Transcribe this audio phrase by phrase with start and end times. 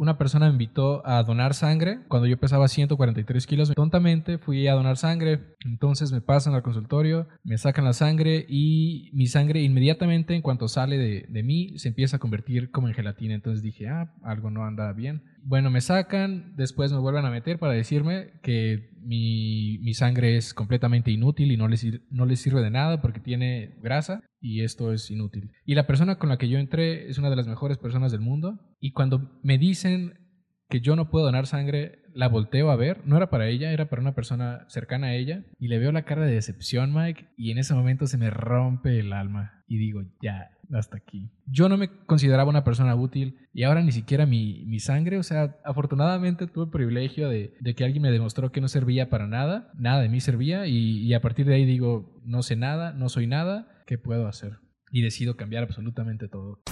[0.00, 3.70] una persona me invitó a donar sangre cuando yo pesaba 143 kilos.
[3.74, 9.10] Tontamente fui a donar sangre, entonces me pasan al consultorio, me sacan la sangre y
[9.12, 12.94] mi sangre inmediatamente en cuanto sale de, de mí se empieza a convertir como en
[12.94, 13.34] gelatina.
[13.34, 15.22] Entonces dije, ah, algo no anda bien.
[15.42, 20.54] Bueno, me sacan, después me vuelven a meter para decirme que mi, mi sangre es
[20.54, 24.92] completamente inútil y no les, no les sirve de nada porque tiene grasa y esto
[24.92, 25.50] es inútil.
[25.64, 28.20] Y la persona con la que yo entré es una de las mejores personas del
[28.20, 30.19] mundo y cuando me dicen
[30.70, 33.02] que yo no puedo donar sangre, la volteo a ver.
[33.04, 35.44] No era para ella, era para una persona cercana a ella.
[35.58, 37.26] Y le veo la cara de decepción, Mike.
[37.36, 39.62] Y en ese momento se me rompe el alma.
[39.66, 41.30] Y digo, ya, hasta aquí.
[41.46, 43.36] Yo no me consideraba una persona útil.
[43.52, 45.18] Y ahora ni siquiera mi, mi sangre.
[45.18, 49.10] O sea, afortunadamente tuve el privilegio de, de, que alguien me demostró que no servía
[49.10, 49.70] para nada.
[49.76, 50.66] Nada de mí servía.
[50.66, 53.82] Y, y a partir de ahí digo, no sé nada, no soy nada.
[53.86, 54.58] ¿Qué puedo hacer?
[54.92, 56.62] Y decido cambiar absolutamente todo.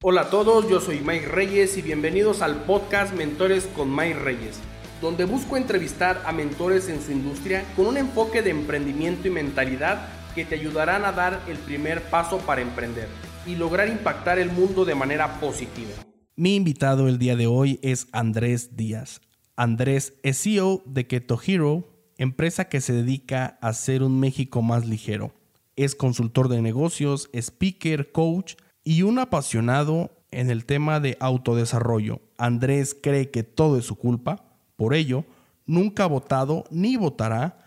[0.00, 4.60] Hola a todos, yo soy Mike Reyes y bienvenidos al podcast Mentores con Mike Reyes,
[5.02, 10.06] donde busco entrevistar a mentores en su industria con un enfoque de emprendimiento y mentalidad
[10.36, 13.08] que te ayudarán a dar el primer paso para emprender
[13.44, 15.90] y lograr impactar el mundo de manera positiva.
[16.36, 19.20] Mi invitado el día de hoy es Andrés Díaz.
[19.56, 24.86] Andrés es CEO de Keto Hero, empresa que se dedica a hacer un México más
[24.86, 25.32] ligero.
[25.74, 28.54] Es consultor de negocios, speaker, coach,
[28.88, 32.22] y un apasionado en el tema de autodesarrollo.
[32.38, 35.26] Andrés cree que todo es su culpa, por ello,
[35.66, 37.58] nunca ha votado ni votará,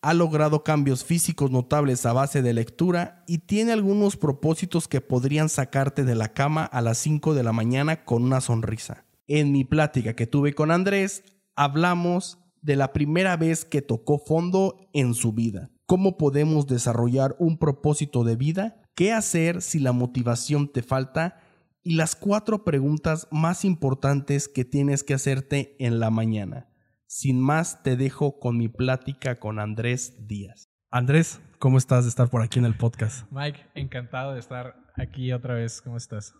[0.00, 5.50] ha logrado cambios físicos notables a base de lectura y tiene algunos propósitos que podrían
[5.50, 9.04] sacarte de la cama a las 5 de la mañana con una sonrisa.
[9.26, 11.24] En mi plática que tuve con Andrés,
[11.56, 15.68] hablamos de la primera vez que tocó fondo en su vida.
[15.84, 21.40] ¿Cómo podemos desarrollar un propósito de vida qué hacer si la motivación te falta
[21.82, 26.68] y las cuatro preguntas más importantes que tienes que hacerte en la mañana.
[27.06, 30.68] Sin más, te dejo con mi plática con Andrés Díaz.
[30.90, 33.26] Andrés, ¿cómo estás de estar por aquí en el podcast?
[33.32, 35.80] Mike, encantado de estar aquí otra vez.
[35.80, 36.34] ¿Cómo estás?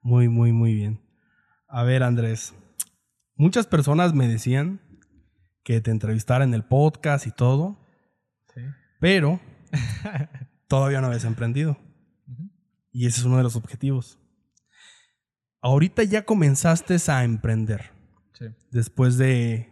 [0.00, 1.00] Muy, muy, muy bien.
[1.66, 2.54] A ver, Andrés,
[3.34, 4.80] muchas personas me decían
[5.64, 7.84] que te entrevistara en el podcast y todo,
[8.54, 8.60] sí.
[9.00, 9.40] pero
[10.68, 11.76] todavía no habías emprendido.
[12.96, 14.18] Y ese es uno de los objetivos.
[15.60, 17.90] Ahorita ya comenzaste a emprender.
[18.32, 18.46] Sí.
[18.70, 19.68] Después de,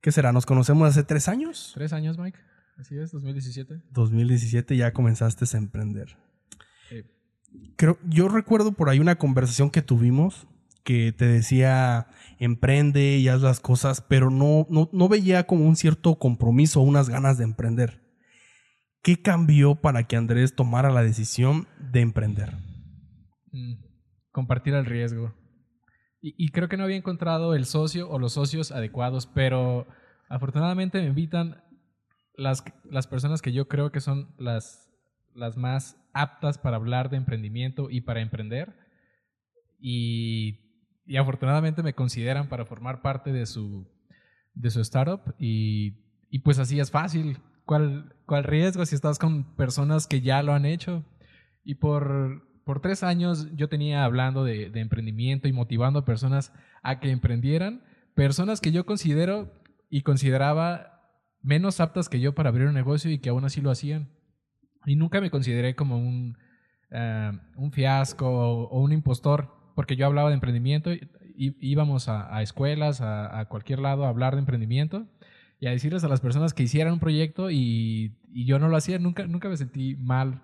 [0.00, 0.32] ¿qué será?
[0.32, 1.72] ¿Nos conocemos hace tres años?
[1.74, 2.38] Tres años, Mike.
[2.78, 3.82] Así es, 2017.
[3.90, 6.16] 2017 ya comenzaste a emprender.
[6.88, 7.02] Sí.
[7.76, 10.46] Creo, yo recuerdo por ahí una conversación que tuvimos
[10.84, 12.06] que te decía,
[12.38, 16.84] emprende y haz las cosas, pero no, no, no veía como un cierto compromiso o
[16.84, 18.03] unas ganas de emprender.
[19.04, 22.54] ¿Qué cambió para que Andrés tomara la decisión de emprender?
[23.52, 23.74] Mm,
[24.32, 25.34] compartir el riesgo.
[26.22, 29.86] Y, creo que no había encontrado el socio o los socios adecuados, pero
[30.30, 31.62] afortunadamente me invitan
[32.34, 34.90] las, las personas que yo creo que son las,
[35.34, 38.74] las más aptas para hablar de emprendimiento y para emprender.
[39.78, 40.60] Y,
[41.04, 43.86] y afortunadamente me consideran para formar parte de su,
[44.54, 45.34] de su startup.
[45.38, 50.42] Y, y pues así es fácil ¿Cuál, ¿Cuál riesgo si estás con personas que ya
[50.42, 51.04] lo han hecho?
[51.64, 57.00] Y por, por tres años yo tenía hablando de, emprendimiento y motivando a personas a
[57.00, 57.82] que emprendieran,
[58.14, 59.52] personas que yo considero
[59.88, 61.00] y consideraba
[61.42, 64.10] menos aptas que yo para abrir un negocio y que aún así lo hacían.
[64.86, 66.36] Y nunca me consideré como un,
[66.90, 72.42] uh, un fiasco o, un impostor, porque yo hablaba de emprendimiento, y, y íbamos a,
[72.42, 75.06] escuelas, a, cualquier lado a hablar de emprendimiento
[75.64, 78.76] y a decirles a las personas que hicieran un proyecto y, y yo no lo
[78.76, 80.42] hacía, nunca, nunca me sentí mal.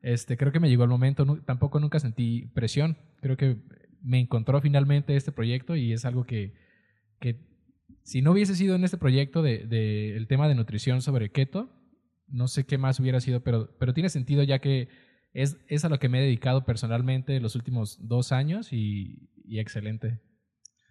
[0.00, 2.96] Este, creo que me llegó el momento, no, tampoco nunca sentí presión.
[3.20, 3.58] Creo que
[4.00, 6.54] me encontró finalmente este proyecto y es algo que,
[7.20, 7.36] que
[8.02, 11.70] si no hubiese sido en este proyecto del de, el tema de nutrición sobre keto,
[12.28, 14.88] no sé qué más hubiera sido, pero, pero tiene sentido ya que
[15.34, 19.58] es, es a lo que me he dedicado personalmente los últimos dos años y, y
[19.58, 20.22] excelente.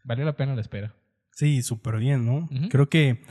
[0.03, 0.95] Valió la pena la espera.
[1.31, 2.35] Sí, súper bien, ¿no?
[2.35, 2.69] Uh -huh.
[2.69, 3.23] Creo que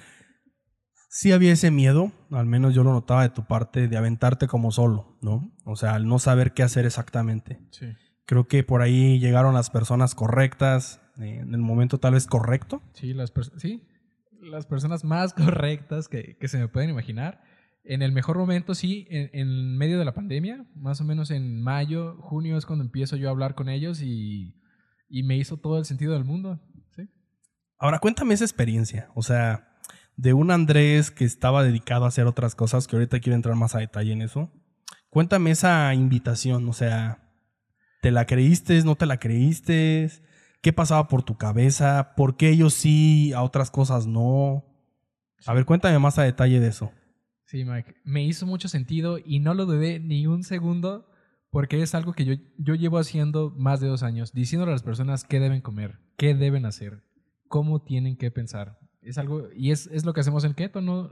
[1.11, 4.71] sí había ese miedo, al menos yo lo notaba de tu parte, de aventarte como
[4.71, 5.53] solo, ¿no?
[5.65, 7.61] O sea, al no saber qué hacer exactamente.
[7.73, 7.87] Sí.
[8.27, 12.81] Creo que por ahí llegaron las personas correctas, eh, en el momento tal vez correcto.
[12.95, 13.89] Sí, las, sí,
[14.41, 17.43] las personas más correctas que, que, se me pueden imaginar.
[17.83, 21.61] En el mejor momento, sí, en, en, medio de la pandemia, más o menos en
[21.61, 24.55] mayo, junio es cuando empiezo yo a hablar con ellos y,
[25.09, 26.61] y me hizo todo el sentido del mundo.
[26.95, 27.09] ¿sí?
[27.79, 29.11] Ahora, cuéntame esa experiencia.
[29.17, 29.70] O sea,
[30.17, 33.75] de un Andrés que estaba dedicado a hacer otras cosas, que ahorita quiero entrar más
[33.75, 34.51] a detalle en eso.
[35.09, 37.33] Cuéntame esa invitación, o sea,
[38.03, 40.11] ¿te la creíste, no te la creíste?
[40.63, 42.15] ¿Qué pasaba por tu cabeza?
[42.17, 44.67] ¿Por qué ellos sí, a otras cosas no?
[45.47, 46.93] A ver, cuéntame más a detalle de eso.
[47.47, 47.97] Sí, Mike.
[48.05, 51.11] Me hizo mucho sentido y no lo dudé ni un segundo
[51.51, 54.83] porque es algo que yo, yo llevo haciendo más de dos años, diciéndole a las
[54.83, 57.03] personas qué deben comer, qué deben hacer,
[57.49, 58.79] cómo tienen que pensar.
[59.03, 61.11] Es algo, y es, es lo que hacemos en Keto, ¿no?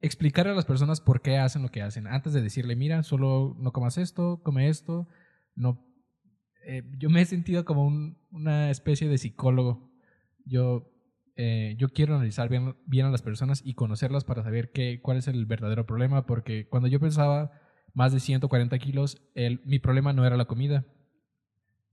[0.00, 2.06] Explicar a las personas por qué hacen lo que hacen.
[2.06, 5.08] Antes de decirle, mira, solo no comas esto, come esto,
[5.54, 5.84] no.
[6.64, 9.90] Eh, yo me he sentido como un, una especie de psicólogo.
[10.44, 10.92] Yo,
[11.36, 15.16] eh, yo quiero analizar bien, bien a las personas y conocerlas para saber qué, cuál
[15.16, 17.52] es el verdadero problema, porque cuando yo pensaba
[17.94, 20.84] más de 140 kilos, el, mi problema no era la comida.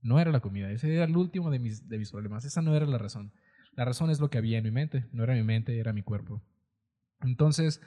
[0.02, 2.74] No era la comida, ese era el último de mis, de mis problemas, esa no
[2.74, 3.32] era la razón.
[3.80, 6.02] La razón es lo que había en mi mente, no era mi mente, era mi
[6.02, 6.42] cuerpo.
[7.22, 7.80] Entonces,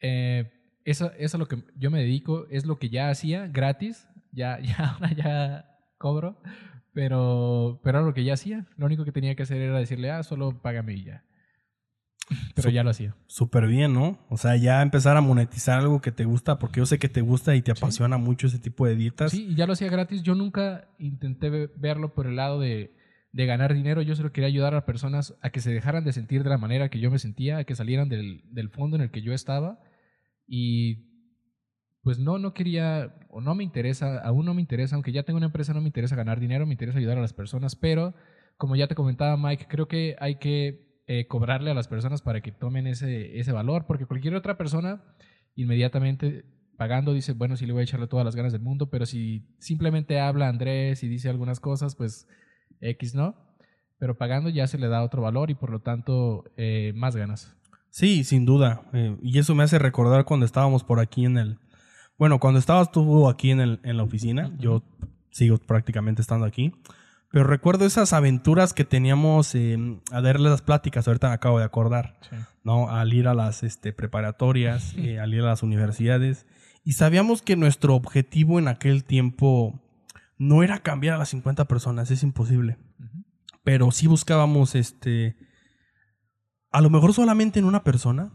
[0.00, 0.52] eh,
[0.84, 4.60] eso, eso a lo que yo me dedico, es lo que ya hacía gratis, ya,
[4.62, 6.40] ya ahora ya cobro,
[6.92, 8.68] pero, pero era lo que ya hacía.
[8.76, 11.24] Lo único que tenía que hacer era decirle, ah, solo págame y ya.
[12.54, 13.16] Pero ya lo hacía.
[13.26, 14.24] Súper bien, ¿no?
[14.28, 17.22] O sea, ya empezar a monetizar algo que te gusta, porque yo sé que te
[17.22, 19.32] gusta y te apasiona mucho ese tipo de dietas.
[19.32, 20.22] Sí, y ya lo hacía gratis.
[20.22, 22.94] Yo nunca intenté ve- verlo por el lado de,
[23.32, 24.02] de ganar dinero.
[24.02, 26.88] Yo solo quería ayudar a personas a que se dejaran de sentir de la manera
[26.88, 29.80] que yo me sentía, a que salieran del, del fondo en el que yo estaba.
[30.46, 31.08] Y
[32.02, 35.36] pues no, no quería, o no me interesa, aún no me interesa, aunque ya tengo
[35.36, 38.14] una empresa, no me interesa ganar dinero, me interesa ayudar a las personas, pero
[38.56, 42.40] como ya te comentaba Mike, creo que hay que eh, cobrarle a las personas para
[42.40, 45.04] que tomen ese, ese valor, porque cualquier otra persona
[45.54, 46.44] inmediatamente
[46.78, 49.46] pagando dice, bueno, sí le voy a echarle todas las ganas del mundo, pero si
[49.58, 52.28] simplemente habla Andrés y dice algunas cosas, pues
[52.80, 53.34] X no,
[53.98, 57.54] pero pagando ya se le da otro valor y por lo tanto eh, más ganas.
[57.90, 58.82] Sí, sin duda.
[58.92, 61.58] Eh, y eso me hace recordar cuando estábamos por aquí en el...
[62.18, 64.82] Bueno, cuando estabas tú aquí en, el, en la oficina, yo
[65.30, 66.72] sigo prácticamente estando aquí,
[67.30, 69.76] pero recuerdo esas aventuras que teníamos eh,
[70.10, 72.36] a darle las pláticas, ahorita me acabo de acordar, Sí.
[72.64, 72.90] ¿no?
[72.90, 76.46] Al ir a las este, preparatorias, eh, al ir a las universidades,
[76.84, 79.80] y sabíamos que nuestro objetivo en aquel tiempo
[80.38, 82.78] no era cambiar a las 50 personas, es imposible
[83.64, 85.36] pero sí buscábamos este
[86.70, 88.32] a lo mejor solamente en una persona,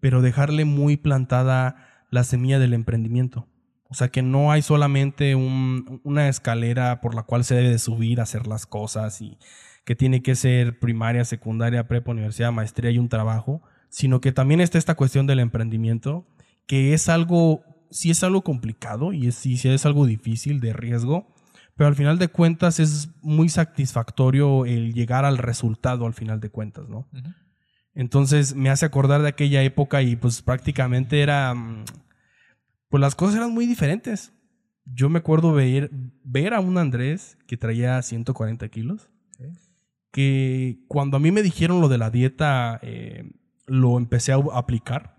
[0.00, 3.46] pero dejarle muy plantada la semilla del emprendimiento.
[3.90, 7.78] O sea que no hay solamente un- una escalera por la cual se debe de
[7.78, 9.38] subir a hacer las cosas y
[9.84, 14.60] que tiene que ser primaria, secundaria, prepa, universidad, maestría y un trabajo, sino que también
[14.60, 16.26] está esta cuestión del emprendimiento,
[16.66, 21.34] que es algo, sí es algo complicado y es, sí es algo difícil, de riesgo,
[21.80, 26.50] pero al final de cuentas es muy satisfactorio el llegar al resultado al final de
[26.50, 27.08] cuentas, ¿no?
[27.94, 31.84] Entonces me hace acordar de aquella época y pues prácticamente era, mm,
[32.90, 34.34] pues las cosas eran muy diferentes.
[34.84, 35.90] Yo me acuerdo ver,
[36.22, 39.44] ver a un Andrés que traía 140 kilos, Sí.
[40.12, 43.24] que cuando a mí me dijeron lo de la dieta, eh,
[43.64, 45.16] lo empecé a aplicar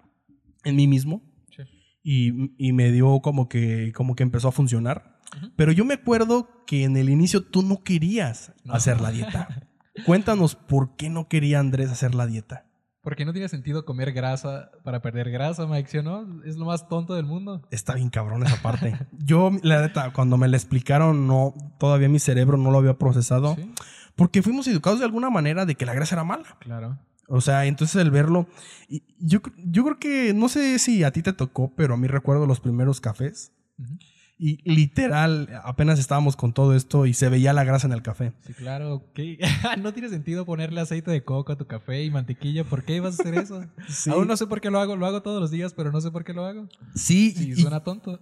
[0.63, 1.23] en mí mismo
[1.57, 1.63] Sí.
[2.03, 5.10] y, y me dio como que, como que empezó a funcionar.
[5.55, 8.73] Pero yo me acuerdo que en el inicio tú no querías No.
[8.73, 9.47] hacer la dieta.
[10.05, 12.65] Cuéntanos por qué no quería Andrés hacer la dieta.
[13.01, 16.43] Porque no tiene sentido comer grasa para perder grasa, Mike, ¿sí o no?
[16.45, 17.67] Es lo más tonto del mundo.
[17.71, 18.95] Está bien cabrón esa parte.
[19.25, 23.55] Yo, la neta, cuando me la explicaron, no, todavía mi cerebro no lo había procesado.
[23.55, 23.71] Sí,
[24.15, 26.57] Porque fuimos educados de alguna manera de que la grasa era mala.
[26.59, 26.99] claro.
[27.33, 28.45] O sea, entonces el verlo.
[28.89, 32.05] y yo, yo creo que, no sé si a ti te tocó, pero a mí
[32.07, 33.53] recuerdo los primeros cafés.
[34.43, 38.33] Y literal, apenas estábamos con todo esto y se veía la grasa en el café.
[38.47, 39.03] Sí, claro.
[39.13, 39.37] ¿qué?
[39.79, 42.63] no tiene sentido ponerle aceite de coco a tu café y mantequilla.
[42.63, 43.63] ¿Por qué ibas a hacer eso?
[43.87, 44.09] Sí.
[44.09, 44.95] Aún no sé por qué lo hago.
[44.95, 46.67] Lo hago todos los días, pero no sé por qué lo hago.
[46.95, 48.19] Sí, Sí, y- suena tonto.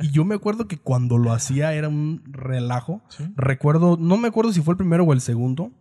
[0.00, 3.02] y yo me acuerdo que cuando lo hacía era un relajo.
[3.08, 3.24] Sí.
[3.34, 5.72] Recuerdo, no me acuerdo si fue el primero o el segundo,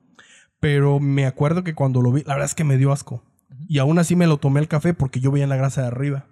[0.60, 3.24] pero me acuerdo que cuando lo vi, la verdad es que me dio asco.
[3.70, 6.26] Y aún así me lo tomé el café porque yo veía la grasa de arriba.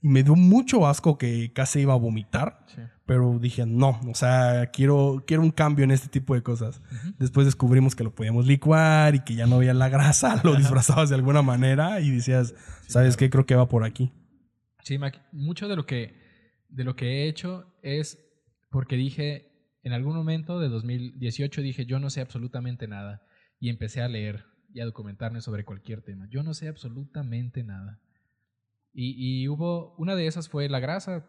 [0.00, 2.82] Y me dio mucho asco que casi iba a vomitar, Sí.
[3.04, 6.80] pero dije, no, o sea, quiero, quiero un cambio en este tipo de cosas.
[7.18, 11.08] Después descubrimos que lo podíamos licuar y que ya no veía la grasa, lo disfrazabas
[11.08, 12.54] de alguna manera y decías,
[12.86, 13.28] ¿sabes qué?
[13.30, 14.12] Creo que va por aquí.
[14.84, 16.16] Sí, Mac, mucho de lo que
[16.68, 18.18] de lo que he hecho es
[18.70, 19.46] porque dije
[19.82, 23.22] en algún momento de 2018 dije yo no sé absolutamente nada
[23.58, 26.26] y empecé a leer y a documentarme sobre cualquier tema.
[26.30, 28.00] Yo no sé absolutamente nada.
[29.00, 31.24] Y, hubo una de esas fue la grasa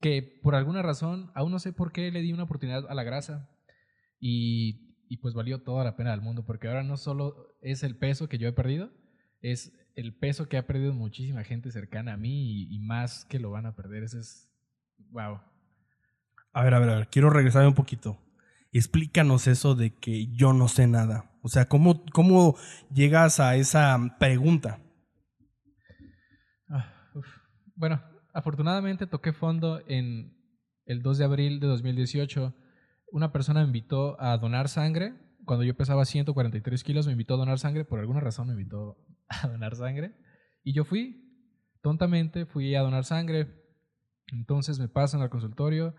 [0.00, 3.04] que por alguna razón aún no sé por qué le di una oportunidad a la
[3.04, 3.50] grasa
[4.18, 7.98] y, y pues valió toda la pena del mundo porque ahora no solo es el
[7.98, 8.90] peso que yo he perdido
[9.44, 13.50] es el peso que ha perdido muchísima gente cercana a mí y, más que lo
[13.50, 14.02] van a perder.
[14.04, 14.50] Ese es.
[15.10, 15.40] Wow.
[16.52, 18.18] A ver, a ver, a ver, quiero regresar un poquito.
[18.72, 21.30] Explícanos eso de que yo no sé nada.
[21.42, 22.56] O sea, ¿cómo, cómo
[22.92, 24.80] llegas a esa pregunta?
[27.76, 28.02] Bueno,
[28.32, 30.36] afortunadamente toqué fondo en
[30.86, 32.54] el 2 de abril de 2018.
[33.12, 35.14] Una persona me invitó a donar sangre.
[35.44, 37.84] Cuando yo pesaba 143 kilos, me invitó a donar sangre.
[37.84, 40.14] Por alguna razón me invitó a donar sangre.
[40.62, 41.50] Y yo fui,
[41.82, 43.48] tontamente, fui a donar sangre.
[44.32, 45.94] Entonces me pasan al consultorio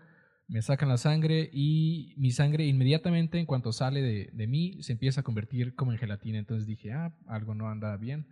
[0.48, 4.92] me sacan la sangre y mi sangre inmediatamente en cuanto sale de, de, mí se
[4.92, 6.38] empieza a convertir como en gelatina.
[6.38, 8.28] Entonces dije, ah, algo no anda bien.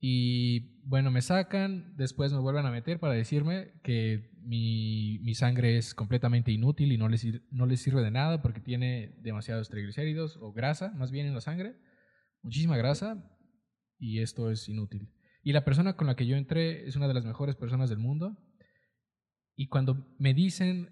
[0.00, 5.76] Y bueno, me sacan, después me vuelven a meter para decirme que mi, mi sangre
[5.76, 10.36] es completamente inútil y no les, no les sirve de nada porque tiene demasiados triglicéridos
[10.40, 11.74] o grasa, más bien en la sangre,
[12.42, 13.24] muchísima grasa
[13.98, 15.12] y esto es inútil.
[15.42, 17.98] Y la persona con la que yo entré es una de las mejores personas del
[17.98, 18.36] mundo.
[19.56, 20.90] Y cuando me dicen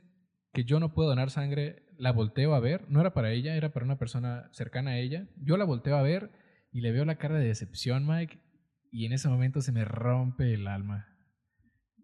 [0.52, 3.72] que yo no puedo donar sangre, la volteo a ver, no era para ella, era
[3.72, 5.28] para una persona cercana a ella.
[5.36, 6.30] Yo la volteo a ver
[6.72, 8.40] y le veo la cara de decepción, Mike,
[8.96, 11.06] y en ese momento se me rompe el alma.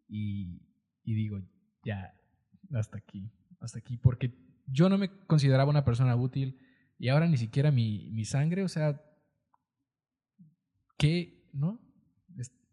[0.08, 0.62] Y,
[1.04, 1.40] y digo,
[1.84, 2.14] ya,
[2.74, 4.34] hasta aquí, hasta aquí, porque
[4.66, 6.58] yo no me consideraba una persona útil
[6.98, 9.00] y ahora ni siquiera mi, mi sangre, o sea,
[10.98, 11.48] ¿qué?
[11.52, 11.80] ¿No?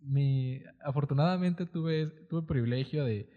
[0.02, 3.30] Me, afortunadamente tuve, tuve privilegio de,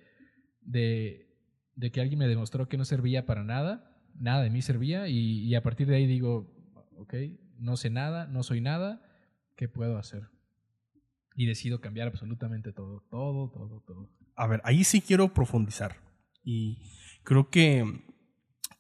[0.60, 1.32] de
[1.74, 5.54] de que alguien me demostró que no servía para nada, nada de mí servía y,
[5.54, 6.52] a partir de ahí digo,
[6.96, 7.14] ok,
[7.58, 9.02] no sé nada, no soy nada,
[9.56, 10.28] ¿qué puedo hacer?
[11.36, 14.10] Y decido cambiar absolutamente todo, todo, todo, todo.
[14.36, 15.96] A ver, ahí sí quiero profundizar
[16.44, 16.78] y
[17.22, 17.84] creo que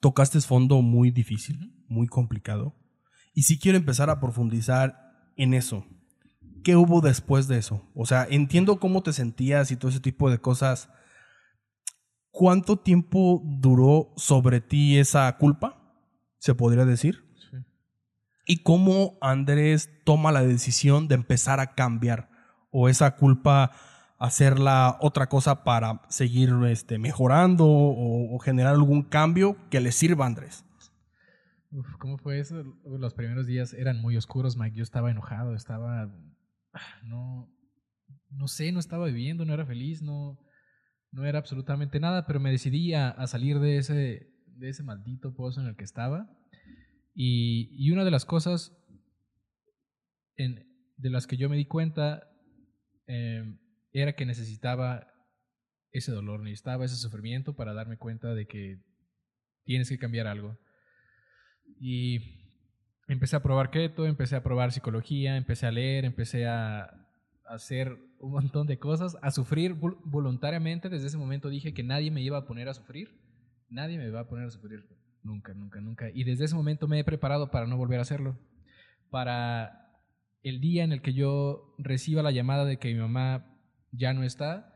[0.00, 2.74] tocaste fondo muy difícil, muy complicado
[3.34, 5.86] y sí quiero empezar a profundizar en eso.
[6.64, 7.88] ¿Qué hubo después de eso?
[7.94, 10.90] O sea, entiendo cómo te sentías y todo ese tipo de cosas
[12.32, 15.78] ¿Cuánto tiempo duró sobre ti esa culpa?
[16.38, 17.22] Se podría decir.
[17.50, 17.58] Sí.
[18.46, 22.30] ¿Y cómo Andrés toma la decisión de empezar a cambiar?
[22.72, 23.70] ¿O esa culpa
[24.18, 30.26] hacerla otra cosa para seguir este, mejorando o, generar algún cambio que le sirva a
[30.26, 30.64] Andrés?
[31.70, 32.64] Uf, ¿Cómo fue eso?
[32.84, 34.76] Los primeros días eran muy oscuros, Mike.
[34.76, 36.10] Yo estaba enojado, estaba...
[37.04, 37.48] No,
[38.30, 40.40] no sé, no estaba viviendo, no era feliz, no
[41.12, 45.60] no era absolutamente nada, pero me decidí a, salir de ese, de ese maldito pozo
[45.60, 46.28] en el que estaba.
[47.14, 48.76] Y, una de las cosas
[50.36, 52.31] de las que yo me di cuenta
[53.12, 53.58] em,
[53.92, 55.06] era que necesitaba
[55.90, 58.80] ese dolor, necesitaba ese sufrimiento para darme cuenta de que
[59.64, 60.58] tienes que cambiar algo.
[61.78, 62.20] Y
[63.08, 67.02] empecé a probar keto, empecé a probar psicología, empecé a leer, empecé a,
[67.52, 70.88] hacer un montón de cosas, a sufrir voluntariamente.
[70.88, 73.20] Desde ese momento dije que nadie me iba a poner a sufrir.
[73.68, 74.86] Nadie me va a poner a sufrir.
[75.22, 76.10] Nunca, nunca, nunca.
[76.10, 78.38] Y desde ese momento me he preparado para no volver a hacerlo.
[79.10, 79.81] Para
[80.42, 83.58] el día en el que yo reciba la llamada de que mi mamá
[83.92, 84.74] ya no está,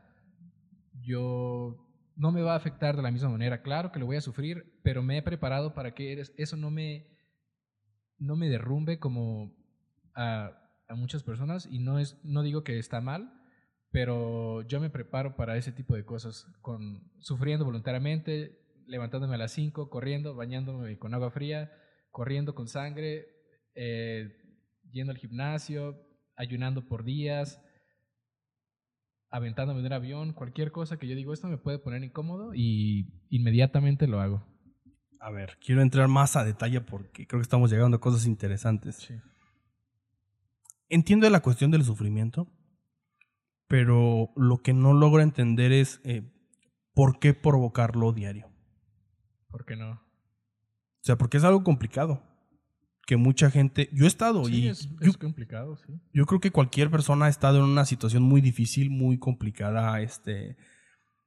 [1.02, 3.62] yo no me va a afectar de la misma manera.
[3.62, 7.06] Claro que lo voy a sufrir, pero me he preparado para que eso no me,
[8.18, 9.54] no me derrumbe como
[10.14, 10.62] a
[10.94, 13.32] muchas personas y no, es, no digo que está mal,
[13.90, 19.52] pero yo me preparo para ese tipo de cosas, con, sufriendo voluntariamente, levantándome a las
[19.52, 21.72] 5, corriendo, bañándome con agua fría,
[22.10, 23.26] corriendo con sangre,
[23.74, 24.36] eh,
[24.96, 25.96] yendo al gimnasio,
[26.34, 27.60] ayunando por días,
[29.30, 33.06] aventándome de un avión, cualquier cosa que yo digo, esto me puede poner incómodo y
[33.30, 34.46] inmediatamente lo hago.
[35.20, 38.96] A ver, quiero entrar más a detalle porque creo que estamos llegando a cosas interesantes.
[38.96, 39.14] Sí
[40.88, 42.48] entiendo la cuestión del sufrimiento,
[43.68, 46.22] pero lo que no logro entender es eh,
[46.94, 48.48] por qué provocarlo diario.
[49.48, 49.92] ¿Por qué no?
[49.92, 52.22] O sea, porque es algo complicado.
[53.06, 53.88] Que mucha gente.
[53.92, 54.68] Yo he estado y.
[54.68, 55.94] Es, complicado, sí.
[56.12, 60.56] Yo creo que cualquier persona ha estado en una situación muy difícil, muy complicada, este.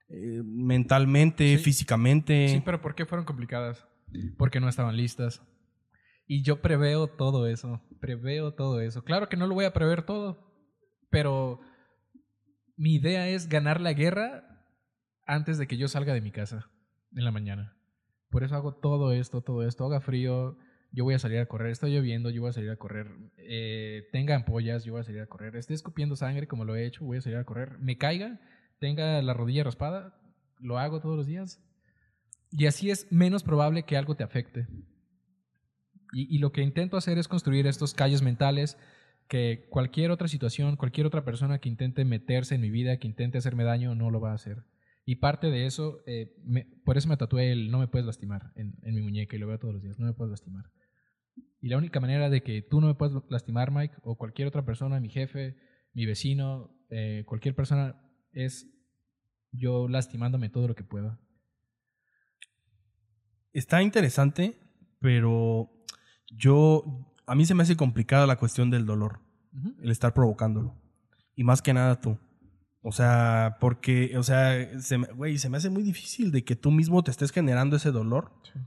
[0.10, 2.50] Eh, mentalmente, físicamente.
[2.50, 3.88] Sí, pero ¿por qué fueron complicadas?
[4.38, 5.42] Porque no estaban listas.
[6.28, 9.04] Y yo preveo todo eso, preveo todo eso.
[9.04, 10.54] Claro que no lo voy a prever todo,
[11.10, 11.60] pero
[12.76, 14.64] mi idea es ganar la guerra
[15.26, 16.70] antes de que yo salga de mi casa
[17.16, 17.78] en la mañana.
[18.30, 19.86] Por eso hago todo esto, todo esto.
[19.86, 20.58] Haga frío,
[20.91, 21.72] yo voy a salir a correr.
[21.72, 23.08] Está lloviendo, yo voy a salir a correr.
[23.38, 25.55] Eh, tenga ampollas, yo voy a salir a correr.
[25.55, 27.77] Esté escupiendo sangre como lo he hecho, voy a salir a correr.
[27.79, 28.39] Me caiga,
[28.79, 30.19] tenga la rodilla raspada,
[30.60, 31.62] lo hago todos los días.
[32.51, 34.67] Y así es menos probable que algo te afecte.
[36.12, 38.79] Y, lo que intento hacer es construir estos calles mentales
[39.27, 43.38] que cualquier otra situación, cualquier otra persona que intente meterse en mi vida, que intente
[43.38, 44.63] hacerme daño, no lo va a hacer.
[45.05, 48.51] Y parte de eso, eh, me- por eso me tatué el no me puedes lastimar
[48.55, 50.65] en, en mi muñeca y lo veo todos los días, no me puedes lastimar.
[51.62, 54.66] Y la única manera de que tú no me puedes lastimar, Mike, o cualquier otra
[54.66, 55.58] persona, mi jefe,
[55.94, 58.01] mi vecino, eh, cualquier persona,
[58.32, 58.68] es
[59.51, 61.20] yo lastimándome todo lo que pueda.
[63.51, 64.58] Está interesante,
[65.00, 65.70] pero
[66.28, 67.06] yo.
[67.25, 69.20] A mí se me hace complicada la cuestión del dolor,
[69.82, 70.75] el estar provocándolo.
[71.36, 72.18] Y más que nada tú.
[72.82, 76.72] O sea, porque, o sea, se güey, se me hace muy difícil de que tú
[76.72, 78.32] mismo te estés generando ese dolor.
[78.44, 78.60] Sí.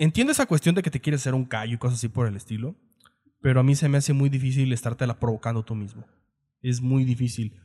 [0.00, 2.36] Entiendo esa cuestión de que te quieres hacer un callo y cosas así por el
[2.36, 2.76] estilo,
[3.40, 6.06] pero a mí se me hace muy difícil estártela provocando tú mismo.
[6.62, 7.60] Es muy difícil.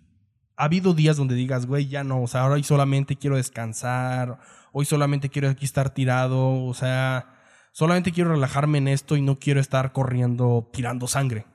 [0.56, 4.40] Ha habido días donde digas, güey, ya no, o sea, ahora solamente quiero descansar,
[4.72, 7.40] hoy solamente quiero aquí estar tirado, o sea,
[7.72, 11.46] solamente quiero relajarme en esto y no quiero estar corriendo tirando sangre,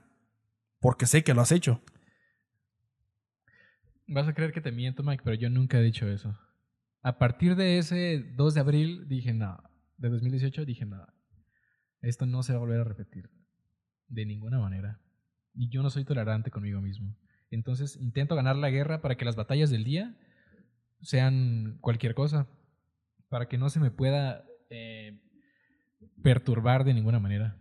[0.80, 1.82] porque sé que lo has hecho.
[4.06, 6.38] Vas a creer que te miento, Mike, pero yo nunca he dicho eso.
[7.02, 9.58] A partir de ese 2 de abril dije, no,
[9.98, 11.04] de 2018 dije, no,
[12.00, 13.30] esto no se va a volver a repetir.
[14.08, 15.00] De ninguna manera.
[15.54, 17.14] Y yo no soy tolerante conmigo mismo.
[17.50, 20.16] Entonces intento ganar la guerra para que las batallas del día
[21.02, 22.48] sean cualquier cosa.
[23.28, 25.20] Para que no se me pueda eh,
[26.22, 27.60] perturbar de ninguna manera.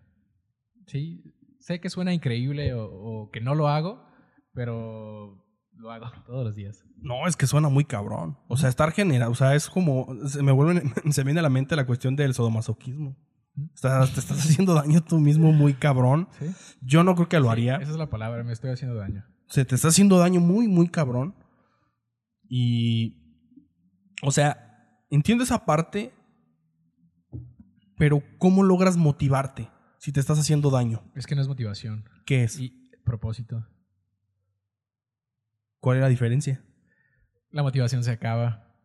[0.86, 4.08] Sí, sé que suena increíble o que no lo hago,
[4.54, 5.47] pero
[5.78, 6.84] lo hago todos los días.
[6.98, 8.38] No, es que suena muy cabrón.
[8.48, 10.82] O sea, estar generado, o sea, es como, se me vuelve,
[11.12, 13.16] se viene a la mente la cuestión del sodomasoquismo.
[13.74, 16.28] Estás- te estás haciendo daño tú mismo muy cabrón.
[16.40, 16.46] ¿Sí?
[16.82, 17.76] Yo no creo que lo Sí, haría.
[17.78, 19.26] esa es la palabra, me estoy haciendo daño.
[19.48, 21.34] Se te está haciendo daño muy, muy cabrón.
[22.50, 23.18] Y.
[24.22, 26.14] O sea, entiendo esa parte.
[27.98, 31.02] Pero, ¿cómo logras motivarte si te estás haciendo daño?
[31.16, 32.06] Es que no es motivación.
[32.26, 32.60] ¿Qué es?
[32.60, 33.66] Y propósito.
[35.88, 36.62] ¿Cuál es la diferencia?
[37.50, 38.76] La motivación se acaba.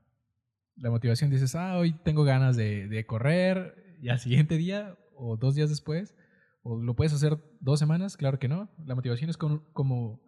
[0.77, 3.75] La motivación dices, ah, hoy tengo ganas de, de correr.
[4.01, 6.15] Y al siguiente día, o dos días después,
[6.63, 8.71] o lo puedes hacer dos semanas, claro que no.
[8.87, 10.21] La motivación es como, como,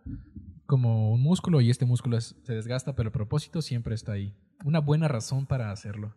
[0.66, 4.34] como un músculo y este músculo es- se desgasta, pero el propósito siempre está ahí.
[4.64, 6.12] Una buena razón para hacerlo.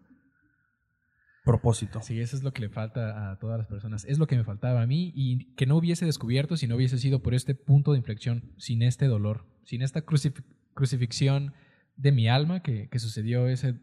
[1.45, 2.01] Propósito.
[2.01, 4.05] Sí, eso es lo que le falta a todas las personas.
[4.05, 6.97] Es lo que me faltaba a mí y que no hubiese descubierto si no hubiese
[6.97, 10.43] sido por este punto de inflexión, sin este dolor, sin esta crucif-
[10.77, 11.53] crucifixión
[11.97, 13.79] de mi alma que, que sucedió ese,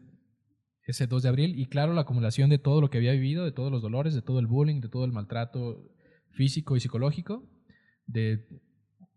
[0.87, 1.59] ese 2 de abril.
[1.59, 4.21] Y claro, la acumulación de todo lo que había vivido, de todos los dolores, de
[4.21, 5.91] todo el bullying, de todo el maltrato
[6.31, 7.47] físico y psicológico,
[8.07, 8.47] de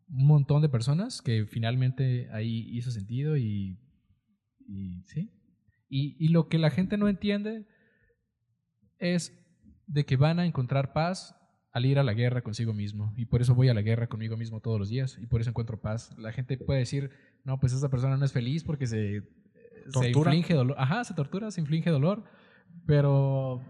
[0.09, 3.79] un montón de personas que finalmente ahí hizo sentido y,
[4.67, 5.31] y sí.
[5.89, 7.67] Y, y lo que la gente no entiende
[8.99, 9.33] es
[9.87, 11.38] de que van a encontrar paz
[11.73, 13.13] al ir a la guerra consigo mismo.
[13.17, 15.19] Y por eso voy a la guerra conmigo mismo todos los días.
[15.21, 16.17] Y por eso encuentro paz.
[16.19, 17.11] La gente puede decir,
[17.45, 20.35] no, pues esa persona no es feliz porque se, se Tortura.
[20.35, 20.77] inflige dolor.
[20.79, 22.25] Ajá, se tortura, se inflige dolor.
[22.87, 23.61] Pero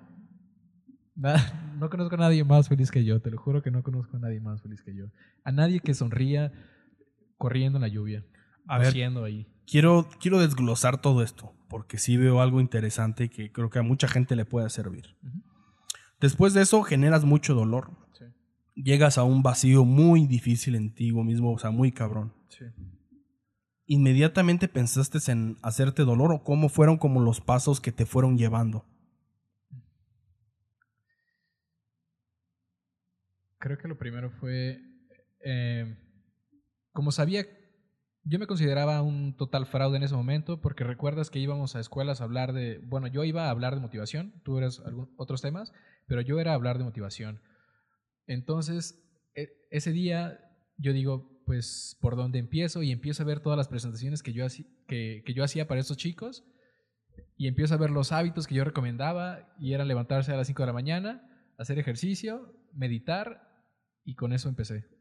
[1.14, 3.20] nada, no conozco a nadie más feliz que yo.
[3.20, 5.06] Te lo juro que no conozco a nadie más feliz que yo.
[5.44, 6.52] A nadie que sonría
[7.36, 8.24] corriendo en la lluvia.
[8.66, 8.94] A ver.
[9.24, 9.46] ahí.
[9.66, 14.08] Quiero, quiero desglosar todo esto, porque sí veo algo interesante que creo que a mucha
[14.08, 15.16] gente le puede servir.
[15.22, 15.42] Ujú.
[16.20, 17.90] Después de eso generas mucho dolor.
[18.12, 18.24] Sí,
[18.74, 22.32] Llegas a un vacío muy difícil en ti mismo, o sea, muy cabrón.
[22.48, 22.64] sí.
[23.90, 28.84] ¿Inmediatamente pensaste en hacerte dolor o cómo fueron como los pasos que te fueron llevando?
[33.58, 34.78] Creo que lo primero fue,
[35.40, 35.96] eh,
[36.92, 37.46] como sabía,
[38.24, 42.20] yo me consideraba un total fraude en ese momento, porque recuerdas que íbamos a escuelas
[42.20, 44.82] a hablar de, bueno, yo iba a hablar de motivación, tú eras
[45.16, 45.72] otros temas,
[46.06, 47.40] pero yo era a hablar de motivación.
[48.26, 49.02] Entonces,
[49.34, 50.40] e- ese día
[50.76, 52.82] yo digo, pues, ¿por dónde empiezo?
[52.82, 54.46] Y empiezo a ver todas las presentaciones que yo,
[54.86, 56.44] que, que yo hacía para estos chicos,
[57.36, 60.62] y empiezo a ver los hábitos que yo recomendaba, y era levantarse a las 5
[60.62, 63.48] de la mañana, hacer ejercicio, meditar,
[64.04, 64.97] y con eso empecé.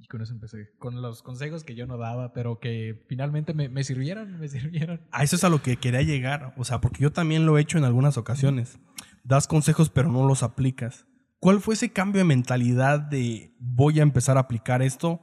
[0.00, 0.70] Y con eso empecé.
[0.78, 5.00] Con los consejos que yo no daba, pero que finalmente me, me sirvieron, me sirvieron.
[5.10, 7.60] A eso es a lo que quería llegar, o sea, porque yo también lo he
[7.60, 8.78] hecho en algunas ocasiones.
[9.24, 11.06] Das consejos pero no los aplicas.
[11.38, 15.22] ¿Cuál fue ese cambio de mentalidad de voy a empezar a aplicar esto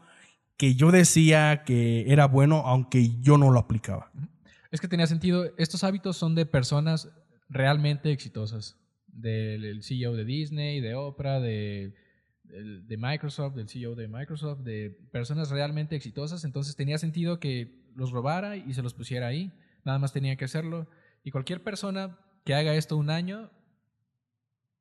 [0.57, 4.11] que yo decía que era bueno aunque yo no lo aplicaba?
[4.71, 5.45] Es que tenía sentido.
[5.57, 7.09] Estos hábitos son de personas
[7.47, 8.77] realmente exitosas.
[9.07, 11.93] Del el CEO de Disney, de Oprah, de,
[12.49, 16.43] de Microsoft, del CEO de Microsoft, de personas realmente exitosas.
[16.43, 19.51] Entonces tenía sentido que los robara y se los pusiera ahí.
[19.85, 20.89] Nada más tenía que hacerlo.
[21.23, 23.51] Y cualquier persona que haga esto un año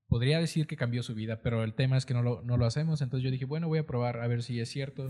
[0.08, 2.66] podría decir que cambió su vida, pero el tema es que no lo, no lo
[2.66, 3.02] hacemos.
[3.02, 5.08] Entonces yo dije, bueno, voy a probar a ver si es cierto.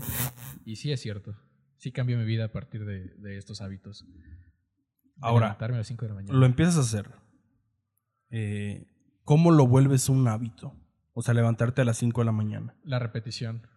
[0.65, 1.35] Y sí es cierto.
[1.77, 4.05] Sí cambió mi vida a partir de, de estos hábitos.
[5.21, 6.39] Ahora, a las 5 de la mañana.
[6.39, 7.11] lo empiezas a hacer.
[8.29, 8.87] Eh,
[9.23, 10.75] ¿Cómo lo vuelves un hábito?
[11.19, 12.77] O sea, levantarte a las 5 de la mañana.
[12.81, 13.67] La repetición.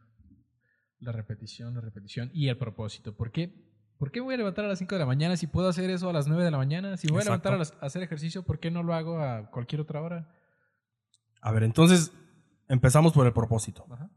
[1.01, 2.31] La repetición, la repetición.
[2.33, 3.17] Y el propósito.
[3.17, 3.53] ¿Por qué?
[3.99, 6.09] ¿Por qué voy a levantar a las 5 de la mañana si puedo hacer eso
[6.09, 6.97] a las 9 de la mañana?
[6.97, 9.51] Si voy a levantar a, las- a hacer ejercicio, ¿por qué no lo hago a
[9.51, 10.33] cualquier otra hora?
[11.41, 12.13] A ver, entonces
[12.69, 13.87] empezamos por el propósito.
[13.91, 14.09] Ajá.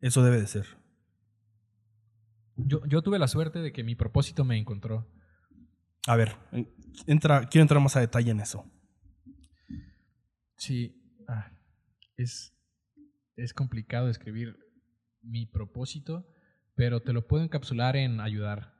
[0.00, 0.66] Eso debe de ser.
[2.54, 5.08] Yo, yo tuve la suerte de que mi propósito me encontró.
[6.06, 6.72] A ver, en-
[7.08, 8.64] entra, quiero entrar más a detalle en eso.
[10.56, 10.94] Sí,
[11.28, 11.50] ah,
[12.16, 12.52] es,
[13.42, 14.56] es complicado describir
[15.22, 16.26] mi propósito,
[16.74, 18.72] pero te lo puedo encapsular en ayudar,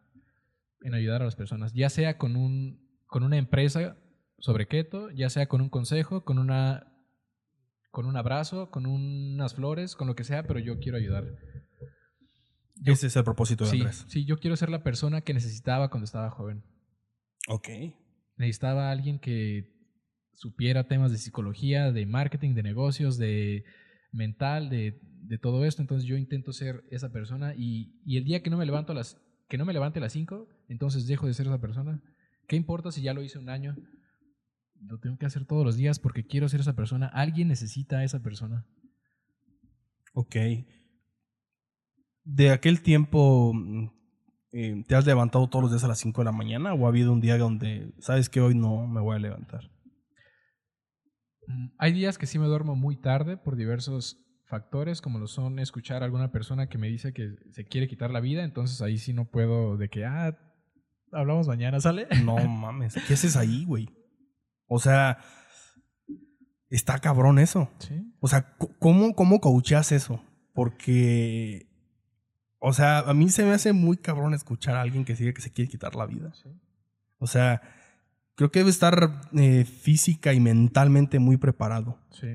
[0.83, 3.97] en ayudar a las personas, ya sea con, un, con una empresa
[4.39, 6.93] sobre keto, ya sea con un consejo, con, una,
[7.91, 11.27] con un abrazo, con unas flores, con lo que sea, pero yo quiero ayudar.
[12.85, 14.07] Ese es el propósito de Sí, Andrés.
[14.09, 16.65] sí, yo quiero ser la persona que necesitaba cuando estaba joven.
[17.49, 17.69] Ok.
[18.37, 19.75] necesitaba a alguien que
[20.35, 23.65] supiera temas de psicología, de marketing, de negocios, de
[24.13, 25.83] mental, de, de todo esto.
[25.83, 28.95] Entonces yo intento ser esa persona y, y el día que no me levanto a
[28.95, 29.17] las
[29.51, 32.01] que no me levante a las 5, entonces dejo de ser esa persona.
[32.47, 33.77] ¿Qué importa si ya lo hice un año?
[34.81, 37.09] Lo tengo que hacer todos los días porque quiero ser esa persona.
[37.09, 38.65] Alguien necesita a esa persona.
[40.15, 40.37] Ok.
[42.23, 43.91] ¿De aquel tiempo mm,
[44.53, 46.89] eh, te has levantado todos los días a las 5 de la mañana o ha
[46.89, 49.69] habido un día donde sabes que hoy no me voy a levantar?
[51.51, 55.59] Mm, Hay días que sí me duermo muy tarde por diversos factores, como lo son
[55.59, 58.99] escuchar a alguna persona que me dice que se quiere quitar la vida, entonces ahí
[58.99, 60.37] sí no puedo de que, ah,
[61.13, 62.09] hablamos mañana, ¿sale?
[62.25, 63.89] No mames, ¿qué haces ahí, güey?
[64.67, 65.19] O sea,
[66.69, 67.71] está cabrón eso.
[67.79, 68.13] Sí.
[68.21, 70.23] O sea, ¿cómo, cómo coacheas eso?
[70.53, 71.69] Porque,
[72.59, 75.43] o sea, a mí se me hace muy cabrón escuchar a alguien que sigue que
[75.43, 76.33] se quiere quitar la vida.
[76.35, 76.49] sí.
[77.19, 77.61] O sea,
[78.41, 82.29] creo que debe estar eh, física y mentalmente muy preparado Sí.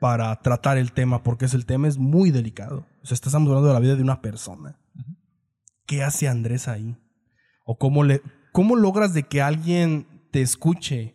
[0.00, 2.84] para tratar el tema, porque ese el tema es muy delicado.
[3.02, 4.76] O sea, estamos hablando de la vida de una persona.
[5.86, 6.96] ¿Qué hace Andrés ahí?
[7.64, 11.14] ¿O cómo, le, cómo logras de que alguien te escuche?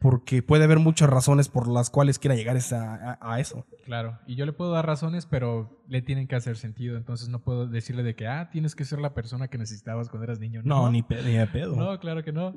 [0.00, 3.64] Porque puede haber muchas razones por las cuales quiera llegar esa- a, a eso.
[3.84, 7.42] Claro, y yo le puedo dar razones, pero le tienen que hacer sentido, entonces no
[7.44, 10.62] puedo decirle de que, ah, tienes que ser la persona que necesitabas cuando eras niño.
[10.64, 11.76] No, ni, pe- ni de pedo.
[11.76, 12.54] No, claro que no.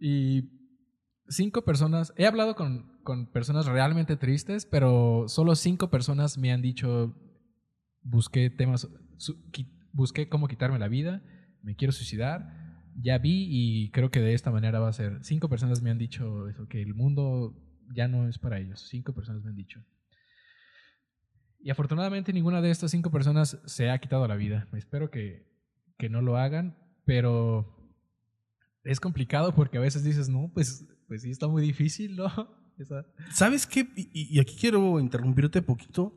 [0.00, 0.48] Y
[1.30, 6.60] cinco personas, he hablado con, con personas realmente tristes, pero solo cinco personas me han
[6.60, 7.16] dicho,
[8.02, 8.88] busqué temas,
[9.92, 11.22] busqué cómo quitarme la vida,
[11.62, 15.18] me quiero suicidar, ya vi y creo que de esta manera va a ser.
[15.22, 17.56] Cinco personas me han dicho eso, que el mundo
[17.94, 18.86] ya no es para ellos.
[18.88, 19.82] Cinco personas me han dicho.
[21.60, 24.66] Y afortunadamente ninguna de estas cinco personas se ha quitado la vida.
[24.72, 25.46] Espero que,
[25.98, 27.76] que no lo hagan, pero
[28.82, 32.26] es complicado porque a veces dices, no, pues, pues sí está muy difícil, ¿no?
[32.78, 33.80] Esa- ¿Sabes qué?
[33.96, 36.16] Y, y aquí quiero interrumpirte poquito,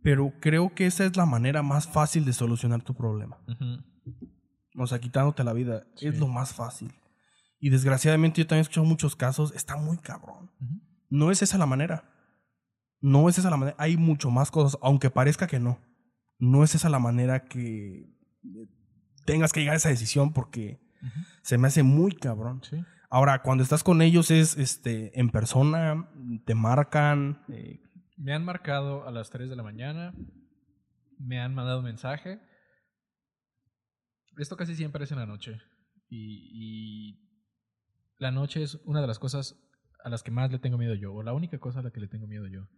[0.00, 3.36] pero creo que esa es la manera más fácil de solucionar tu problema.
[4.76, 6.06] O sea, quitándote la vida Sí.
[6.06, 6.92] es lo más fácil.
[7.58, 10.50] Y desgraciadamente yo también he escuchado muchos casos, está muy cabrón.
[11.10, 12.04] No es esa la manera.
[13.00, 13.76] No es esa la manera.
[13.80, 15.80] Hay mucho más cosas, aunque parezca que no.
[16.38, 18.06] No es esa la manera que
[19.24, 20.78] tengas que llegar a esa decisión porque
[21.42, 22.62] se me hace muy cabrón.
[22.62, 22.76] Sí.
[23.10, 26.08] Ahora, cuando estás con ellos es este en persona,
[26.44, 27.44] te marcan.
[27.48, 27.80] eh,
[28.16, 30.14] Me han marcado a las 3 de la mañana,
[31.18, 32.40] me han mandado mensaje.
[34.38, 35.60] Esto casi siempre es en la noche.
[36.08, 37.18] Y, y
[38.18, 39.56] la noche es una de las cosas
[40.04, 42.00] a las que más le tengo miedo yo, o la única cosa a la que
[42.00, 42.68] le tengo miedo yo.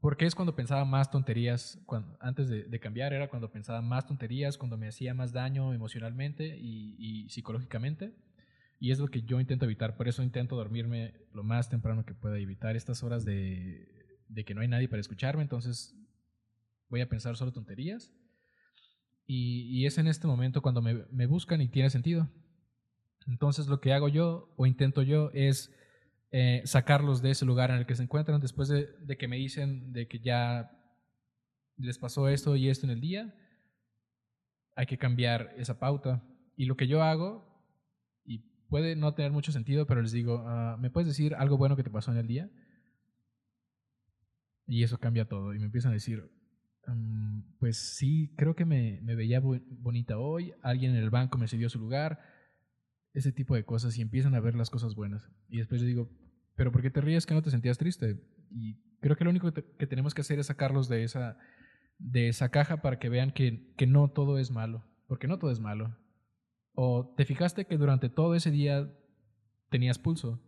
[0.00, 4.06] Porque es cuando pensaba más tonterías, cuando, antes de, de cambiar era cuando pensaba más
[4.06, 8.14] tonterías, cuando me hacía más daño emocionalmente y, y psicológicamente.
[8.82, 12.14] Y es lo que yo intento evitar, por eso intento dormirme lo más temprano que
[12.14, 13.86] pueda, evitar estas horas de,
[14.26, 15.96] de que no hay nadie para escucharme, entonces
[16.88, 18.12] voy a pensar solo tonterías.
[19.24, 22.28] Y, y es en este momento cuando me, me buscan y tiene sentido.
[23.28, 25.72] Entonces lo que hago yo o intento yo es
[26.32, 29.36] eh, sacarlos de ese lugar en el que se encuentran después de, de que me
[29.36, 30.72] dicen de que ya
[31.76, 33.32] les pasó esto y esto en el día.
[34.74, 36.20] Hay que cambiar esa pauta.
[36.56, 37.51] Y lo que yo hago,
[38.72, 41.82] puede no tener mucho sentido, pero les digo, ah, ¿me puedes decir algo bueno que
[41.82, 42.50] te pasó en el día?
[44.66, 45.52] Y eso cambia todo.
[45.52, 46.22] Y me empiezan a decir,
[46.86, 51.48] "Mm, pues sí, creo que me, me veía bonita hoy, alguien en el banco me
[51.48, 52.20] cedió su lugar,
[53.12, 55.30] ese tipo de cosas, y empiezan a ver las cosas buenas.
[55.50, 56.08] Y después les digo,
[56.56, 58.24] ¿pero por qué te ríes que no te sentías triste?
[58.50, 61.36] Y creo que lo único que, que tenemos que hacer es sacarlos de esa,
[61.98, 65.50] de esa caja para que vean que, que no todo es malo, porque no todo
[65.50, 65.94] es malo.
[66.74, 68.90] O te fijaste que durante todo ese día
[69.68, 70.40] tenías pulso.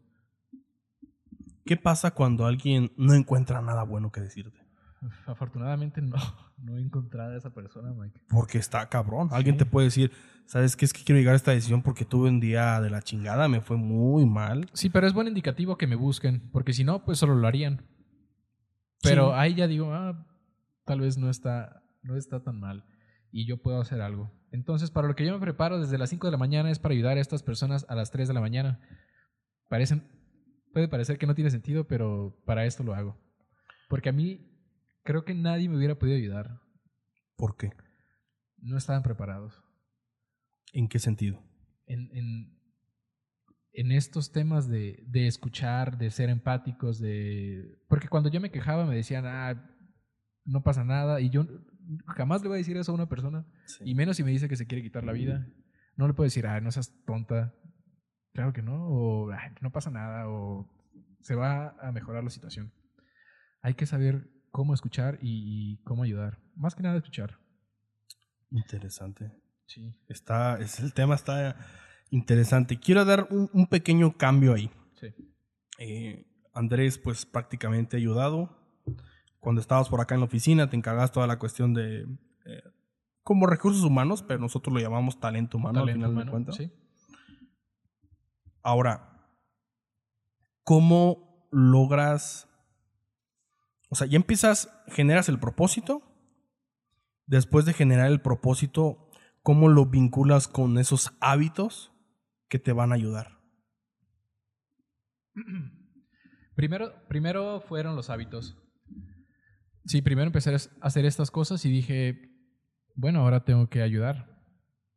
[1.65, 4.59] ¿Qué pasa cuando alguien no encuentra nada bueno que decirte?
[5.27, 6.17] Afortunadamente no,
[6.59, 8.21] no he encontrado a esa persona, Mike.
[8.29, 9.29] Porque está cabrón.
[9.33, 9.59] Alguien Sí.
[9.61, 10.13] te puede decir,
[10.47, 10.85] ¿sabes qué?
[10.85, 13.61] Es que quiero llegar a esta decisión porque tuve un día de la chingada, me
[13.61, 14.69] fue muy mal.
[14.73, 17.83] Sí, pero es buen indicativo que me busquen, porque si no, pues solo lo harían.
[19.03, 19.33] Pero Sí.
[19.37, 20.27] ahí ya digo, ah,
[20.87, 22.85] tal vez no está, no está tan mal
[23.35, 24.31] y yo puedo hacer algo.
[24.53, 26.94] Entonces, para lo que yo me preparo desde las 5 de la mañana es para
[26.94, 28.81] ayudar a estas personas a las 3 de la mañana.
[29.68, 30.05] Parecen,
[30.73, 33.18] puede parecer que no tiene sentido, pero para esto lo hago.
[33.88, 34.49] Porque a mí
[35.03, 36.61] creo que nadie me hubiera podido ayudar.
[37.37, 37.73] ¿Por qué?
[38.59, 39.61] No estaban preparados.
[40.73, 41.42] ¿En qué sentido?
[41.87, 42.59] en, en,
[43.73, 47.79] en estos temas de, de escuchar, de ser empáticos, de...
[47.88, 49.70] Porque cuando yo me quejaba me decían, ah,
[50.44, 51.47] no pasa nada, y yo
[52.07, 53.44] jamás le voy a decir eso a una persona,
[53.85, 55.47] y menos si me dice que se quiere quitar la vida.
[55.97, 57.55] No le puedo decir, ah, no seas tonta.
[58.33, 60.68] Claro que no, o "Ay, no pasa nada, o
[61.20, 62.73] se va a mejorar la situación.
[63.62, 66.38] Hay que saber cómo escuchar y, y cómo ayudar.
[66.57, 67.38] Más que nada escuchar.
[68.51, 69.33] Interesante.
[69.66, 71.57] Sí, Está, es, el tema está
[72.11, 72.79] interesante.
[72.79, 74.70] Quiero dar un, un pequeño cambio ahí.
[75.01, 75.09] sí.
[75.79, 78.63] Eh, Andrés, pues prácticamente ayudado.
[79.44, 82.04] Cuando estabas por acá en la oficina, te encargas toda la cuestión de
[82.46, 82.62] eh,
[83.22, 86.57] como recursos humanos, pero nosotros lo llamamos talento humano al final de humano, cuentas.
[86.57, 86.72] sí.
[88.62, 89.28] Ahora,
[90.62, 92.48] ¿cómo logras?
[93.90, 96.00] O sea, ya empiezas, generas el propósito.
[97.26, 99.11] Después de generar el propósito,
[99.42, 101.92] ¿cómo lo vinculas con esos hábitos
[102.48, 103.38] que te van a ayudar?
[106.54, 108.57] Primero, primero fueron los hábitos.
[109.85, 112.31] Sí, primero empecé a hacer estas cosas y dije,
[112.94, 114.31] bueno, ahora tengo que ayudar.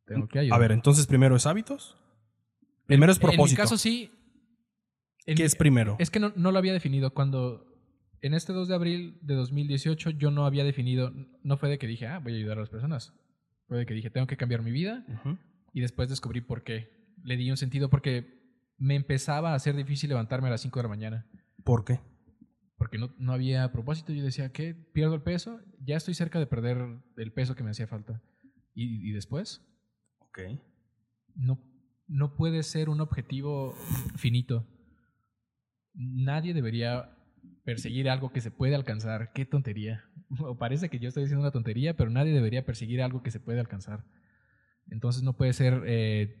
[0.06, 0.56] Tengo que ayudar.
[0.56, 1.96] A ver, entonces primero es hábitos.
[2.86, 3.60] Primero es En mi propósito.
[3.62, 4.10] caso sí.
[5.26, 5.96] En ¿Qué mi- es primero?
[5.98, 7.12] Es que no, no lo había definido.
[7.12, 7.66] Cuando
[8.22, 11.86] en este 2 de abril de 2018 yo no había definido, no fue de que
[11.86, 13.12] dije, ah, voy a ayudar a las personas.
[13.66, 15.04] Fue de que dije, tengo que cambiar mi vida
[15.74, 16.88] y después descubrí por qué.
[17.22, 18.38] Le di un sentido porque
[18.78, 21.26] me empezaba a hacer difícil levantarme a las 5 de la mañana.
[21.64, 22.00] ¿Por qué?
[22.78, 24.12] Porque no, no había propósito.
[24.12, 24.74] Yo decía, ¿qué?
[24.74, 25.60] ¿Pierdo el peso?
[25.84, 26.78] Ya estoy cerca de perder
[27.16, 28.22] el peso que me hacía falta.
[28.72, 29.66] ¿Y, y después?
[30.20, 30.40] Ok.
[31.34, 31.60] No,
[32.06, 33.74] no puede ser un objetivo
[34.16, 34.66] finito.
[35.92, 37.14] Nadie debería
[37.64, 39.32] perseguir algo que se puede alcanzar.
[39.32, 40.04] Qué tontería.
[40.38, 43.40] O parece que yo estoy diciendo una tontería, pero nadie debería perseguir algo que se
[43.40, 44.04] puede alcanzar.
[44.90, 46.36] Entonces no puede ser eh,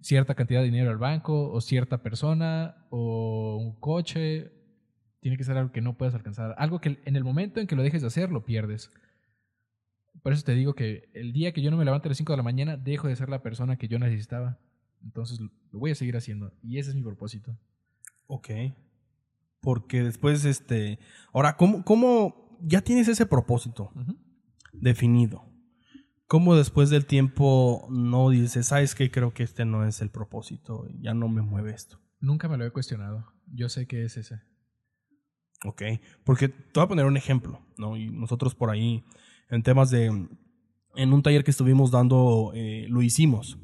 [0.00, 4.52] cierta cantidad de dinero al banco, o cierta persona, o un coche.
[5.20, 6.54] Tiene que ser algo que no puedas alcanzar.
[6.58, 8.90] Algo que en el momento en que lo dejes de hacer, lo pierdes.
[10.22, 12.32] Por eso te digo que el día que yo no me levante a las 5
[12.32, 14.58] de la mañana, dejo de ser la persona que yo necesitaba.
[15.02, 16.52] Entonces lo voy a seguir haciendo.
[16.62, 17.56] Y ese es mi propósito.
[18.26, 18.48] Ok.
[19.60, 20.98] Porque después, este.
[21.32, 23.92] Ahora, ¿cómo, cómo ya tienes ese propósito
[24.72, 25.44] definido?
[26.26, 30.86] ¿Cómo después del tiempo no dices, sabes que creo que este no es el propósito,
[31.00, 31.98] ya no me mueve esto?
[32.20, 33.32] Nunca me lo he cuestionado.
[33.46, 34.42] Yo sé que es ese.
[35.64, 35.82] Ok.
[36.24, 37.96] Porque te voy a poner un ejemplo, ¿no?
[37.96, 39.04] Y nosotros por ahí,
[39.50, 40.06] en temas de.
[40.94, 43.58] En un taller que estuvimos dando, eh, lo hicimos.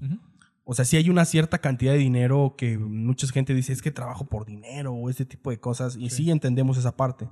[0.65, 3.91] O sea, sí hay una cierta cantidad de dinero que mucha gente dice es que
[3.91, 5.97] trabajo por dinero o este tipo de cosas.
[5.97, 6.31] Y sí, Sí.
[6.31, 7.29] entendemos esa parte.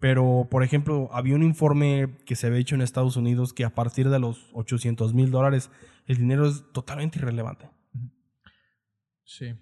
[0.00, 3.74] Pero, por ejemplo, había un informe que se había hecho en Estados Unidos que a
[3.74, 5.70] partir de los 800 mil dólares
[6.06, 7.68] el dinero es totalmente irrelevante.
[9.24, 9.54] Sí.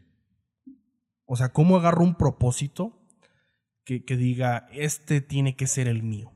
[1.27, 2.99] O sea, ¿cómo agarro un propósito
[3.85, 6.33] que, que diga, este tiene que ser el mío?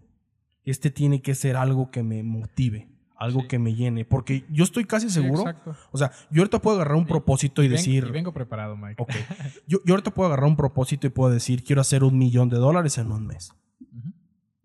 [0.64, 3.48] Este tiene que ser algo que me motive, algo Sí.
[3.48, 4.04] que me llene.
[4.04, 5.40] Porque yo estoy casi Sí, seguro.
[5.42, 5.76] exacto.
[5.92, 8.04] o sea, yo ahorita puedo agarrar un propósito y, decir...
[8.08, 9.04] y vengo preparado, Mike.
[9.68, 12.56] Yo, yo ahorita puedo agarrar un propósito y puedo decir, quiero hacer un millón de
[12.56, 13.52] dólares en un mes.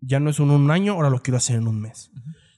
[0.00, 2.10] Ya no es en un año, ahora lo quiero hacer en un mes.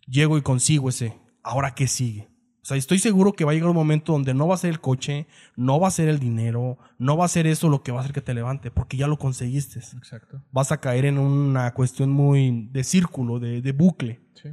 [0.07, 1.19] Llego y consigo ese.
[1.43, 2.29] ¿Ahora qué sigue?
[2.65, 4.71] O sea, estoy seguro que va a llegar un momento donde no va a ser
[4.71, 7.93] el coche, no va a ser el dinero, no va a ser eso lo que
[7.93, 9.81] va a hacer que te levante, porque ya lo conseguiste.
[9.81, 10.43] Exacto.
[10.51, 14.23] Vas a caer en una cuestión muy de círculo, de, de bucle.
[14.33, 14.49] Sí.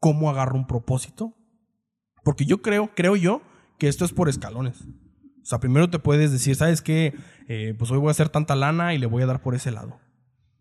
[0.00, 1.36] ¿Cómo agarro un propósito?
[2.24, 3.42] Porque yo creo, creo yo,
[3.78, 4.80] que esto es por escalones.
[4.80, 7.14] O sea, primero te puedes decir, ¿sabes qué?
[7.48, 9.70] Eh, pues hoy voy a hacer tanta lana y le voy a dar por ese
[9.70, 10.00] lado.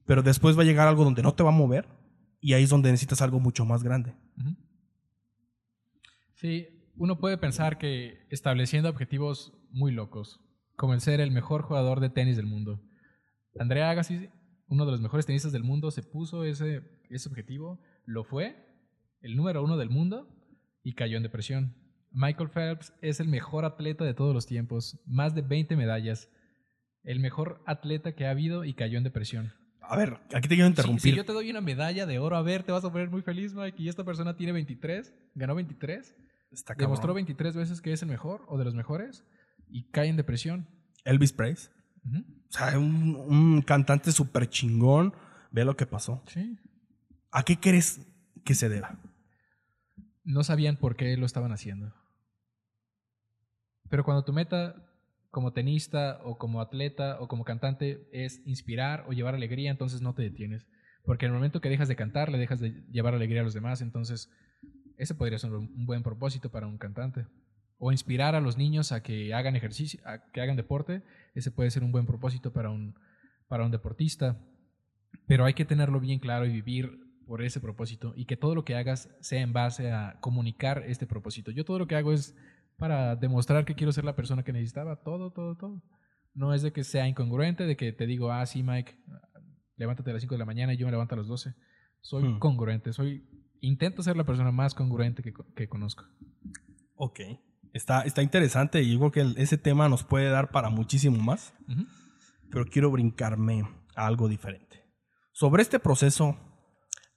[0.05, 1.87] Pero después va a llegar algo donde no te va a mover
[2.41, 4.13] y ahí es donde necesitas algo mucho más grande.
[6.33, 10.39] Sí, uno puede pensar que estableciendo objetivos muy locos,
[10.75, 12.81] como el ser el mejor jugador de tenis del mundo.
[13.59, 14.29] Andrea Agassi,
[14.67, 18.55] uno de los mejores tenistas del mundo, se puso ese, ese objetivo, lo fue,
[19.21, 20.27] el número uno del mundo,
[20.83, 21.75] y cayó en depresión.
[22.11, 26.29] Michael Phelps es el mejor atleta de todos los tiempos, más de 20 medallas,
[27.03, 29.53] El mejor atleta que ha habido y cayó en depresión.
[29.81, 31.01] A ver, aquí te quiero Si, interrumpir.
[31.01, 33.23] si yo te doy una medalla de oro, a ver, te vas a poner muy
[33.23, 33.81] feliz, Mike.
[33.81, 36.15] Y esta persona tiene 23, ganó 23,
[36.51, 39.23] Está demostró 23 veces que es el mejor o de los mejores
[39.69, 40.67] y cae en depresión.
[41.05, 41.73] Elvis Presley.
[42.49, 45.13] O sea, un, un cantante súper chingón.
[45.51, 46.23] Ve lo que pasó.
[46.27, 46.57] Sí.
[47.31, 48.01] ¿A qué crees
[48.43, 48.99] que se deba?
[50.23, 51.93] No sabían por qué lo estaban haciendo.
[53.89, 54.87] Pero cuando tu meta
[55.31, 60.13] como tenista o como atleta o como cantante es inspirar o llevar alegría, entonces no
[60.13, 60.67] te detienes.
[61.03, 63.53] Porque en el momento que dejas de cantar, le dejas de llevar alegría a los
[63.53, 63.81] demás.
[63.81, 64.29] Entonces,
[65.01, 67.25] ese podría ser un buen propósito para un cantante.
[67.77, 71.01] O inspirar a los niños a que hagan ejercicio, a que hagan deporte.
[71.33, 72.93] Ese puede ser un buen propósito para un,
[73.47, 74.37] para un deportista.
[75.27, 76.91] Pero hay que tenerlo bien claro y vivir
[77.25, 81.07] por ese propósito y que todo lo que hagas sea en base a comunicar este
[81.07, 81.49] propósito.
[81.49, 82.35] Yo todo lo que hago es
[82.77, 84.97] para demostrar que quiero ser la persona que necesitaba.
[84.97, 85.81] Todo, todo, todo.
[86.35, 88.95] No es de que sea incongruente, de que te digo, ah, sí, Mike,
[89.75, 91.55] levántate a las 5 de la mañana y yo me levanto a las 12.
[92.01, 92.39] Soy Hmm.
[92.39, 93.23] congruente, soy
[93.61, 96.03] intento ser la persona más congruente que, que conozco.
[96.95, 97.19] Ok.
[97.73, 101.17] Está, está interesante y yo creo que el- ese tema nos puede dar para muchísimo
[101.23, 101.53] más.
[102.49, 103.63] Pero quiero brincarme
[103.95, 104.83] a algo diferente.
[105.31, 106.37] Sobre este proceso,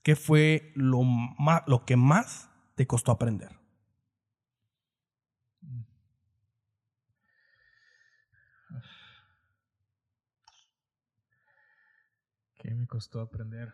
[0.04, 3.50] ¿qué fue lo, ma- lo que más te costó aprender?
[12.57, 13.72] ¿Qué me costó aprender?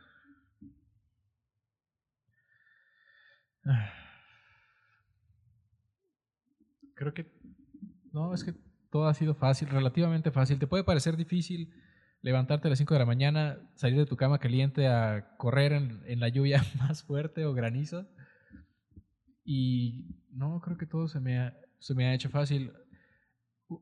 [6.95, 7.33] Creo que...
[8.13, 8.55] No, es que
[8.91, 10.59] todo ha sido fácil, relativamente fácil.
[10.59, 11.73] Te puede parecer difícil
[12.23, 16.21] levantarte a las 5 de la mañana, salir de tu cama caliente a correr en,
[16.21, 18.07] la lluvia más fuerte o granizo.
[19.45, 22.73] Y no, creo que todo se me ha, se me ha hecho fácil.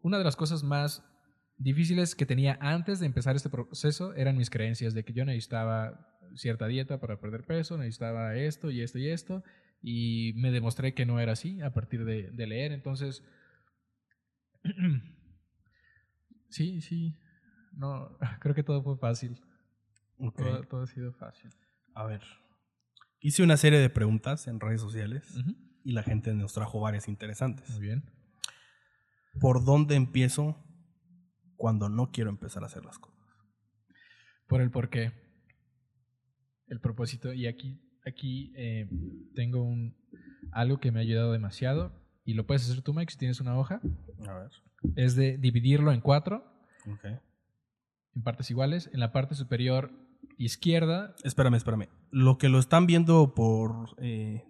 [0.03, 1.05] Una de las cosas más
[1.57, 6.09] difíciles que tenía antes de empezar este proceso eran mis creencias de que yo necesitaba
[6.37, 9.43] cierta dieta para perder peso, necesitaba esto y esto y esto,
[9.81, 12.73] y me demostré que no era así a partir de, de leer.
[12.73, 13.23] Entonces,
[16.49, 17.17] sí, sí,
[17.73, 19.41] no, creo que todo fue fácil,
[20.37, 21.51] todo, todo ha sido fácil.
[21.95, 22.23] A ver.
[23.21, 25.35] Hice una serie de preguntas en redes sociales
[25.83, 27.69] y la gente nos trajo varias interesantes.
[27.71, 28.05] Muy bien.
[29.41, 30.64] ¿Por dónde empiezo
[31.57, 33.19] cuando no quiero empezar a hacer las cosas?
[34.47, 35.12] Por el por qué,
[36.69, 38.89] el propósito, y aquí, aquí eh,
[39.35, 39.97] tengo un,
[40.53, 41.93] algo que me ha ayudado demasiado,
[42.25, 43.81] y lo puedes hacer tú, Mike, si tienes una hoja.
[44.29, 44.51] A ver.
[44.97, 46.45] es de dividirlo en cuatro,
[46.91, 47.05] Ok.
[48.15, 48.91] en partes iguales.
[48.93, 49.91] En la parte superior
[50.37, 51.89] izquierda, Espérame, espérame.
[52.11, 54.45] Lo que lo están viendo por eh,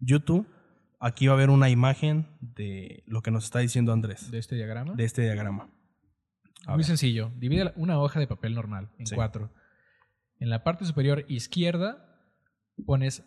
[0.00, 0.46] YouTube,
[0.98, 4.56] aquí va a haber una imagen de lo que nos está diciendo Andrés, de este
[4.56, 5.70] diagrama, de este diagrama.
[6.66, 6.84] A muy ver.
[6.86, 7.32] sencillo.
[7.36, 9.14] Divide una hoja de papel normal en Sí.
[9.14, 9.50] cuatro.
[10.38, 12.09] En la parte superior izquierda
[12.84, 13.24] pones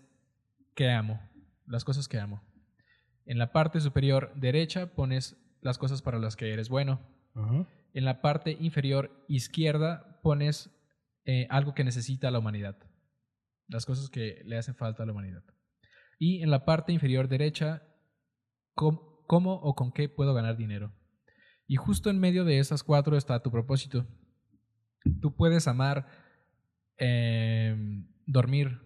[0.75, 1.19] que amo,
[1.65, 2.43] las cosas que amo.
[3.25, 6.99] En la parte superior derecha pones las cosas para las que eres bueno.
[7.93, 10.69] En la parte inferior izquierda pones
[11.25, 12.77] eh, algo que necesita la humanidad.
[13.67, 15.43] Las cosas que le hacen falta a la humanidad.
[16.19, 17.83] Y en la parte inferior derecha,
[18.75, 20.93] ¿cómo o con qué puedo ganar dinero?
[21.67, 24.05] Y justo en medio de esas cuatro está tu propósito.
[25.21, 26.07] Tú puedes amar
[26.97, 28.79] em, dormir,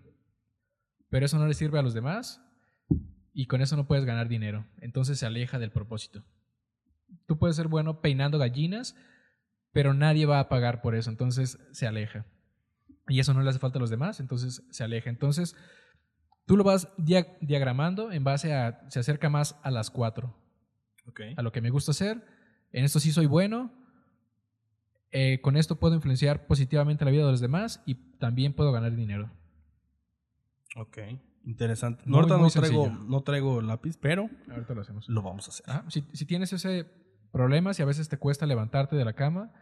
[1.10, 2.42] pero eso no le sirve a los demás
[3.34, 4.66] y con eso no puedes ganar dinero.
[4.80, 6.24] Entonces se aleja del propósito.
[7.26, 8.96] Tú puedes ser bueno peinando gallinas,
[9.72, 12.26] pero nadie va a pagar por eso, entonces se aleja.
[13.08, 15.10] Y eso no le hace falta a los demás, entonces se aleja.
[15.10, 15.56] Entonces,
[16.46, 20.36] tú lo vas dia- diagramando en base a, se acerca más a las cuatro,
[21.38, 22.26] a lo que me gusta hacer,
[22.74, 23.72] en esto sí soy bueno,
[25.12, 28.94] eh, con esto puedo influenciar positivamente la vida de los demás y también puedo ganar
[28.94, 29.32] dinero.
[30.78, 30.98] Ok.
[31.46, 32.04] Interesante.
[32.06, 33.06] Muy, ahorita muy no traigo, sencillo.
[33.10, 35.08] no traigo lápiz, pero Ahorita lo hacemos.
[35.10, 35.66] lo vamos a hacer.
[35.70, 36.86] Ajá, Si, si tienes ese
[37.32, 39.54] problema, si a veces te cuesta levantarte de la cama,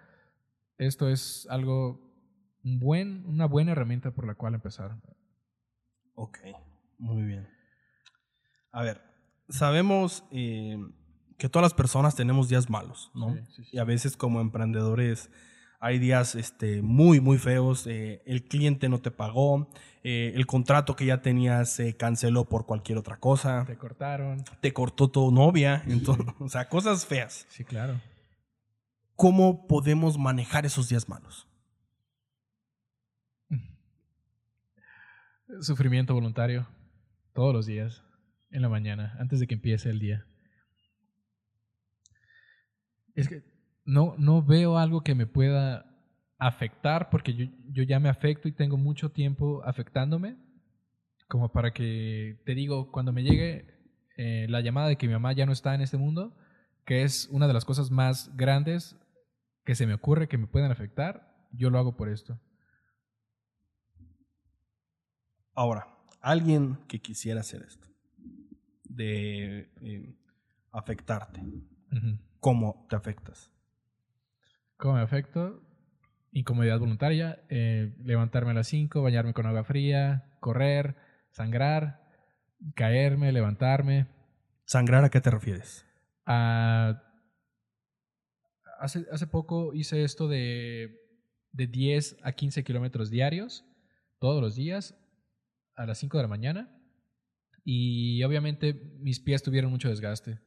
[0.77, 2.01] esto es algo,
[2.63, 4.99] un buen, una buena herramienta por la cual empezar.
[6.15, 6.39] Ok,
[6.97, 7.47] muy bien.
[8.71, 9.01] A ver,
[9.49, 10.77] sabemos eh,
[11.37, 13.33] que todas las personas tenemos días malos, ¿no?
[13.33, 13.69] Sí, sí, sí.
[13.73, 15.29] Y a veces como emprendedores
[15.79, 17.85] hay días este, muy, muy feos.
[17.87, 19.69] eh, el cliente no te pagó,
[20.03, 24.43] eh, el contrato que ya tenías se canceló por cualquier otra cosa, Te cortaron.
[24.61, 27.45] te cortó tu novia, entonces, o sea, cosas feas.
[27.49, 27.99] Sí, claro.
[29.15, 31.47] ¿Cómo podemos manejar esos días malos?
[35.61, 36.67] Sufrimiento voluntario.
[37.33, 38.03] Todos los días.
[38.49, 40.25] En la mañana, antes de que empiece el día.
[43.15, 43.43] Es que
[43.85, 45.85] no, no veo algo que me pueda
[46.37, 50.37] afectar porque yo, yo ya me afecto y tengo mucho tiempo afectándome
[51.27, 53.65] como para que, te digo, cuando me llegue
[54.17, 56.35] eh, la llamada de que mi mamá ya no está en este mundo,
[56.85, 58.95] que es una de las cosas más grandes
[59.63, 62.39] que se me ocurre que me pueden afectar, yo lo hago por esto.
[65.55, 65.87] Ahora,
[66.21, 67.87] alguien que quisiera hacer esto,
[68.83, 70.15] de eh,
[70.71, 71.41] afectarte.
[72.39, 73.54] ¿cómo te afectas?
[74.77, 75.61] ¿Cómo me afecto?
[76.31, 80.95] Incomodidad voluntaria, eh, levantarme a las 5, bañarme con agua fría, correr,
[81.31, 82.01] sangrar,
[82.75, 84.07] caerme, levantarme.
[84.65, 85.85] ¿Sangrar a qué te refieres?
[88.79, 90.99] Hace, hace poco hice esto de,
[91.53, 93.65] de 10 a 15 kilómetros diarios,
[94.19, 94.97] todos los días,
[95.75, 96.71] a las 5 de la mañana.
[97.63, 100.39] Y obviamente mis pies tuvieron mucho desgaste,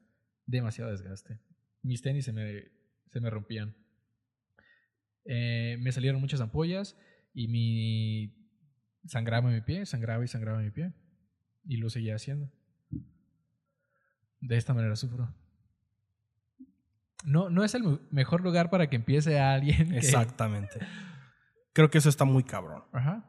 [0.47, 1.41] demasiado desgaste.
[1.83, 2.65] Mis tenis se me,
[3.11, 3.75] se me rompían.
[5.29, 6.97] Eh, me salieron muchas ampollas
[7.35, 8.35] y mi
[9.07, 10.93] sangraba mi pie, sangraba y sangraba mi pie.
[11.65, 12.51] Y lo seguía haciendo.
[14.41, 15.35] De esta manera sufro.
[17.25, 19.91] No, no es el me- mejor lugar para que empiece alguien.
[19.91, 20.79] que- Exactamente.
[21.73, 22.85] Creo que eso está muy cabrón.
[22.93, 23.25] Ajá.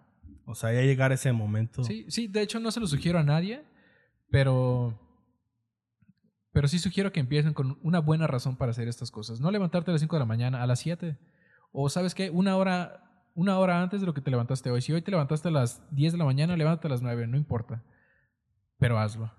[0.46, 1.84] O sea, ya llegar a ese momento.
[1.84, 3.64] Sí, sí, de hecho no se lo sugiero a nadie,
[4.32, 5.00] pero.
[6.52, 9.40] Pero sí sugiero que empiecen con una buena razón para hacer estas cosas.
[9.40, 11.18] No levantarte a las 5 de la mañana, a las 7.
[11.72, 14.82] O sabes qué, una hora, una hora antes de lo que te levantaste hoy.
[14.82, 17.38] Si hoy te levantaste a las 10 de la mañana, levántate a las 9, no
[17.38, 17.84] importa.
[18.78, 19.32] Pero hazlo.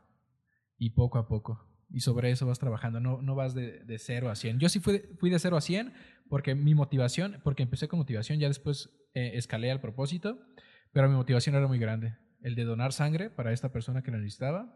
[0.78, 1.66] Y poco a poco.
[1.92, 4.60] Y sobre eso vas trabajando, no, no vas de, de 0 a 100.
[4.60, 5.92] Yo sí fui de, fui de 0 a 100
[6.28, 10.38] porque mi motivación, porque empecé con motivación, ya después eh, escalé al propósito,
[10.92, 12.16] pero mi motivación era muy grande.
[12.42, 14.72] El de donar sangre para esta persona que la necesitaba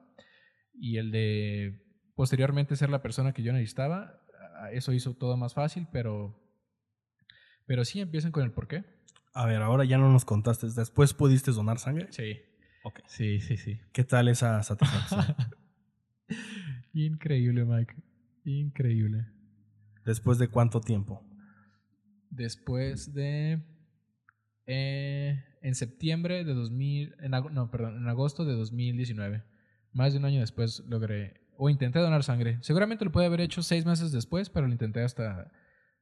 [0.75, 1.81] y el de
[2.17, 4.21] posteriormente ser la persona que yo necesitaba.
[4.73, 6.44] Eso hizo todo más fácil, pero,
[7.67, 8.85] pero sí empiecen con el por qué.
[9.33, 10.69] A ver, ahora ya no nos contaste.
[10.69, 12.07] ¿Después pudiste donar sangre?
[12.11, 12.39] Sí.
[12.85, 13.01] Ok.
[13.07, 13.81] Sí, sí, sí.
[13.93, 15.25] ¿Qué tal esa satisfacción?
[16.93, 17.95] Increíble, Mike.
[18.45, 19.27] Increíble.
[20.05, 21.23] ¿Después de cuánto tiempo?
[22.31, 23.61] Después de.
[24.67, 27.17] eh, en septiembre de 2000.
[27.21, 29.43] En, no, perdón, en agosto de 2019.
[29.93, 31.41] Más de un año después logré.
[31.57, 32.59] O intenté donar sangre.
[32.63, 35.51] Seguramente lo puede haber hecho seis meses después, pero lo intenté hasta.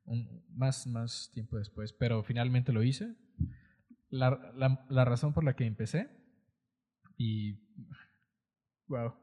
[0.05, 1.93] Un- más, más tiempo después.
[1.93, 3.15] Pero finalmente lo hice.
[4.11, 6.09] La, la- la razón por la que empecé.
[7.17, 7.55] Y.
[8.89, 9.15] Wow.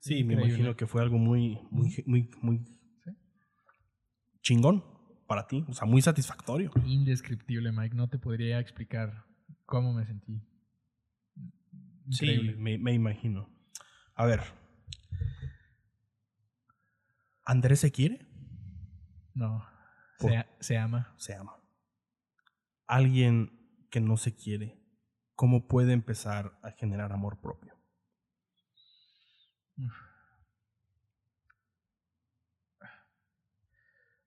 [0.00, 2.64] Sí, me imagino que fue algo muy, muy, muy, muy
[4.42, 4.84] chingón
[5.26, 5.64] para ti.
[5.68, 6.72] O sea, muy satisfactorio.
[6.84, 7.94] Indescriptible, Mike.
[7.94, 9.24] No te podría explicar
[9.64, 10.42] cómo me sentí.
[12.06, 12.52] Increíble.
[12.52, 13.48] Sí, me, me imagino.
[14.14, 14.40] A ver.
[17.44, 18.26] ¿Andrés se quiere?
[19.34, 19.64] No.
[20.18, 21.14] Se, se ama.
[21.16, 21.56] Se ama.
[22.86, 24.78] Alguien que no se quiere,
[25.34, 27.74] ¿cómo puede empezar a generar amor propio?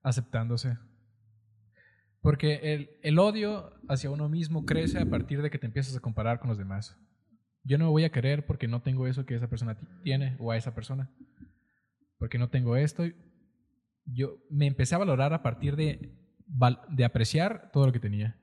[0.02, 0.78] Aceptándose.
[2.20, 6.00] Porque el, el odio hacia uno mismo crece a partir de que te empiezas a
[6.00, 6.96] comparar con los demás.
[7.62, 10.36] Yo no me voy a querer porque no tengo eso que esa persona ti- tiene
[10.38, 11.10] o a esa persona.
[12.18, 13.04] Porque no tengo esto.
[14.06, 16.12] Yo me empecé a valorar a partir de,
[16.90, 18.38] de apreciar todo lo que tenía.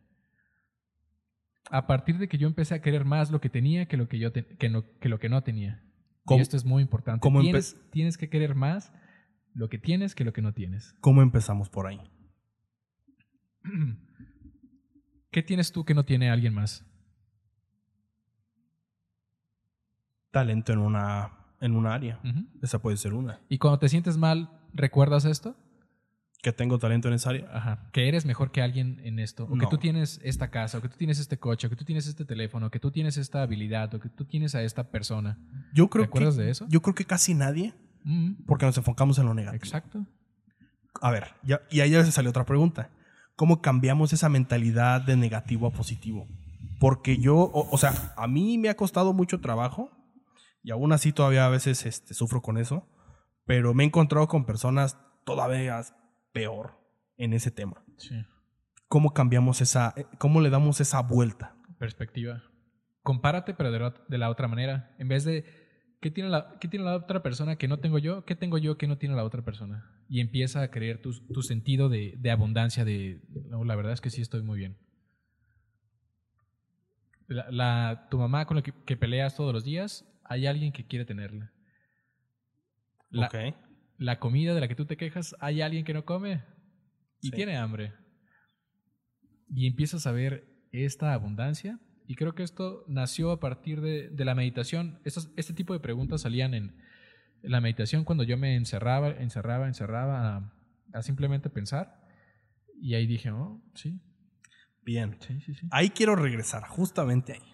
[1.71, 4.19] A partir de que yo empecé a querer más lo que tenía que lo que,
[4.19, 5.81] yo te- que, no, que lo que no tenía.
[6.25, 7.21] ¿Cómo- y esto es muy importante.
[7.21, 8.93] cómo Tienes, tienes que querer más
[9.53, 10.93] lo que tienes que lo que no tienes.
[10.99, 12.01] ¿Cómo empezamos por ahí?
[15.31, 16.85] ¿Qué tienes tú que no tiene alguien más?
[20.31, 22.19] Talento en una, en una área.
[22.61, 23.39] Esa puede ser una.
[23.49, 25.55] Y cuando te sientes mal, ¿recuerdas esto?
[26.41, 27.49] ¿Que tengo talento en esa área?
[27.53, 27.89] Ajá.
[27.93, 29.45] Que eres mejor que alguien en esto.
[29.45, 31.85] O que tú tienes esta casa, o que tú tienes este coche, o que tú
[31.85, 34.91] tienes este teléfono, o que tú tienes esta habilidad, o que tú tienes a esta
[34.91, 35.39] persona.
[35.73, 36.65] Yo creo ¿Te acuerdas que, de eso?
[36.67, 39.63] Yo creo que casi nadie, Mm, porque nos enfocamos en lo negativo.
[39.63, 40.05] Exacto.
[41.01, 42.91] A ver, ya, y ahí ya se salió otra pregunta.
[43.35, 46.27] ¿Cómo cambiamos esa mentalidad de negativo a positivo?
[46.79, 49.89] Porque yo, o, o sea, a mí me ha costado mucho trabajo
[50.61, 52.87] y aún así todavía a veces este, sufro con eso,
[53.45, 55.81] pero me he encontrado con personas todavía
[56.31, 56.79] peor
[57.17, 57.83] en ese tema.
[57.97, 58.15] Sí.
[58.87, 61.55] ¿Cómo cambiamos esa, eh, cómo le damos esa vuelta?
[61.79, 62.43] Perspectiva.
[63.01, 64.95] Compárate, pero de la, de la otra manera.
[64.99, 65.45] En vez de,
[66.01, 68.23] ¿qué tiene, la, ¿qué tiene la otra persona que no tengo yo?
[68.25, 69.89] ¿Qué tengo yo que no tiene la otra persona?
[70.09, 74.01] Y empieza a creer tu, tu sentido de, de abundancia, de, no, la verdad es
[74.01, 74.77] que sí estoy muy bien.
[77.27, 80.85] La, la- tu mamá con la que, que peleas todos los días, hay alguien que
[80.85, 81.51] quiere tenerla.
[83.97, 86.43] La, comida de la que tú te quejas, hay alguien que no come
[87.21, 87.31] y Sí.
[87.31, 87.93] tiene hambre.
[89.49, 91.79] Y empiezas a ver esta abundancia.
[92.07, 94.99] Y creo que esto nació a partir de, de la meditación.
[95.05, 96.75] Estos- este tipo de preguntas salían en
[97.43, 100.53] la meditación cuando yo me encerraba, encerraba, encerraba a,
[100.93, 102.01] a simplemente pensar.
[102.81, 104.01] Y ahí dije, oh, sí,
[104.81, 105.15] Bien.
[105.21, 105.67] sí, sí, sí.
[105.71, 107.53] Ahí quiero regresar, justamente ahí.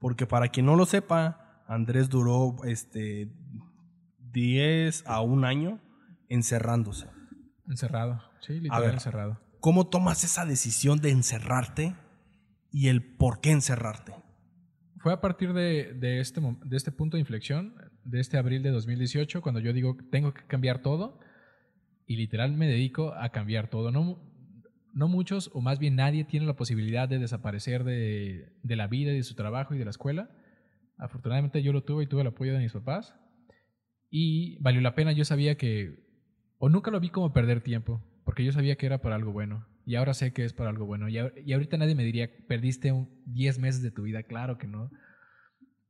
[0.00, 3.30] Porque para quien no lo sepa, Andrés duró este
[4.34, 5.80] 10 a un año
[6.28, 7.06] encerrándose.
[7.66, 9.40] Encerrado, sí, literal encerrado.
[9.60, 11.94] ¿Cómo tomas esa decisión de encerrarte
[12.70, 14.12] y el por qué encerrarte?
[14.98, 17.74] Fue a partir de, de este, de este punto de inflexión,
[18.04, 21.20] de este abril de 2018, cuando yo digo, tengo que cambiar todo,
[22.06, 23.90] y literal me dedico a cambiar todo.
[23.90, 24.18] No,
[24.92, 29.12] no muchos, o más bien nadie, tiene la posibilidad de desaparecer de, de la vida,
[29.12, 30.30] y de su trabajo y de la escuela.
[30.98, 33.14] Afortunadamente yo lo tuve y tuve el apoyo de mis papás.
[34.16, 35.98] Y valió la pena, yo sabía que,
[36.58, 39.66] o nunca lo vi como perder tiempo, porque yo sabía que era para algo bueno.
[39.86, 41.08] Y ahora sé que es para algo bueno.
[41.08, 44.22] Y, y ahorita nadie me diría, perdiste un 10 meses de tu vida.
[44.22, 44.88] Claro que no.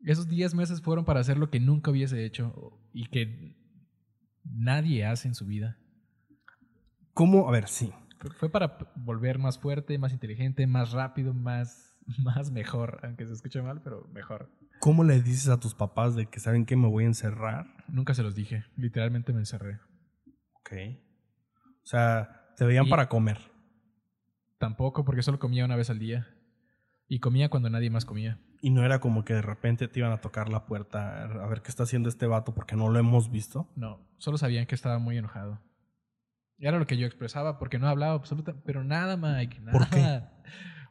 [0.07, 3.59] Esos 10 meses fueron para hacer lo que nunca hubiese hecho y que
[4.43, 5.77] nadie hace en su vida.
[7.13, 7.47] ¿Cómo?
[7.47, 7.93] A ver, sí.
[8.39, 11.95] Fue- para volver más fuerte, más inteligente, más rápido, más,
[12.25, 13.01] más mejor.
[13.03, 14.51] Aunque se escuche mal, pero mejor.
[14.85, 17.65] ¿Cómo le dices a tus papás de que saben que me voy a encerrar?
[17.89, 18.67] Nunca se los dije.
[18.77, 19.81] Literalmente me encerré.
[20.61, 20.73] Ok.
[21.83, 23.39] O sea, te veían Y- para comer.
[24.59, 26.29] Tampoco porque solo comía una vez al día.
[27.09, 28.39] Y comía cuando nadie más comía.
[28.61, 31.63] Y no era como que de repente te iban a tocar la puerta a ver
[31.63, 33.73] qué está haciendo este vato porque no lo hemos visto.
[33.77, 35.63] No, solo sabían que estaba muy enojado.
[36.59, 39.61] Y era lo que yo expresaba porque no hablaba absoluta, pero nada, Mike.
[39.61, 39.79] Nada.
[39.79, 40.21] ¿Por qué?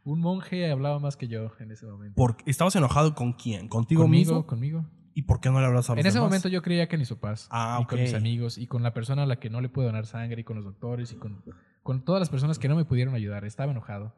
[0.03, 2.15] Un monje hablaba más que yo en ese momento.
[2.15, 3.67] Porque ¿Estabas enojado con quién?
[3.69, 4.45] ¿Contigo conmigo, mismo?
[4.47, 4.85] conmigo.
[5.15, 6.29] ¿Y por qué no le hablas a los En ese demás?
[6.29, 9.23] momento yo creía que mis papás, Ah, y con mis amigos, y con la persona
[9.23, 11.43] a la que no le puedo donar sangre, y con los doctores, y con,
[11.83, 13.45] con todas las personas que no me pudieron ayudar.
[13.45, 14.15] Estaba enojado.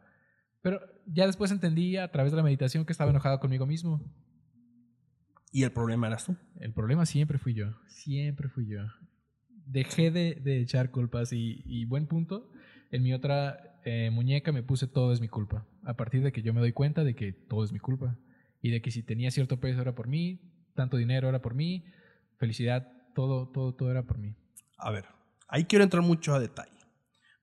[0.61, 4.01] Pero ya después entendí a través de la meditación que estaba enojado conmigo mismo.
[5.51, 6.35] Y el problema eras tú.
[6.59, 7.67] El problema siempre fui yo.
[7.87, 8.79] Siempre fui yo.
[9.67, 12.49] Dejé de, de echar culpas y, y buen punto.
[12.91, 15.65] En mi otra eh, muñeca me puse todo es mi culpa.
[15.85, 18.17] A partir de que yo me doy cuenta de que todo es mi culpa.
[18.61, 20.41] Y de que si tenía cierto peso era por mí,
[20.73, 21.85] tanto dinero era por mí,
[22.37, 24.35] felicidad, todo, todo, todo era por mí.
[24.77, 25.05] A ver,
[25.47, 26.71] ahí quiero entrar mucho a detalle.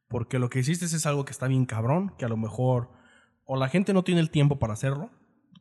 [0.09, 2.90] Porque lo que hiciste es algo que está bien cabrón, que a lo mejor
[3.45, 5.11] o la gente no tiene el tiempo para hacerlo,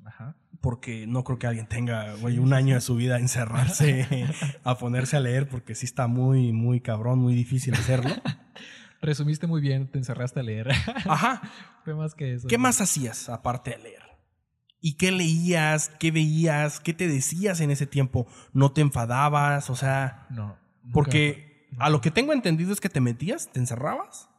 [0.05, 0.35] Ajá.
[0.61, 4.07] porque no creo que alguien tenga, güey, un año de su vida a encerrarse
[4.63, 8.11] a ponerse a leer, porque sí está muy, muy cabrón, muy difícil hacerlo.
[9.01, 10.69] Resumiste muy bien, te encerraste a leer.
[11.05, 11.41] Ajá.
[11.83, 12.47] Fue más que eso.
[12.47, 14.01] ¿Qué más hacías aparte de leer?
[14.79, 15.89] ¿Y qué leías?
[15.99, 16.79] ¿Qué veías?
[16.79, 18.27] ¿Qué te decías en ese tiempo?
[18.53, 19.69] ¿No te enfadabas?
[19.69, 20.57] O sea, No.
[20.93, 24.29] porque a lo que tengo entendido es que te metías, te encerrabas.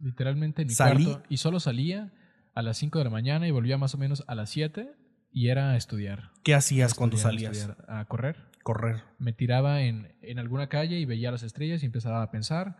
[0.00, 1.22] Literalmente en mi Salí- cuarto.
[1.28, 2.12] Y solo salía
[2.54, 4.92] a las 5 de la mañana y volvía más o menos a las 7
[5.32, 6.30] y era a estudiar.
[6.42, 7.56] ¿Qué hacías cuando salías?
[7.56, 8.36] estudiar, a correr.
[8.62, 9.02] Correr.
[9.18, 12.76] Me tiraba en, en alguna calle y veía las estrellas y empezaba a pensar,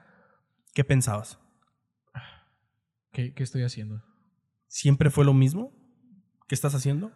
[0.74, 1.38] ¿Qué pensabas?
[3.12, 4.02] ¿qué, qué estoy haciendo?
[4.68, 5.72] ¿Siempre fue lo mismo?
[6.48, 7.12] ¿Qué estás haciendo?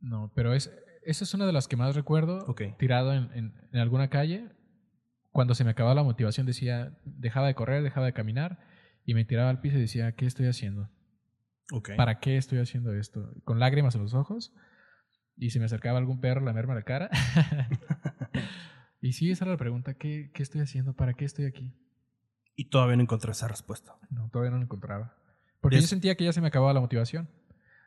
[0.00, 0.72] No, pero es,
[1.02, 2.44] esa es una de las que más recuerdo.
[2.46, 2.62] Ok.
[2.78, 4.50] Tirado en, en- en alguna calle.
[5.30, 8.58] Cuando se me acababa la motivación decía, dejaba de correr, dejaba de caminar
[9.04, 10.90] y me tiraba al piso y decía, ¿qué estoy haciendo?
[11.96, 13.34] ¿Para qué estoy haciendo esto?
[13.44, 14.54] Con lágrimas en los ojos.
[15.36, 17.10] Y se me acercaba algún perro a lamerme la cara.
[19.02, 19.94] y sí, esa era la pregunta.
[19.94, 20.94] ¿qué, ¿Qué estoy haciendo?
[20.94, 21.74] ¿Para qué estoy aquí?
[22.56, 23.96] Y todavía no encontré esa respuesta.
[24.10, 25.14] No, todavía no lo encontraba.
[25.60, 27.28] Porque Es- yo sentía que ya se me acababa la motivación.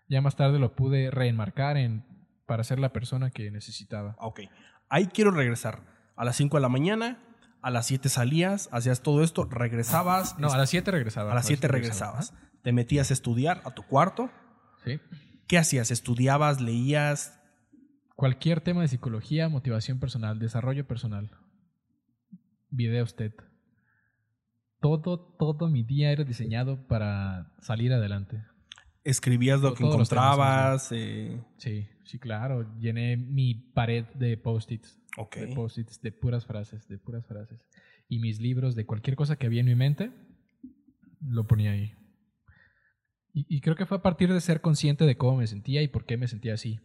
[0.07, 2.05] Ya más tarde lo pude reenmarcar en,
[2.45, 4.15] para ser la persona que necesitaba.
[4.19, 4.41] Ah, Ok.
[4.89, 5.83] Ahí quiero regresar.
[6.15, 7.19] A las 5 de la mañana,
[7.61, 10.37] a las 7 salías, hacías todo esto, regresabas.
[10.39, 11.31] No, a las 7 regresaba.
[11.31, 12.33] a las 7 regresabas.
[12.63, 14.31] Te metías a estudiar a tu cuarto.
[14.83, 14.99] Sí.
[15.47, 15.91] ¿Qué hacías?
[15.91, 16.59] ¿Estudiabas?
[16.61, 17.39] ¿Leías?
[18.15, 21.31] Cualquier tema de psicología, motivación personal, desarrollo personal.
[22.69, 23.33] Video usted.
[24.79, 28.43] Todo, todo mi día era diseñado para salir adelante.
[29.03, 30.91] ¿Escribías lo que los temas, encontrabas?
[30.91, 32.77] eh, Sí, sí, claro.
[32.79, 34.99] Llené mi pared de post-its.
[35.17, 35.35] ok.
[35.37, 37.65] De post-its, de puras frases, de puras frases.
[38.07, 40.11] Y mis libros de cualquier cosa que había en mi mente,
[41.21, 41.93] lo ponía ahí.
[43.33, 45.87] Y, y creo que fue a partir de ser consciente de cómo me sentía y
[45.87, 46.79] por qué me sentía así.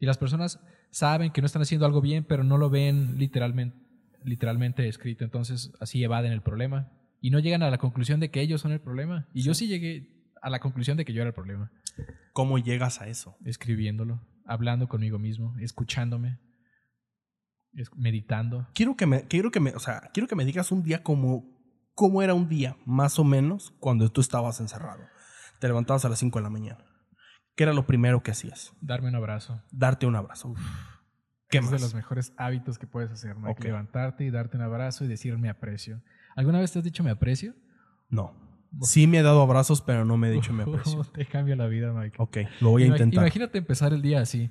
[0.00, 3.76] Y las personas saben que no están haciendo algo bien, pero no lo ven literalmente,
[4.24, 5.24] literalmente escrito.
[5.24, 6.92] Entonces así evaden el problema.
[7.20, 9.28] Y no llegan a la conclusión de que ellos son el problema.
[9.32, 11.72] Y yo sí llegué a la conclusión de que yo era el problema.
[12.32, 13.36] ¿Cómo llegas a eso?
[13.44, 16.38] Escribiéndolo, hablando conmigo mismo, escuchándome.
[17.72, 18.68] Es meditando.
[18.74, 21.44] Quiero que me, quiero que me, o sea, quiero que me digas un día como,
[21.94, 25.02] cómo era un día, más o menos, cuando tú estabas encerrado.
[25.60, 26.84] Te levantabas a las 5 de la mañana.
[27.56, 28.72] ¿Qué era lo primero que hacías?
[28.80, 29.62] Darme un abrazo.
[29.72, 30.54] Darte un abrazo.
[31.50, 31.72] ¿Qué es más?
[31.72, 33.50] de los mejores hábitos que puedes hacer, Mike.
[33.50, 33.64] Ok.
[33.64, 36.00] Levantarte y darte un abrazo y decir me aprecio.
[36.38, 37.52] ¿Alguna vez te has dicho me aprecio?
[38.10, 38.32] No.
[38.82, 41.02] Sí me he dado abrazos, pero no me he dicho me aprecio.
[41.04, 42.16] te cambia la vida, Mike.
[42.18, 43.24] Ok, lo voy a intentar.
[43.24, 44.50] Imagínate empezar el día así.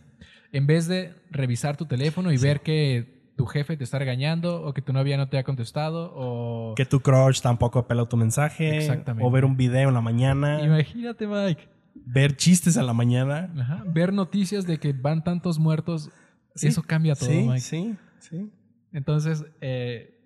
[0.51, 4.73] En vez de revisar tu teléfono y ver que tu jefe te está regañando o
[4.73, 6.73] que tu novia no te ha contestado o...
[6.75, 8.77] Que tu crush tampoco peló tu mensaje.
[8.77, 9.25] Exactamente.
[9.25, 10.59] O ver un video en la mañana.
[10.61, 11.69] Imagínate, Mike.
[11.95, 13.49] ver chistes a la mañana.
[13.57, 13.83] Ajá.
[13.87, 16.09] Ver noticias de que van tantos muertos.
[16.55, 17.59] Sí, Eso cambia todo, sí, Mike.
[17.59, 18.51] sí, sí.
[18.91, 20.16] Entonces, eh,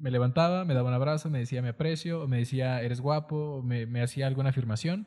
[0.00, 3.62] me levantaba, me daba un abrazo, me decía me aprecio, me decía eres guapo, o
[3.62, 5.06] me, me hacía alguna afirmación.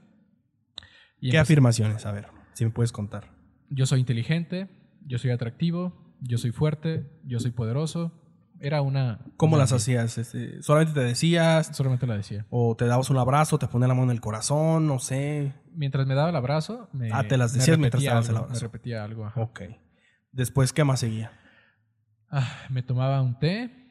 [1.19, 2.05] Y ¿Qué empecé- afirmaciones?
[2.05, 3.31] A ver, si me puedes contar.
[3.69, 4.69] Yo soy inteligente,
[5.05, 8.19] yo soy atractivo, yo soy fuerte, yo soy poderoso.
[8.59, 9.19] Era una...
[9.35, 10.17] ¿Cómo una- las hacías?
[10.17, 11.75] Este, ¿Solamente te decías?
[11.75, 12.45] Solamente la decía.
[12.49, 14.87] ¿O te dabas un abrazo, te ponías la mano en el corazón?
[14.87, 15.53] No sé.
[15.73, 18.53] Mientras me daba el abrazo, me, Ah, te las decías mientras te dabas el abrazo.
[18.53, 19.25] Me repetía algo.
[19.25, 19.41] ajá.
[19.41, 19.61] Ok.
[20.31, 21.31] Después, ¿qué más seguía?
[22.29, 23.82] Ah, me tomaba un té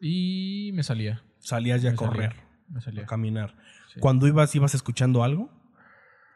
[0.00, 1.22] y me salía.
[1.38, 2.36] Salías ya a salía, correr,
[2.68, 3.02] Me salía.
[3.02, 3.54] a caminar.
[3.92, 4.00] Sí.
[4.00, 5.50] Cuando ibas, ibas escuchando algo?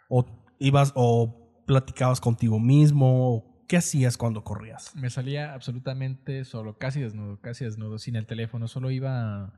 [0.08, 0.26] ¿O
[0.58, 3.34] ibas o platicabas contigo mismo?
[3.36, 4.94] ¿O ¿Qué hacías cuando corrías?
[4.96, 8.66] Me salía absolutamente solo, casi desnudo, casi desnudo, sin el teléfono.
[8.66, 9.52] Solo iba a,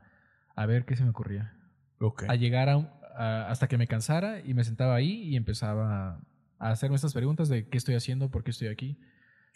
[0.55, 1.55] a ver qué se me ocurría.
[1.99, 2.25] Ok.
[2.27, 6.19] A llegar a un- a- hasta que me cansara y me sentaba ahí y empezaba
[6.59, 8.99] a hacerme estas preguntas de qué estoy haciendo, por qué estoy aquí.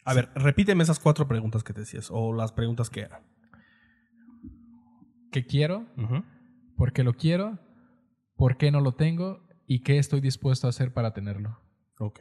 [0.06, 3.22] A ver, repíteme esas cuatro preguntas que te decías, o las preguntas que eran.
[5.32, 5.86] ¿Qué quiero?
[5.98, 6.24] Ujú.
[6.76, 7.60] ¿Por qué lo quiero?
[8.36, 9.48] ¿Por qué no lo tengo?
[9.66, 11.60] ¿Y qué estoy dispuesto a hacer para tenerlo?
[12.00, 12.20] Ok.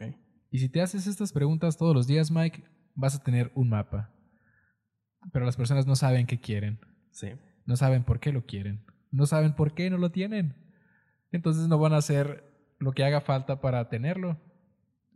[0.51, 4.13] Y si te haces estas preguntas todos los días, Mike, vas a tener un mapa.
[5.33, 6.81] Pero las personas no saben qué quieren.
[7.11, 7.29] Sí.
[7.65, 8.85] No saben por qué lo quieren.
[9.11, 10.55] No saben por qué no lo tienen.
[11.33, 12.45] Entonces no van a hacer
[12.79, 14.41] lo que haga falta para tenerlo.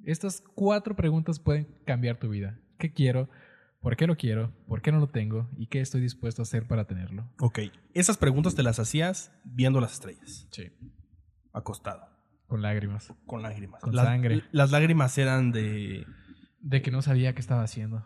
[0.04, 2.58] Estas cuatro preguntas pueden cambiar tu vida.
[2.78, 3.28] ¿Qué quiero?
[3.80, 4.52] ¿Por qué lo quiero?
[4.66, 5.48] ¿Por qué no lo tengo?
[5.56, 7.30] ¿Y qué estoy dispuesto a hacer para tenerlo?
[7.40, 7.60] Ok.
[7.94, 10.64] Esas preguntas te las hacías viendo las estrellas, Sí.
[11.52, 12.06] acostado,
[12.46, 13.12] Con lágrimas.
[13.26, 13.80] con lágrimas.
[13.80, 14.42] Con Las- sangre.
[14.52, 16.04] Las lágrimas eran de...
[16.60, 18.04] De que no sabía qué estaba haciendo.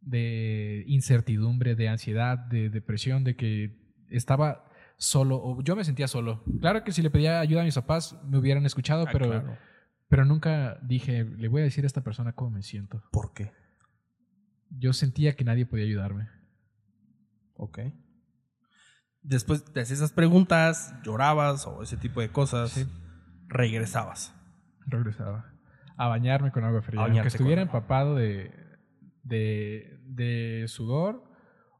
[0.00, 3.78] De incertidumbre, de ansiedad, de depresión, de que
[4.10, 4.64] estaba
[4.96, 5.36] solo.
[5.40, 6.42] O yo me sentía solo.
[6.60, 9.56] Claro que si le pedía ayuda a mis papás me hubieran escuchado, Ah, pero, claro.
[10.08, 13.04] pero nunca dije, le voy a decir a esta persona cómo me siento.
[13.12, 13.52] ¿Por qué?
[14.70, 16.28] Yo sentía que nadie podía ayudarme.
[17.54, 17.78] Ok.
[19.22, 22.86] Después de esas preguntas, llorabas o ese tipo de cosas, Sí.
[23.48, 24.34] regresabas.
[24.86, 25.52] Regresaba.
[25.96, 27.00] A bañarme con agua fría.
[27.02, 28.52] Aunque estuviera con empapado de,
[29.22, 31.24] de, de sudor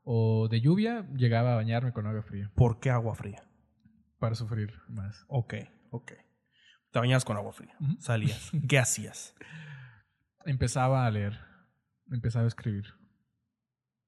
[0.03, 3.43] o de lluvia, llegaba a bañarme con agua fría ¿Por qué agua fría?
[4.18, 5.24] para sufrir más.
[5.28, 5.55] Ok,
[5.91, 6.12] ok.
[6.91, 7.76] Te bañabas con agua fría.
[8.01, 8.51] Salías.
[8.68, 9.34] ¿Qué hacías?
[10.47, 11.39] Empezaba a leer,
[12.11, 12.85] empezaba a escribir.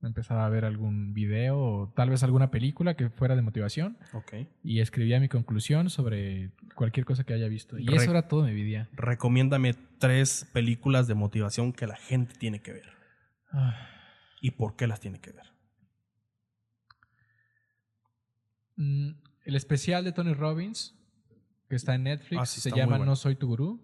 [0.00, 4.32] Empezaba a ver algún video o tal vez alguna película que fuera de motivación Ok.
[4.62, 7.78] y escribía mi conclusión sobre cualquier cosa que haya visto.
[7.78, 8.88] Y Re- eso era todo mi día.
[8.92, 12.92] Recomiéndame tres películas de motivación que la gente tiene que ver.
[13.50, 13.88] Ah,
[14.40, 15.46] ¿Y por qué las tiene que ver?
[18.76, 19.10] Mm,
[19.44, 20.94] El especial de Tony Robbins,
[21.68, 23.06] que está en Netflix, Ah, sí, se está llama bueno.
[23.06, 23.80] No Soy Tu Gurú.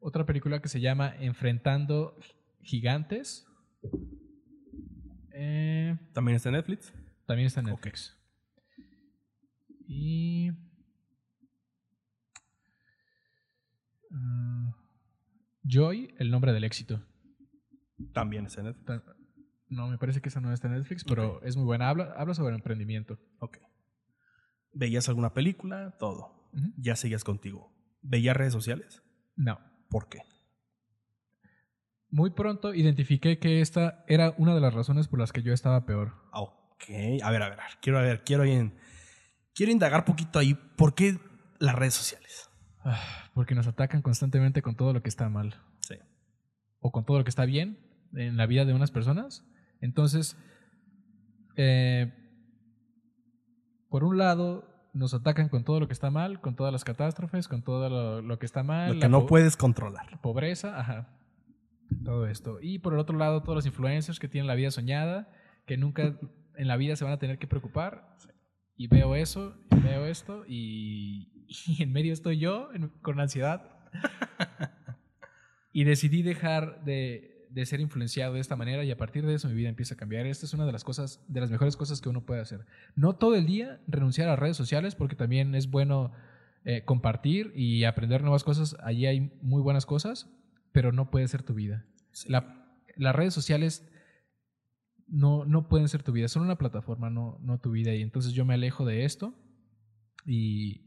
[0.00, 2.16] Otra película que se llama Enfrentando
[2.68, 3.46] Gigantes.
[5.32, 6.92] Eh, ¿También está en Netflix?
[7.26, 8.16] también está en Netflix.
[9.86, 10.50] Y.
[14.10, 14.70] mm,
[15.62, 17.02] Joy, el nombre del éxito.
[18.12, 19.02] También está en Netflix.
[19.68, 21.88] No, me parece que esa no está en Netflix, pero es muy buena.
[21.88, 23.18] Habla, habla sobre emprendimiento.
[23.38, 23.58] Ok.
[24.72, 25.96] ¿Veías alguna película?
[25.98, 26.50] Todo.
[26.76, 27.72] Ya seguías contigo.
[28.02, 29.02] ¿Veías redes sociales?
[29.36, 29.58] No.
[29.90, 30.20] ¿Por qué?
[32.10, 35.84] Muy pronto identifiqué que esta era una de las razones por las que yo estaba
[35.86, 36.14] peor.
[36.32, 36.84] Ah, Ok.
[37.24, 37.58] A ver, a ver.
[37.82, 38.22] Quiero a ver.
[38.22, 38.72] Quiero, in-
[39.54, 40.54] quiero indagar poquito ahí.
[40.54, 41.18] ¿Por qué
[41.58, 42.48] las redes sociales?
[42.84, 43.00] Ah,
[43.34, 45.56] Porque nos atacan constantemente con todo lo que está mal.
[45.80, 45.96] Sí.
[46.80, 47.78] O con todo lo que está bien
[48.14, 49.44] en la vida de unas personas.
[49.80, 50.36] Entonces,
[51.56, 52.12] eh,
[53.90, 57.48] por un lado, nos atacan con todo lo que está mal, con todas las catástrofes,
[57.48, 58.94] con todo lo, lo que está mal.
[58.94, 60.20] Lo que no puedes controlar.
[60.20, 61.17] pobreza, ajá.
[62.04, 62.58] Todo esto.
[62.60, 65.30] Y por el otro lado, todos los influencers que tienen la vida soñada,
[65.66, 66.18] que nunca
[66.56, 68.16] en la vida se van a tener que preocupar.
[68.76, 73.62] Y veo eso, y veo esto, y, y en medio estoy yo en- con ansiedad.
[75.72, 79.48] y decidí dejar de, de ser influenciado de esta manera y a partir de eso
[79.48, 80.26] mi vida empieza a cambiar.
[80.26, 82.66] Esta es una de las cosas, de las mejores cosas que uno puede hacer.
[82.94, 86.12] No todo el día renunciar a redes sociales porque también es bueno
[86.64, 88.76] eh, compartir y aprender nuevas cosas.
[88.82, 90.30] Allí hay muy buenas cosas,
[90.78, 91.84] pero no puede ser tu vida.
[92.12, 92.28] Sí.
[92.28, 93.84] La- las redes sociales
[95.08, 97.92] no, no pueden ser tu vida, son una plataforma, no, no tu vida.
[97.96, 99.34] Y entonces yo me alejo de esto
[100.24, 100.84] y...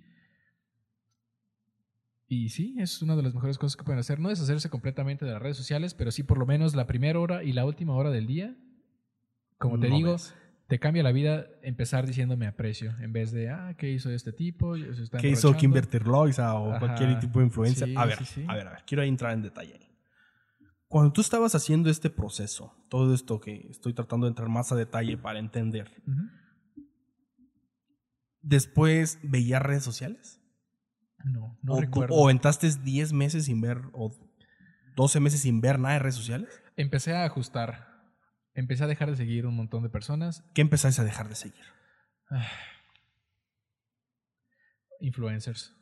[2.30, 4.22] Y sí, es una de las mejores cosas que pueden hacer.
[4.22, 7.44] No deshacerse completamente de las redes sociales, pero sí por lo menos la primera hora
[7.44, 8.56] y la última hora del día.
[9.58, 10.34] Como te No digo, ves.
[10.72, 14.78] Te cambia la vida empezar diciéndome aprecio, en vez de, ah, ¿qué hizo este tipo?
[14.78, 15.82] Se está ¿Qué hizo emborrachando".
[15.82, 16.80] Kimberly Loiza o Ajá.
[16.80, 17.89] cualquier tipo de influencer?
[17.89, 18.45] Sí, a ver, sí, sí.
[18.47, 19.89] a ver, a ver, quiero entrar en detalle ahí.
[20.88, 24.78] Cuando tú estabas haciendo este proceso, todo esto que estoy tratando de entrar más a
[24.78, 26.22] detalle para entender, Ujú.
[28.41, 30.39] ¿después veías redes sociales?
[31.26, 32.15] No, no o, recuerdo.
[32.15, 34.09] o entraste 10 meses sin ver, o
[34.95, 36.61] 12 meses sin ver nada de redes sociales?
[36.78, 37.91] Empecé a ajustar.
[38.54, 40.43] Empecé a dejar de seguir un montón de personas.
[40.54, 41.64] ¿Qué empezaste a dejar de seguir?
[42.30, 42.47] Ah.
[44.99, 45.76] Influencers.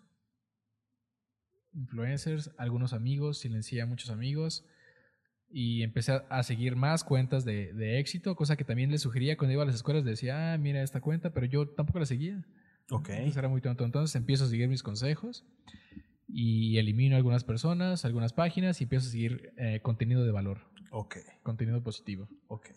[1.73, 4.65] Influencers, algunos amigos, silencié a muchos amigos.
[5.51, 9.35] Y empecé a- a seguir más cuentas de, de éxito, cosa que también les sugería
[9.35, 10.05] cuando iba a las escuelas.
[10.05, 12.45] Decía, ah, mira esta cuenta, pero yo tampoco la seguía.
[12.91, 13.09] Ok.
[13.09, 13.83] Entonces era muy tonto.
[13.83, 15.43] Entonces empiezo a seguir mis consejos
[16.27, 20.59] y elimino algunas personas, algunas páginas y empiezo a seguir eh, contenido de valor,
[20.91, 21.17] Ok.
[21.43, 22.27] contenido positivo.
[22.47, 22.67] Ok.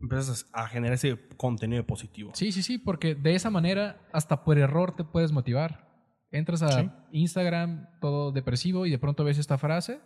[0.00, 2.32] Empiezas a generar ese contenido positivo.
[2.34, 5.88] Sí, sí, sí, porque de esa manera hasta por error te puedes motivar.
[6.32, 6.90] Entras a Sí.
[7.12, 10.00] Instagram todo depresivo y de pronto ves esta frase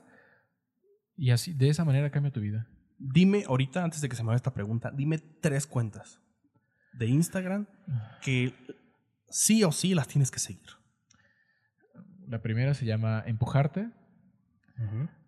[1.17, 2.67] y así de esa manera cambia tu vida.
[2.99, 6.21] Dime ahorita, antes de que se me haga esta pregunta, dime tres cuentas
[6.93, 7.67] de Instagram
[8.23, 8.53] que
[9.31, 10.67] sí o sí las tienes que seguir.
[12.27, 13.89] La primera se llama Empujarte.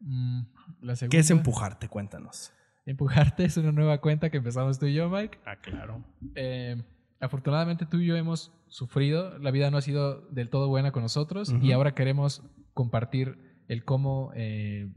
[0.01, 0.41] Mm,
[0.83, 1.89] la segunda, ¿Qué es empujarte?
[1.89, 2.53] Cuéntanos.
[2.87, 5.39] Empujarte es una nueva cuenta que empezamos tú y yo, Mike.
[5.47, 6.05] Ah, claro.
[6.35, 6.83] Eh,
[7.21, 11.03] afortunadamente tú y yo hemos sufrido, la vida no ha sido del todo buena con
[11.03, 12.43] nosotros y ahora queremos
[12.75, 13.39] compartir
[13.69, 14.91] el cómo eh,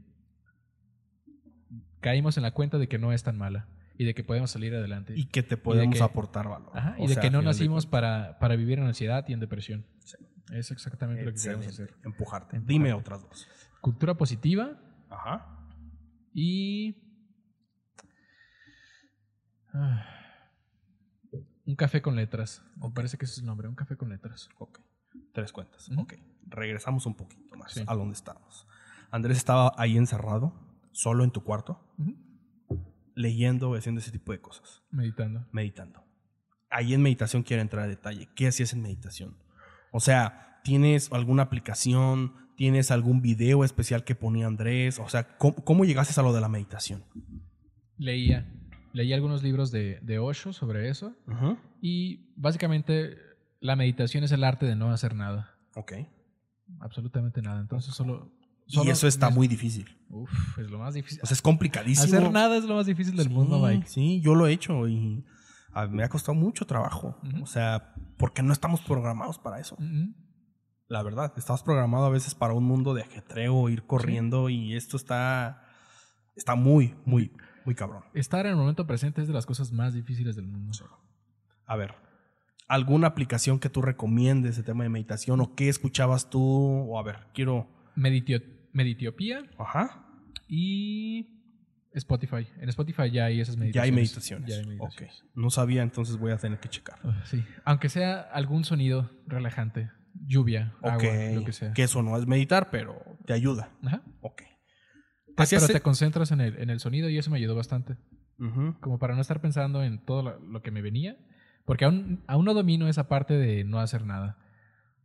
[2.00, 4.74] caímos en la cuenta de que no es tan mala y de que podemos salir
[4.74, 5.14] adelante.
[5.16, 6.70] Y que te podemos que- aportar valor.
[6.74, 9.86] Ajá, y de sea, que no nacimos para, para vivir en ansiedad y en depresión.
[10.00, 10.16] Sí.
[10.52, 11.94] Es exactamente lo que queremos hacer.
[12.04, 12.56] Empujarte.
[12.56, 12.60] Empujarte.
[12.72, 13.48] Dime otras dos.
[13.82, 14.78] Cultura positiva
[15.10, 15.66] Ajá.
[16.32, 16.96] y...
[19.74, 20.06] Ah,
[21.66, 22.62] un café con letras.
[22.76, 24.48] Me parece que ese es el nombre, un café con letras.
[24.58, 24.80] Ok.
[25.32, 25.90] Tres cuentas.
[25.96, 26.14] Ok.
[26.48, 27.82] Regresamos un poquito más Sí.
[27.86, 28.66] a donde estábamos.
[29.10, 30.52] Andrés estaba ahí encerrado,
[30.92, 32.16] solo en tu cuarto, Ujú.
[33.14, 34.82] leyendo y haciendo ese tipo de cosas.
[34.90, 35.46] Meditando.
[35.52, 36.02] meditando.
[36.70, 38.28] Ahí en meditación quiero entrar a detalle.
[38.34, 39.36] ¿Qué hacías en meditación?
[39.90, 42.41] O sea, ¿tienes alguna aplicación?
[42.56, 44.98] ¿Tienes algún video especial que ponía Andrés?
[44.98, 47.04] O sea, ¿cómo, cómo llegaste a lo de la meditación?
[47.98, 48.46] Leía.
[48.92, 51.14] Leí algunos libros de, de Osho sobre eso.
[51.26, 51.56] Ujú.
[51.80, 53.16] Y básicamente
[53.60, 55.56] la meditación es el arte de no hacer nada.
[55.74, 55.92] Ok.
[56.80, 57.60] Absolutamente nada.
[57.60, 58.30] Entonces solo...
[58.66, 59.98] Y solo eso está muy difícil.
[60.08, 61.20] Uf, es lo más difícil.
[61.22, 62.16] O sea, es complicadísimo.
[62.16, 63.86] Hacer nada es lo más difícil del Sí, mundo, Mike.
[63.86, 65.24] Sí, yo lo he hecho y
[65.90, 67.18] me ha costado mucho trabajo.
[67.42, 69.76] O sea, porque no estamos programados para eso.
[69.78, 70.14] Mm,
[70.92, 74.98] La verdad, estás programado a veces para un mundo de ajetreo, ir corriendo y esto
[74.98, 75.64] está,
[76.36, 77.32] está muy, muy,
[77.64, 78.02] muy cabrón.
[78.12, 80.72] Estar en el momento presente es de las cosas más difíciles del mundo.
[81.64, 81.94] A ver,
[82.68, 86.42] ¿alguna aplicación que tú recomiendes de tema de meditación o qué escuchabas tú?
[86.90, 87.66] O a ver, quiero...
[87.96, 88.42] Meditio-
[88.74, 90.04] Meditiopía Ajá.
[90.46, 91.40] y
[91.94, 92.46] Spotify.
[92.60, 94.46] En Spotify ya hay esas Ya hay meditaciones.
[94.46, 94.48] meditaciones.
[94.50, 94.90] Ya hay Ok.
[95.00, 95.24] meditaciones.
[95.34, 96.98] No sabía, entonces voy a tener que checar.
[97.02, 97.42] Ah, sí.
[97.64, 99.90] Aunque sea algún sonido relajante.
[100.14, 100.90] Lluvia, Ok.
[101.04, 101.72] agua, lo que sea.
[101.72, 103.70] Que eso no es meditar, pero te ayuda.
[103.82, 104.02] Ajá.
[104.20, 104.42] Ok.
[105.36, 107.96] Pero te concentras en el, en el sonido y eso me ayudó bastante.
[108.80, 111.16] Como para no estar pensando en todo lo, lo que me venía.
[111.64, 114.36] Porque aún, aún no domino esa parte de no hacer nada.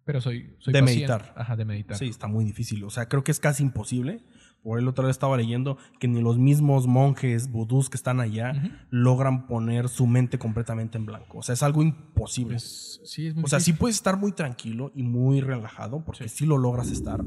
[0.05, 1.08] Pero soy, soy De paciente.
[1.14, 1.34] meditar.
[1.38, 1.97] Ajá, de meditar.
[1.97, 2.84] Sí, está muy difícil.
[2.84, 4.24] O sea, creo que es casi imposible.
[4.68, 8.51] Por el otro día estaba leyendo que ni los mismos monjes vudús que están allá
[8.89, 11.38] logran poner su mente completamente en blanco.
[11.38, 12.55] O sea, es algo imposible.
[12.55, 16.28] Pues, sí, es muy o sea, sí puedes estar muy tranquilo y muy relajado, porque
[16.28, 17.24] sí, lo logras estar,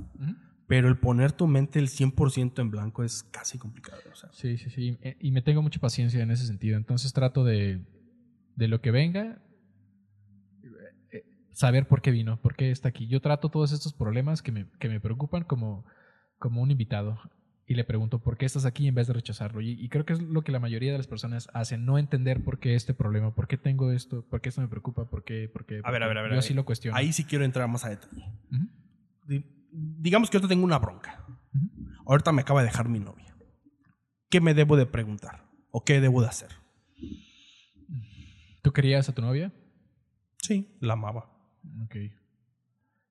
[0.66, 4.02] pero el poner tu mente el 100% en blanco es casi complicado.
[4.12, 4.98] O sea, Sí, sí, sí.
[5.00, 6.76] Eh, Y me tengo mucha paciencia en ese sentido.
[6.76, 7.80] Entonces trato de,
[8.54, 9.40] de lo que venga,
[11.10, 13.06] eh, saber por qué vino, por qué está aquí.
[13.06, 15.86] Yo trato todos estos problemas que me, que me preocupan como,
[16.40, 17.20] como un invitado.
[17.66, 19.60] Y le pregunto por qué estás aquí en vez de rechazarlo.
[19.60, 22.42] Y, y creo que es lo que la mayoría de las personas hacen, no entender
[22.42, 25.48] por qué este problema, por qué tengo esto, por qué esto me preocupa, por qué,
[25.48, 25.80] por qué.
[25.80, 26.96] por ver, a ver, a ver, Yo a sí lo cuestiono.
[26.98, 28.24] ahí sí quiero entrar más a detalle.
[29.28, 31.24] Di- digamos que yo te tengo una bronca.
[32.06, 33.36] Ahorita me acaba de dejar mi novia.
[34.28, 35.44] ¿qué me debo de preguntar?
[35.70, 36.50] ¿O qué debo de hacer?
[38.62, 39.52] ¿Tú querías a tu novia?
[40.38, 41.30] Sí, la amaba.
[41.84, 41.96] Ok.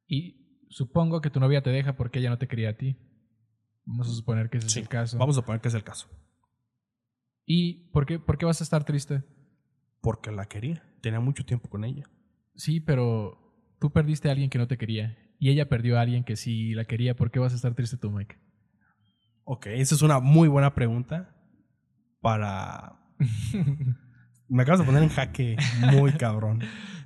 [0.07, 0.35] Y
[0.69, 2.95] supongo que tu novia te deja porque ella no te quería a ti.
[3.89, 5.17] Vamos a suponer que ese Sí, es el caso.
[5.17, 6.07] Vamos a poner que es el caso.
[7.45, 9.23] ¿Y por qué, por qué vas a estar triste?
[10.01, 10.83] Porque la quería.
[11.01, 12.03] Tenía mucho tiempo con ella.
[12.55, 15.17] Sí, pero tú perdiste a alguien que no te quería.
[15.39, 17.15] Y ella perdió a alguien que sí la quería.
[17.15, 18.37] ¿Por qué vas a estar triste tú, Mike?
[19.45, 21.35] Ok, esa es una muy buena pregunta
[22.21, 22.99] para...
[24.47, 25.57] Me acabas de poner en jaque
[25.91, 26.61] muy cabrón.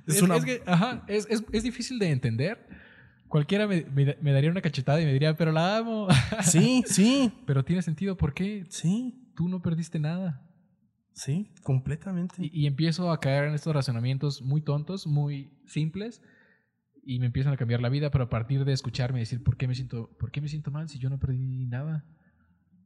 [0.06, 0.36] Es, Es, una...
[0.36, 2.66] es que, ajá, es, es- es difícil de entender.
[3.34, 6.06] Cualquiera me, me- me daría una cachetada y me diría, pero la amo.
[6.42, 8.64] Sí, sí, pero tiene sentido, ¿por qué?
[8.68, 10.48] sí, Tú no perdiste nada.
[11.14, 12.36] sí, completamente.
[12.38, 16.22] Y, y empiezo a caer en estos razonamientos muy tontos, muy simples,
[17.02, 19.66] y me empiezan a cambiar la vida, pero a partir de escucharme decir, ¿por qué
[19.66, 22.04] me siento, por qué me siento mal si yo no perdí nada?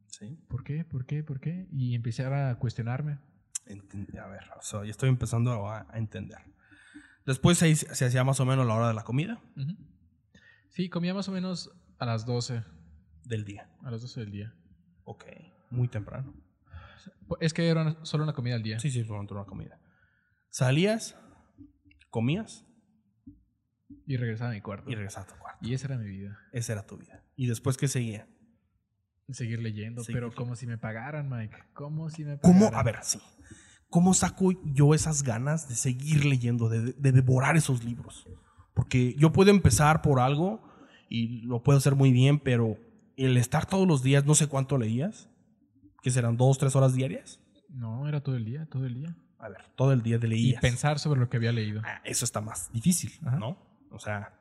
[0.07, 0.39] Sí.
[0.49, 0.83] ¿Por qué?
[0.83, 1.23] ¿Por qué?
[1.23, 1.67] ¿Por qué?
[1.71, 3.19] Y empezar a cuestionarme.
[3.67, 6.39] Enten- A ver, o sea, ya estoy empezando a, a entender.
[7.27, 9.75] Después se, se hacía más o menos la hora de la comida Ujú.
[10.69, 12.63] Sí, comía más o menos a las 12,
[13.25, 13.69] del día.
[13.83, 14.53] a las 12 del día.
[15.03, 15.25] Ok,
[15.71, 16.33] muy temprano.
[17.39, 18.79] Es que era una- solo una comida al día.
[18.79, 19.79] Sí, sí, durante una comida.
[20.49, 21.15] Salías,
[22.09, 22.65] comías
[24.05, 24.89] Y regresaba a mi cuarto.
[24.89, 25.59] y regresabas a tu cuarto.
[25.67, 26.37] Y esa era mi vida.
[26.53, 27.23] Esa era tu vida.
[27.35, 28.27] ¿Y después qué seguía?
[29.29, 30.43] Seguir leyendo, Seguir pero leyendo.
[30.43, 31.55] como si me pagaran, Mike.
[31.73, 32.65] Como si me ¿Cómo?
[32.65, 32.79] pagaran.
[32.79, 33.19] A ver, sí.
[33.89, 38.27] ¿Cómo saco yo esas ganas de seguir leyendo, de, de devorar esos libros?
[38.79, 40.61] Porque yo puedo empezar por algo
[41.09, 42.77] y lo puedo hacer muy bien, pero
[43.17, 45.27] el estar todos los días, no sé cuánto leías,
[46.01, 47.41] que serán dos, tres horas diarias.
[47.67, 49.17] No, era todo el día, todo el día.
[49.37, 50.61] A ver, todo el día de Y leías.
[50.61, 51.81] pensar sobre lo que había leído.
[51.83, 53.37] Ah, eso está más difícil, Ajá.
[53.37, 53.57] ¿no?
[53.91, 54.31] O sea,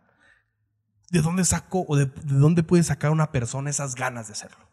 [1.11, 4.68] ¿de dónde saco o de, de dónde puede sacar una persona esas ganas de hacerlo?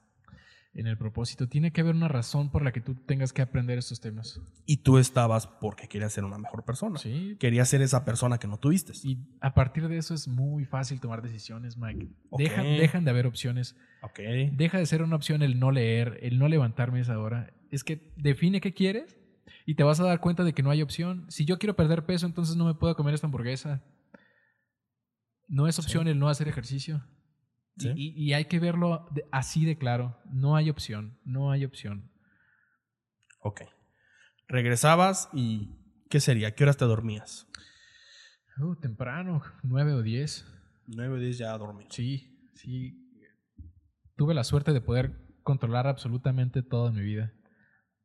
[0.76, 3.78] En el propósito, tiene que haber una razón por la que tú tengas que aprender
[3.78, 4.42] estos temas.
[4.66, 7.00] Y tú estabas porque querías ser una mejor persona.
[7.00, 7.38] Sí.
[7.40, 8.92] Querías ser esa persona que no tuviste.
[9.04, 12.10] Y a partir de eso es muy fácil tomar decisiones, Mike.
[12.38, 13.78] Dejan, dejan de haber opciones.
[14.02, 14.20] Ok.
[14.52, 17.54] Deja de ser una opción el no leer, el no levantarme esa hora.
[17.72, 19.18] Es que define qué quieres
[19.66, 21.26] y te vas a dar cuenta de que no hay opción.
[21.30, 23.82] Si yo quiero perder peso, entonces no me puedo comer esta hamburguesa.
[25.48, 27.02] No es opción el no hacer ejercicio.
[27.78, 27.92] Y- Sí.
[27.96, 30.18] Y, y hay que verlo así de claro.
[30.32, 32.10] No hay opción, no hay opción.
[33.42, 33.62] Ok.
[34.48, 35.70] Regresabas y
[36.10, 36.56] ¿qué sería?
[36.56, 37.48] ¿Qué horas te dormías?
[38.58, 40.46] Uh, temprano, nueve o diez.
[40.88, 41.88] Nueve o diez ya a dormir.
[41.90, 43.02] Sí, sí.
[44.16, 47.34] Tuve la suerte de poder controlar absolutamente todo en mi vida.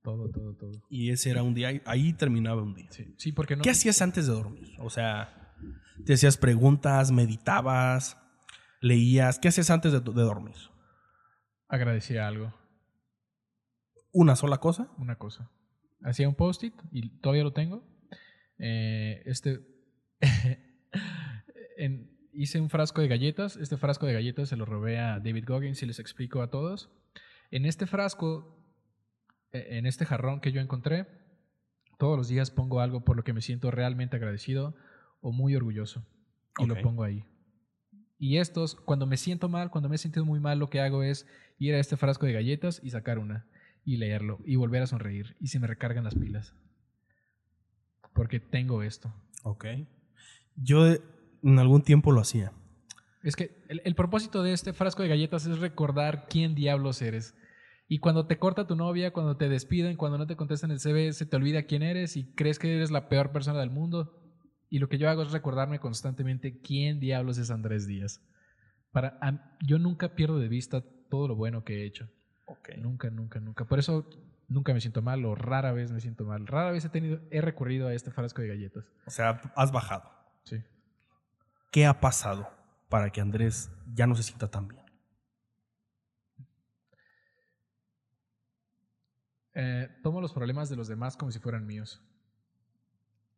[0.02, 0.82] Todo, todo, todo.
[0.88, 2.88] Y ese era un día, ahí terminaba un día.
[2.90, 3.62] Sí, sí porque no.
[3.62, 4.74] ¿Qué hacías antes de dormir?
[4.80, 5.54] O sea,
[6.06, 8.16] te hacías preguntas, meditabas,
[8.80, 9.38] leías.
[9.38, 10.56] ¿Qué hacías antes de, de dormir?
[11.68, 12.52] Agradecía algo,
[14.12, 14.90] ¿Una sola cosa?
[14.98, 15.50] una cosa.
[16.02, 17.84] Hacía un post-it y todavía lo tengo.
[18.58, 19.60] Eh, este.
[21.76, 23.56] en- hice un frasco de galletas.
[23.56, 26.90] Este frasco de galletas se lo robé a David Goggins y les explico a todos.
[27.50, 28.56] En este frasco,
[29.52, 31.06] eh, en este jarrón que yo encontré,
[31.98, 34.74] todos los días pongo algo por lo que me siento realmente agradecido
[35.20, 36.04] o muy orgulloso.
[36.58, 37.24] Y lo pongo ahí.
[38.20, 41.02] Y estos, cuando me siento mal, cuando me he sentido muy mal, lo que hago
[41.02, 41.26] es
[41.58, 43.46] ir a este frasco de galletas y sacar una.
[43.82, 44.40] Y leerlo.
[44.44, 45.36] Y volver a sonreír.
[45.40, 46.54] Y se me recargan las pilas.
[48.12, 49.10] Porque tengo esto.
[49.42, 49.64] Ok.
[50.54, 51.00] Yo eh,
[51.42, 52.52] en algún tiempo lo hacía.
[53.22, 57.34] Es que el, el propósito de este frasco de galletas es recordar quién diablos eres.
[57.88, 61.14] Y cuando te corta tu novia, cuando te despiden, cuando no te contestan el CV,
[61.14, 64.19] se te olvida quién eres y crees que eres la peor persona del mundo.
[64.70, 68.22] Y lo que yo hago es recordarme constantemente quién diablos es Andrés Díaz.
[68.92, 69.18] Para,
[69.66, 72.08] yo nunca pierdo de vista todo lo bueno que he hecho.
[72.46, 72.70] Ok.
[72.78, 73.64] Nunca, nunca, nunca.
[73.64, 74.08] Por eso
[74.48, 76.46] nunca me siento mal o rara vez me siento mal.
[76.46, 78.84] Rara vez he, tenido, he recurrido a este frasco de galletas.
[79.06, 80.08] O sea, has bajado.
[80.44, 80.62] Sí.
[81.72, 82.48] ¿Qué ha pasado
[82.88, 84.84] para que Andrés ya no se sienta tan bien?
[89.54, 92.00] Eh, tomo los problemas de los demás como si fueran míos.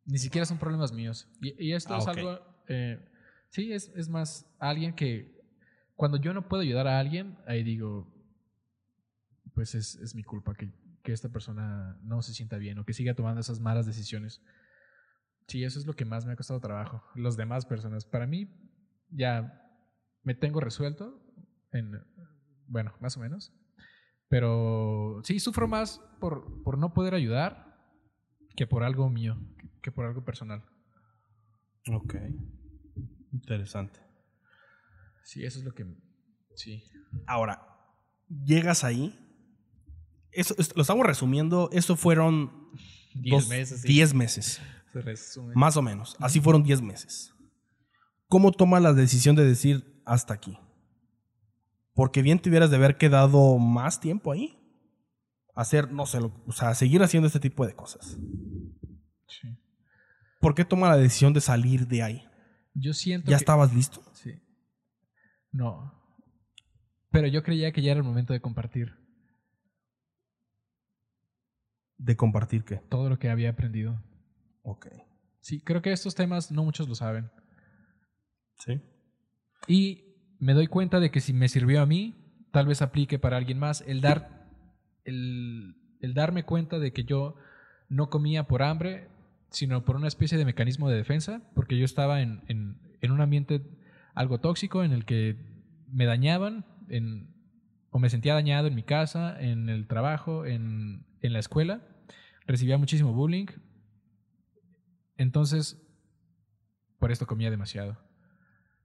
[0.05, 1.27] Ni siquiera son problemas míos.
[1.41, 2.39] Y, y esto Ah, es algo...
[2.67, 2.99] eh,
[3.49, 5.33] sí, es, es más alguien que...
[5.95, 8.11] Cuando yo no puedo ayudar a alguien, ahí digo,
[9.53, 10.71] pues es, es mi culpa que,
[11.03, 14.41] que esta persona no se sienta bien o que siga tomando esas malas decisiones.
[15.47, 17.03] Sí, eso es lo que más me ha costado trabajo.
[17.15, 18.05] Los demás personas.
[18.05, 18.49] Para mí,
[19.09, 19.61] ya
[20.23, 21.21] me tengo resuelto.
[21.71, 22.01] En,
[22.67, 23.53] bueno, más o menos.
[24.29, 27.77] Pero sí, sufro más por, por no poder ayudar
[28.55, 29.37] que por algo mío,
[29.83, 30.63] que, por algo personal.
[31.91, 32.15] Ok.
[33.31, 33.99] Interesante.
[35.23, 35.85] Sí, eso es lo que...
[36.55, 36.83] Sí.
[37.27, 37.67] Ahora,
[38.45, 39.19] llegas ahí
[40.31, 41.69] Eso, esto- lo estamos resumiendo.
[41.71, 42.69] Eso fueron
[43.13, 43.81] 10 dos- meses.
[43.81, 43.87] sí.
[43.87, 44.61] 10 meses.
[44.91, 45.53] Se resume.
[45.55, 46.15] Más o menos.
[46.19, 47.33] Así fueron 10 meses.
[48.27, 50.57] ¿Cómo toma la decisión de decir hasta aquí?
[51.93, 54.59] Porque bien te hubieras de haber quedado más tiempo ahí.
[55.55, 58.17] Hacer, no sé, lo- o sea, seguir haciendo este tipo de cosas.
[59.27, 59.47] Sí.
[60.43, 62.27] ¿Por qué toma la decisión de salir de ahí?
[62.73, 64.03] Yo siento ¿Ya que- estabas listo?
[64.13, 64.33] Sí.
[65.53, 65.93] No.
[67.11, 68.93] Pero yo creía que ya era el momento de compartir
[71.97, 72.77] ¿De compartir qué?
[72.89, 74.03] todo lo que había aprendido.
[74.63, 74.87] Ok.
[75.39, 77.31] Sí, creo que estos temas no muchos lo saben.
[78.59, 78.81] Sí.
[79.67, 80.03] Y
[80.39, 82.15] me doy cuenta de que si me sirvió a mí,
[82.51, 83.81] tal vez aplique para alguien más.
[83.87, 84.49] El dar.
[85.05, 87.35] El, el darme cuenta de que yo
[87.87, 89.09] no comía por hambre,
[89.53, 93.21] sino por una especie de mecanismo de defensa, porque yo estaba en, en- en un
[93.21, 93.61] ambiente
[94.13, 95.37] algo tóxico en el que
[95.87, 97.33] me dañaban, en,
[97.91, 101.81] o me sentía dañado en mi casa, en el trabajo, en, en la escuela.
[102.45, 103.45] Recibía muchísimo bullying.
[105.17, 105.79] Entonces,
[106.99, 107.97] por esto comía demasiado.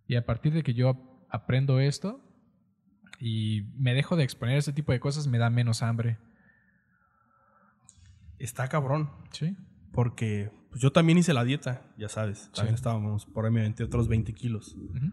[0.06, 2.20] Y a partir de que yo ap- aprendo esto
[3.18, 6.18] y me dejo de exponer a ese tipo de cosas, me da menos hambre.
[8.38, 9.10] Está cabrón.
[9.32, 9.56] Sí.
[9.92, 12.50] Porque pues, yo también hice la dieta, ya sabes.
[12.54, 12.80] También Sí.
[12.80, 14.74] estábamos, por ahí me aventé otros 20 kilos.
[14.76, 15.12] Ujú.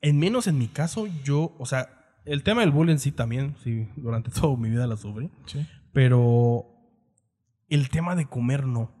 [0.00, 1.88] En menos en mi caso, yo, o sea,
[2.24, 5.30] el tema del bullying sí también, sí, durante toda mi vida la sufrí.
[5.46, 5.66] Sí.
[5.92, 6.66] Pero
[7.68, 8.92] el tema de comer no.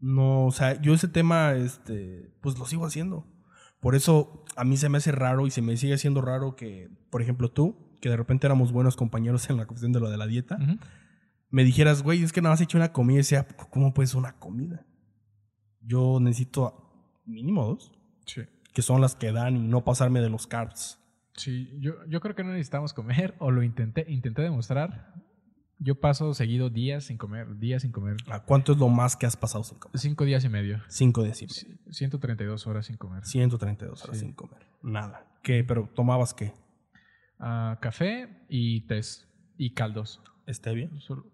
[0.00, 3.26] No, o sea, yo ese tema, este, pues lo sigo haciendo.
[3.80, 6.88] Por eso a mí se me hace raro y se me sigue haciendo raro que,
[7.10, 10.16] por ejemplo, tú, que de repente éramos buenos compañeros en la cuestión de lo de
[10.16, 10.78] la dieta, Ujú.
[11.50, 14.14] Me dijeras, güey, es que nada más he hecho una comida y decía, ¿cómo puedes
[14.14, 14.86] una comida?
[15.80, 17.92] Yo necesito mínimo dos,
[18.26, 18.42] Sí.
[18.72, 20.98] que son las que dan y no pasarme de los carbs.
[21.34, 25.14] Sí, yo, yo creo que no necesitamos comer, o lo intenté, intenté demostrar.
[25.78, 28.16] Yo paso seguido días sin comer, días sin comer.
[28.30, 29.98] ¿A ¿Cuánto es lo más que has pasado sin comer?
[29.98, 30.82] Cinco días y medio.
[30.88, 31.54] Cinco días y medio.
[31.54, 33.24] Sí, 132 horas sin comer.
[33.24, 34.26] 132 horas Sí.
[34.26, 34.58] sin comer.
[34.82, 35.26] Nada.
[35.42, 35.64] ¿Qué?
[35.64, 36.52] ¿Pero tomabas qué?
[37.38, 39.26] Ah, café y tés
[39.56, 40.20] y caldos.
[40.46, 40.90] ¿Stevia?
[40.98, 41.24] Solo-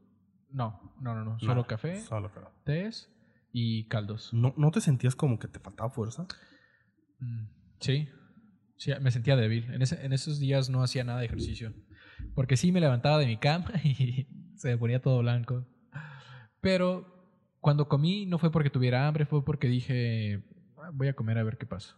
[0.51, 1.38] no, no, no, no.
[1.40, 1.66] Solo Nada.
[1.66, 2.47] café, Solo café.
[2.64, 3.11] tés
[3.53, 4.32] y caldos.
[4.32, 6.26] ¿No, ¿No te sentías como que te faltaba fuerza?
[7.20, 7.44] Mm,
[7.80, 8.09] Sí,
[8.76, 9.70] sí, me sentía débil.
[9.72, 11.72] En, ese- en esos días no hacía nada de ejercicio.
[12.34, 14.26] Porque sí me levantaba de mi cama y
[14.57, 15.66] se me ponía todo blanco.
[16.61, 17.12] Pero
[17.61, 20.42] cuando comí no fue porque tuviera hambre, fue porque dije,
[20.78, 21.97] "Ah, voy a comer a ver qué pasa.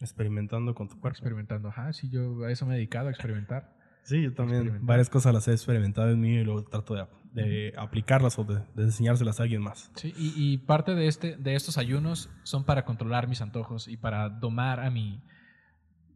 [0.00, 1.16] Experimentando con tu cuerpo.
[1.16, 1.68] Experimentando.
[1.68, 3.75] Ajá, sí, yo a eso me he dedicado, a experimentar.
[4.06, 4.86] Sí, yo también.
[4.86, 8.62] Varias cosas las he experimentado en mí y luego trato de, de aplicarlas o de,
[8.74, 9.90] de enseñárselas a alguien más.
[9.96, 13.96] Sí, y, y parte de, este, de estos ayunos son para controlar mis antojos y
[13.96, 15.22] para domar a mi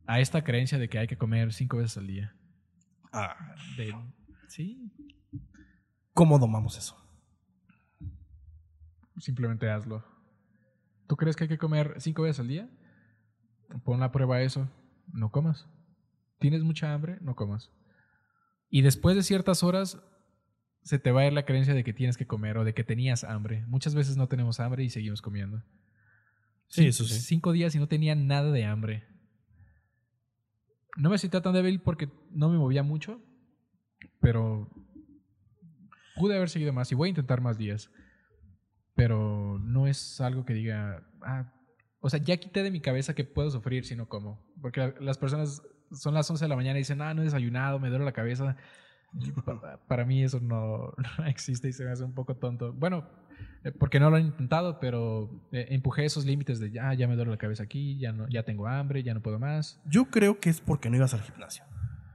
[0.06, 2.34] a esta creencia de que hay que comer cinco veces al día.
[3.12, 3.36] Ah,
[3.76, 3.92] De,
[4.48, 4.92] sí,
[6.14, 6.96] ¿Cómo domamos eso?
[9.18, 10.04] Simplemente hazlo.
[11.08, 12.70] ¿Tú crees que hay que comer cinco veces al día?
[13.84, 14.68] Pon la prueba a eso.
[15.12, 15.68] No comas.
[16.38, 17.18] ¿Tienes mucha hambre?
[17.20, 17.70] No comas.
[18.70, 19.98] Y después de ciertas horas
[20.82, 22.84] se te va a ir la creencia de que tienes que comer o de que
[22.84, 23.66] tenías hambre.
[23.66, 25.62] Muchas veces no tenemos hambre y seguimos comiendo.
[26.68, 27.20] Sí, eso sí.
[27.20, 29.04] Cinco días y no tenía nada de hambre.
[30.96, 33.20] No me sentía tan débil porque no me movía mucho,
[34.20, 34.70] pero
[36.16, 37.90] pude haber seguido más y voy a intentar más días.
[38.94, 41.52] Pero no es algo que diga, ah,
[42.00, 44.44] o sea, ya quité de mi cabeza que puedo sufrir si no como.
[44.60, 45.62] Porque la- las personas
[45.92, 48.12] son las 11 de la mañana y dicen, ah, no he desayunado, me duele la
[48.12, 48.56] cabeza.
[49.88, 52.72] Para mí eso no, no existe y se me hace un poco tonto.
[52.72, 53.08] Bueno,
[53.64, 57.16] eh, porque no lo han intentado, pero eh, empujé esos límites de ya, ya me
[57.16, 59.80] duele la cabeza aquí, ya, no, ya tengo hambre, ya no puedo más.
[59.84, 61.64] Yo creo que es porque no ibas al gimnasio.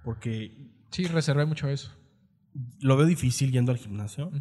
[0.04, 1.92] Porque Sí, reservé mucho eso.
[2.80, 4.32] lo veo difícil yendo al gimnasio.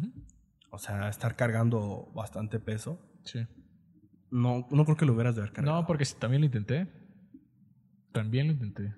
[0.69, 2.99] O sea, estar cargando bastante peso.
[3.23, 3.45] Sí.
[4.31, 5.81] No, no creo que lo hubieras de haber cargado.
[5.81, 6.87] No, porque sí, también lo intenté.
[8.13, 8.93] También lo intenté.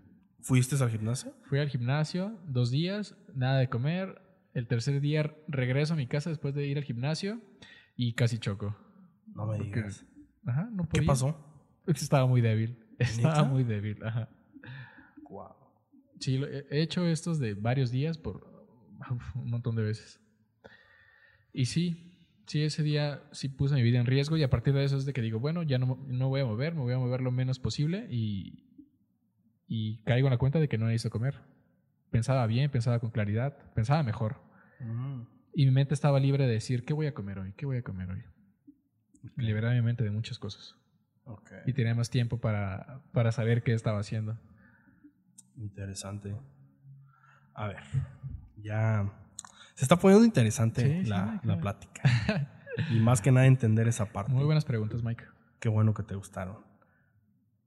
[0.48, 1.34] ¿Fuiste al gimnasio?
[1.44, 4.22] Fui al gimnasio dos días, nada de comer.
[4.54, 7.42] El tercer día regreso a mi casa después de ir al gimnasio
[7.98, 8.76] y casi choco.
[9.36, 10.06] No me Porque- digas.
[10.46, 11.08] Ajá, no ¿Qué podía.
[11.08, 11.38] pasó?
[11.86, 12.78] Estaba muy débil.
[12.98, 14.02] Estaba muy débil.
[14.06, 14.30] Ajá.
[16.20, 18.66] Sí, lo- he he hecho estos de varios días por
[19.36, 20.20] un montón de veces.
[21.54, 24.84] Y sí, sí, ese día sí puse mi vida en riesgo y a partir de
[24.86, 26.98] eso es de que digo, bueno, ya no, no voy a mover, me voy a
[27.00, 28.64] mover lo menos posible y,
[29.68, 31.36] y caigo en la cuenta de que no necesito comer.
[32.10, 34.38] Pensaba bien, pensaba con claridad, pensaba mejor.
[34.80, 35.24] Mm.
[35.54, 37.54] Y mi mente estaba libre de decir, ¿qué voy a comer hoy?
[37.54, 38.24] ¿Qué voy a comer hoy?
[39.36, 40.76] Liberaba mi mente de muchas cosas.
[41.26, 41.52] Ok.
[41.66, 44.40] Y tenía más tiempo para, para saber qué estaba haciendo.
[45.58, 46.36] Interesante.
[47.54, 47.84] A ver.
[48.58, 49.12] Ya
[49.78, 51.40] se está poniendo interesante Sí, sí, la, claro.
[51.44, 52.02] la plática.
[52.92, 54.32] y más que nada entender esa parte.
[54.32, 55.24] Muy buenas preguntas, Mike.
[55.60, 56.58] Qué bueno que te gustaron.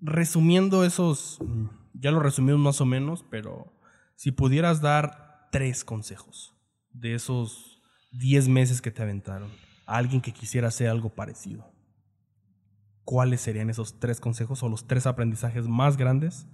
[0.01, 3.73] Resumiendo esos, mm, ya lo resumimos más o menos, pero
[4.17, 6.55] si pudieras dar tres consejos
[6.93, 7.83] de esos
[8.13, 9.51] 10 meses que te aventaron
[9.87, 11.73] a alguien que quisiera hacer algo parecido,
[13.05, 16.47] ¿cuáles serían esos tres consejos o los tres aprendizajes más grandes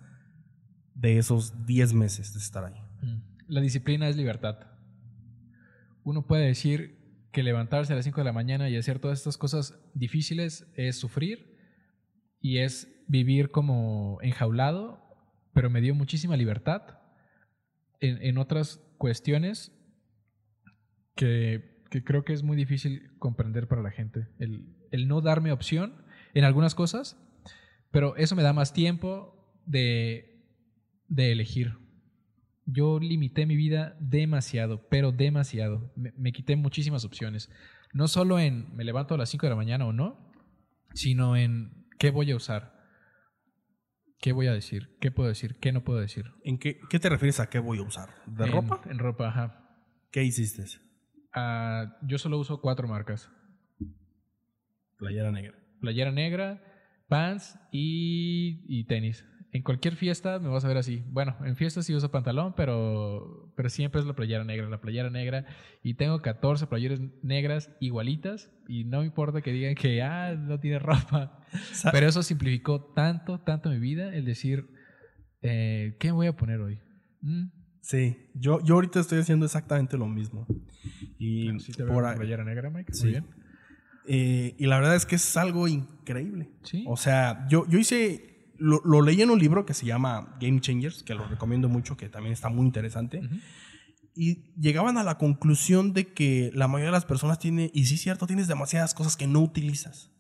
[0.95, 2.81] de esos 10 meses de estar ahí?
[3.03, 3.23] Mm.
[3.49, 4.59] La disciplina es libertad.
[6.03, 9.37] Uno puede decir que levantarse a las 5 de la mañana y hacer todas estas
[9.37, 11.55] cosas difíciles es sufrir
[12.41, 15.06] y es vivir como enjaulado,
[15.57, 16.83] pero me dio muchísima libertad
[18.01, 19.73] en, en otras cuestiones
[21.15, 24.29] que, que creo que es muy difícil comprender para la gente.
[24.39, 26.05] El, el no darme opción
[26.35, 27.17] en algunas cosas,
[27.91, 30.45] pero eso me da más tiempo de,
[31.09, 31.73] de elegir.
[32.67, 35.91] Yo limité mi vida demasiado, pero demasiado.
[35.97, 37.51] Me, me quité muchísimas opciones.
[37.95, 40.35] No solo en me levanto a las 5 de la mañana o no,
[40.93, 42.76] sino en qué voy a usar,
[44.21, 46.25] qué voy a decir, qué puedo decir, qué no puedo decir.
[46.45, 48.09] ¿En qué, qué te refieres a qué voy a usar?
[48.27, 48.81] ¿De En- ropa?
[48.91, 49.63] En ropa, ajá.
[50.11, 50.65] ¿Qué hiciste?
[51.35, 53.31] Ah, yo solo uso cuatro marcas.
[54.99, 55.55] Playera negra.
[55.81, 56.63] Playera negra,
[57.09, 59.27] pants y, y tenis.
[59.53, 61.05] En cualquier fiesta me vas a ver así.
[61.09, 65.11] Bueno, en fiestas sí uso pantalón, pero, pero siempre es la playera negra, la playera
[65.11, 65.47] negra.
[65.83, 70.61] Y tengo 14 playeras negras igualitas y no me importa que digan que, ah, no
[70.61, 71.41] tiene ropa.
[71.73, 74.67] Sa- Pero eso simplificó tanto, tanto mi vida, el decir,
[75.43, 76.79] eh, ¿qué me voy a poner hoy?
[77.23, 77.47] Mm,
[77.81, 80.45] Sí, yo, yo ahorita estoy haciendo exactamente lo mismo.
[81.21, 82.93] Y, ¿Sí te por ahí- playera negra, Mike?
[82.93, 83.03] Sí.
[83.05, 83.27] Muy bien.
[84.09, 86.49] eh, y la verdad es que es algo increíble.
[86.65, 86.85] Sí.
[86.89, 90.61] O sea, yo, yo hice, lo, lo leí en un libro que se llama Game
[90.61, 93.19] Changers, que lo recomiendo mucho, que también está muy interesante.
[93.19, 93.37] Ujú.
[94.15, 97.97] Y llegaban a la conclusión de que la mayoría de las personas tiene, y sí
[97.97, 100.11] es cierto, tienes demasiadas cosas que no utilizas.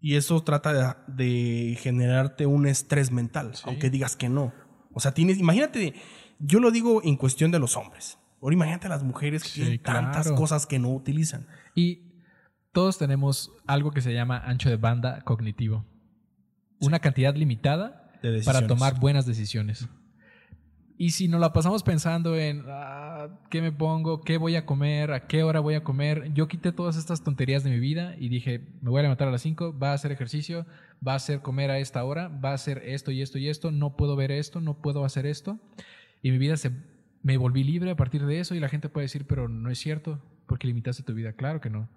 [0.00, 0.72] Y eso trata
[1.08, 3.62] de, de generarte un estrés mental, Sí.
[3.66, 4.52] aunque digas que no.
[4.92, 5.94] O sea, tienes, imagínate,
[6.38, 8.18] yo lo digo en cuestión de los hombres.
[8.40, 10.36] Ahora imagínate las mujeres que Sí, tienen tantas claro.
[10.36, 11.48] cosas que no utilizan.
[11.74, 12.12] Y
[12.72, 15.84] todos tenemos algo que se llama ancho de banda cognitivo.
[16.80, 19.88] Una cantidad limitada De para tomar buenas decisiones.
[21.00, 25.12] Y si nos la pasamos pensando en ah, qué me pongo, qué voy a comer,
[25.12, 28.28] a qué hora voy a comer, yo quité todas estas tonterías de mi vida y
[28.28, 30.66] dije, me voy a levantar a las 5, va a hacer ejercicio,
[31.06, 33.70] va a hacer comer a esta hora, va a hacer esto y esto y esto,
[33.70, 35.60] no puedo ver esto, no puedo hacer esto.
[36.20, 36.72] Y mi vida se...
[37.22, 39.78] Me volví libre a partir de eso y la gente puede decir, pero no es
[39.78, 41.32] cierto, porque limitaste tu vida.
[41.32, 41.88] Claro que no.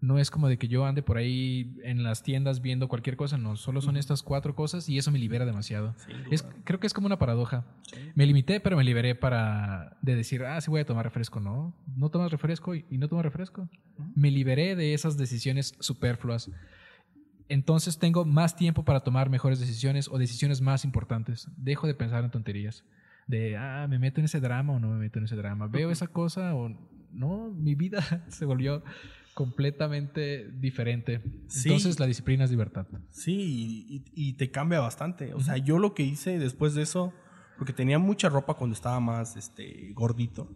[0.00, 3.36] No es como de que yo ande por ahí en las tiendas viendo cualquier cosa,
[3.36, 5.94] no, solo son estas cuatro cosas y eso me libera demasiado.
[6.30, 7.64] Es, creo que es como una paradoja.
[8.14, 11.40] Me limité, pero me liberé para de decir, ah, sí voy a tomar refresco.
[11.40, 13.68] No, no tomas refresco y, y no tomas refresco.
[14.14, 16.50] Me liberé de esas decisiones superfluas.
[17.48, 21.48] Entonces tengo más tiempo para tomar mejores decisiones o decisiones más importantes.
[21.56, 22.84] Dejo de pensar en tonterías.
[23.26, 25.66] De, ah, me meto en ese drama o no me meto en ese drama.
[25.66, 26.68] Veo esa cosa o
[27.12, 27.50] no.
[27.50, 28.82] Mi vida se volvió
[29.38, 31.22] completamente diferente.
[31.46, 31.68] Sí.
[31.68, 32.88] Entonces la disciplina es libertad.
[33.10, 35.32] Sí, y, y te cambia bastante.
[35.32, 37.14] O sea, yo lo que hice después de eso,
[37.56, 40.52] porque tenía mucha ropa cuando estaba más este, gordito,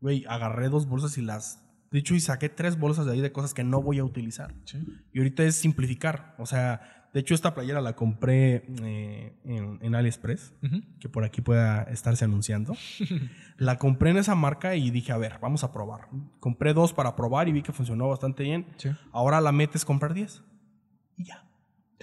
[0.00, 1.64] güey, agarré dos bolsas y las...
[1.90, 4.54] De hecho, y saqué tres bolsas de ahí de cosas que no voy a utilizar.
[4.66, 4.78] Sí.
[5.12, 6.36] Y ahorita es simplificar.
[6.38, 10.54] O sea, de hecho, esta playera la compré eh, en, en AliExpress,
[11.00, 12.76] que por aquí pueda estarse anunciando.
[13.56, 16.08] la compré en esa marca y dije, a ver, vamos a probar.
[16.40, 18.66] Compré dos para probar y vi que funcionó bastante bien.
[18.76, 18.90] Sí.
[19.12, 20.42] Ahora la metes comprar 10.
[21.16, 21.48] Y ya.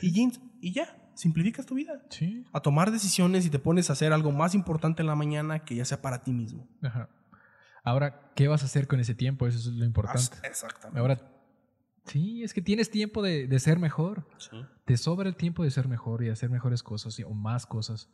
[0.01, 0.41] Y jeans.
[0.61, 0.97] Y ya.
[1.15, 2.01] Simplificas tu vida.
[2.09, 2.43] Sí.
[2.51, 5.75] A tomar decisiones y te pones a hacer algo más importante en la mañana que
[5.75, 6.67] ya sea para ti mismo.
[6.81, 7.09] Ajá.
[7.83, 9.45] Ahora, ¿qué vas a hacer con ese tiempo?
[9.45, 10.37] Eso es lo importante.
[10.43, 10.99] Exactamente.
[10.99, 11.19] Ahora,
[12.05, 14.27] sí, es que tienes tiempo de, de ser mejor.
[14.37, 14.57] Sí.
[14.85, 18.09] Te sobra el tiempo de ser mejor y hacer mejores cosas y- o más cosas.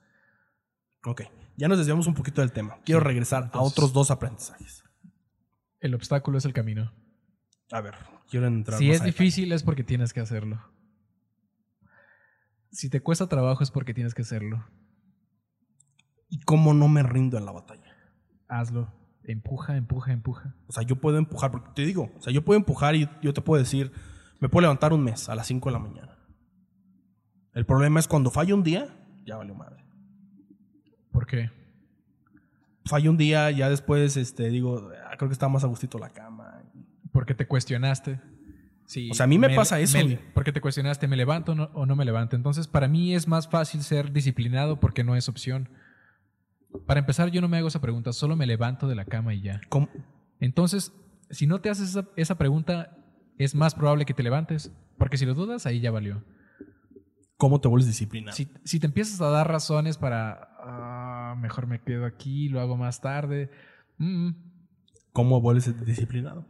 [1.05, 1.21] Ok.
[1.57, 2.79] Ya nos desviamos un poquito del tema.
[2.85, 3.07] Quiero Sí.
[3.07, 4.83] regresar a otros dos aprendizajes.
[5.79, 6.93] El obstáculo es el camino.
[7.71, 7.95] A ver,
[8.29, 10.61] quiero entrar Si más es difícil es porque tienes que hacerlo.
[12.71, 14.67] Si te cuesta trabajo es porque tienes que hacerlo.
[16.27, 17.95] ¿Y cómo no me rindo en la batalla?
[18.47, 18.93] Hazlo.
[19.31, 20.55] Empuja, empuja, empuja.
[20.67, 23.31] O sea, yo puedo empujar, porque te digo, o sea, yo puedo empujar y yo
[23.31, 23.91] te puedo decir,
[24.39, 26.17] me puedo levantar un mes a las 5 de la mañana.
[27.53, 28.87] El problema es cuando falla un día,
[29.27, 29.83] ya valió madre.
[31.11, 31.51] ¿Por qué?
[32.85, 36.09] Falla un día, ya después este, digo, "Ah, creo que está más a gustito la
[36.09, 36.63] cama.
[37.11, 38.19] Porque te cuestionaste.
[38.85, 41.55] Sí, O sea, a mí me pasa eso, me- porque te cuestionaste, ¿me levanto o
[41.55, 42.35] no, o no me levanto?
[42.35, 45.69] Entonces, para mí es más fácil ser disciplinado porque no es opción.
[46.85, 49.41] Para empezar, yo no me hago esa pregunta, solo me levanto de la cama y
[49.41, 49.61] ya.
[49.69, 49.89] ¿Cómo?
[50.39, 50.93] Entonces,
[51.29, 52.95] si no te haces esa, esa pregunta,
[53.37, 56.23] es más probable que te levantes, porque si lo dudas, ahí ya valió.
[57.37, 58.35] ¿Cómo te vuelves disciplinado?
[58.35, 62.75] Si, si te empiezas a dar razones para, "Ah, mejor me quedo aquí, lo hago
[62.77, 63.49] más tarde,
[63.97, 64.29] mm,
[65.13, 66.45] ¿Cómo vuelves disciplinado?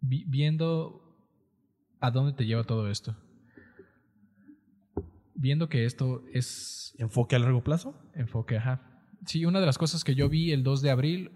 [0.00, 1.02] vi- viendo
[2.00, 3.14] a dónde te lleva todo esto.
[5.36, 7.94] Viendo que esto es ¿Enfoque a largo plazo?
[8.14, 8.80] enfoque, ajá.
[9.26, 11.30] Sí, una de las cosas que yo vi el 2 de abril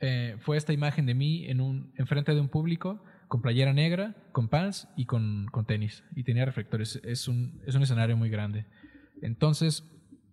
[0.00, 4.14] eh, fue esta imagen de mí en un enfrente de un público con playera negra,
[4.32, 6.04] con pants y con, con tenis.
[6.14, 7.00] Y tenía reflectores.
[7.04, 8.66] Es un, es un escenario muy grande.
[9.22, 9.84] Entonces,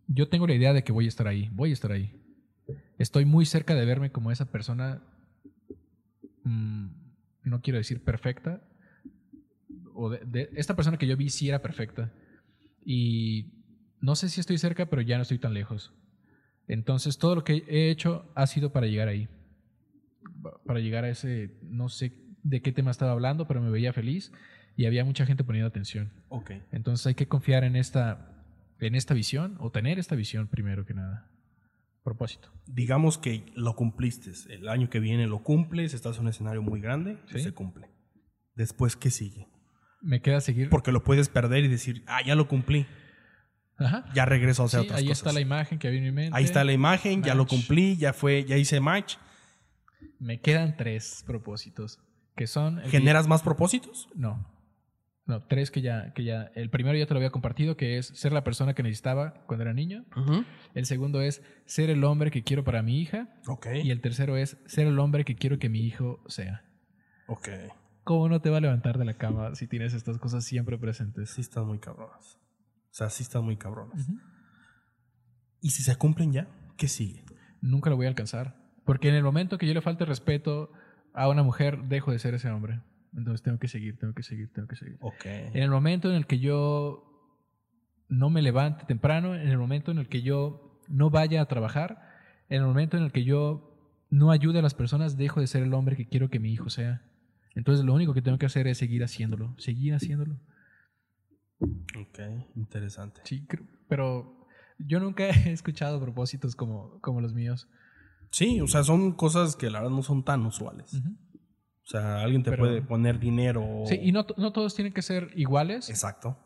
[0.07, 1.49] yo tengo la idea de que voy a estar ahí.
[1.53, 2.13] Voy a estar ahí.
[2.97, 5.01] Estoy muy cerca de verme como esa persona,
[6.43, 6.87] mm,
[7.43, 8.61] no quiero decir perfecta,
[9.95, 12.11] o de, de- esta persona que yo vi sí era perfecta.
[12.85, 13.53] Y
[14.01, 15.93] no sé si estoy cerca, pero ya no estoy tan lejos.
[16.67, 19.27] Entonces, todo lo que he hecho ha sido para llegar ahí.
[20.41, 23.93] Pa- Para llegar a ese, no sé de qué tema estaba hablando, pero me veía
[23.93, 24.31] feliz
[24.75, 26.11] y había mucha gente poniendo atención.
[26.29, 26.51] Ok.
[26.71, 28.45] Entonces hay que confiar en esta,
[28.79, 31.29] en esta visión o tener esta visión primero que nada.
[32.03, 32.49] Propósito.
[32.67, 34.31] Digamos que lo cumpliste.
[34.53, 37.39] El año que viene lo cumples, estás en un escenario muy grande Sí.
[37.39, 37.87] se cumple.
[38.55, 39.47] Después, ¿qué sigue?
[40.03, 40.69] Me queda seguir.
[40.69, 42.85] Porque lo puedes perder y decir, ah, ya lo cumplí.
[43.77, 44.05] Ajá.
[44.13, 45.17] Ya regreso a hacer Sí, otras ahí cosas.
[45.19, 46.37] está la imagen que había en mi mente.
[46.37, 49.15] Ahí está la imagen, ya lo cumplí, ya fue, ya hice match.
[50.19, 51.99] Me quedan tres propósitos.
[52.35, 52.79] Que son.
[52.89, 54.09] ¿Generas más propósitos?
[54.15, 54.49] No.
[55.25, 56.51] No, tres que ya, que ya.
[56.55, 59.63] El primero ya te lo había compartido, que es ser la persona que necesitaba cuando
[59.63, 60.03] era niño.
[60.73, 63.29] El segundo es ser el hombre que quiero para mi hija.
[63.47, 63.67] Ok.
[63.83, 66.65] Y el tercero es ser el hombre que quiero que mi hijo sea.
[67.27, 67.47] Ok.
[68.03, 71.29] ¿Cómo no te va a levantar de la cama si tienes estas cosas siempre presentes?
[71.29, 72.37] Sí están muy cabronas.
[72.91, 74.09] O sea, sí están muy cabronas.
[75.61, 76.47] ¿Y si se cumplen ya?
[76.77, 77.23] ¿Qué sigue?
[77.61, 78.55] Nunca lo voy a alcanzar.
[78.85, 80.71] Porque en el momento que yo le falte respeto
[81.13, 82.81] a una mujer, dejo de ser ese hombre.
[83.15, 84.97] Entonces tengo que seguir, tengo que seguir, tengo que seguir.
[84.99, 85.25] Ok.
[85.25, 87.09] En el momento en el que yo
[88.09, 92.01] no me levante temprano, en el momento en el que yo no vaya a trabajar,
[92.49, 95.63] en el momento en el que yo no ayude a las personas, dejo de ser
[95.63, 97.01] el hombre que quiero que mi hijo sea.
[97.55, 100.39] Entonces lo único que tengo que hacer es seguir haciéndolo, seguir haciéndolo.
[101.59, 102.19] Ok,
[102.55, 103.21] interesante.
[103.25, 103.47] Sí,
[103.87, 104.47] pero
[104.79, 107.67] yo nunca he escuchado propósitos como, como los míos.
[108.31, 110.95] Sí, o sea, son cosas que la verdad no son tan usuales.
[110.95, 113.83] O sea, alguien te Pero- puede poner dinero.
[113.85, 116.37] Sí, y no, no todos tienen que ser iguales, Exacto.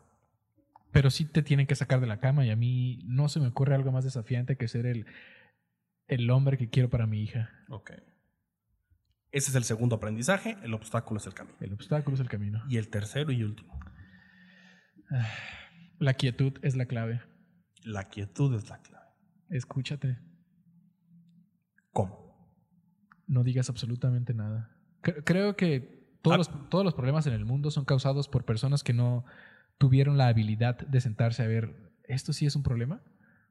[0.92, 2.44] pero sí te tienen que sacar de la cama.
[2.44, 5.06] Y a mí no se me ocurre algo más desafiante que ser el,
[6.08, 7.50] el hombre que quiero para mi hija.
[7.70, 7.92] Ok.
[9.30, 10.56] Ese es el segundo aprendizaje.
[10.62, 11.56] El obstáculo es el camino.
[11.60, 12.62] El obstáculo es el camino.
[12.68, 13.78] Y el tercero y último.
[15.98, 17.20] La quietud es la clave.
[17.82, 19.06] La quietud es la clave.
[19.50, 20.18] Escúchate.
[21.92, 22.36] ¿Cómo?
[23.26, 24.70] No digas absolutamente nada.
[25.02, 26.52] Cre- Creo que todos, Ah.
[26.52, 29.24] los, todos los problemas en el mundo son causados por personas que no
[29.78, 33.00] tuvieron la habilidad de sentarse a ver, ¿esto sí es un problema?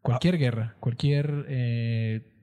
[0.02, 0.38] Cualquier Ah.
[0.38, 2.34] guerra, cualquier eh,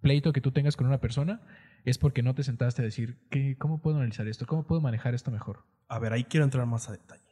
[0.00, 1.40] pleito que tú tengas con una persona
[1.84, 4.46] es porque no te sentaste a decir, ¿qué, ¿cómo puedo analizar esto?
[4.46, 5.64] ¿Cómo puedo manejar esto mejor?
[5.88, 7.22] A ver, ahí quiero entrar más a detalle.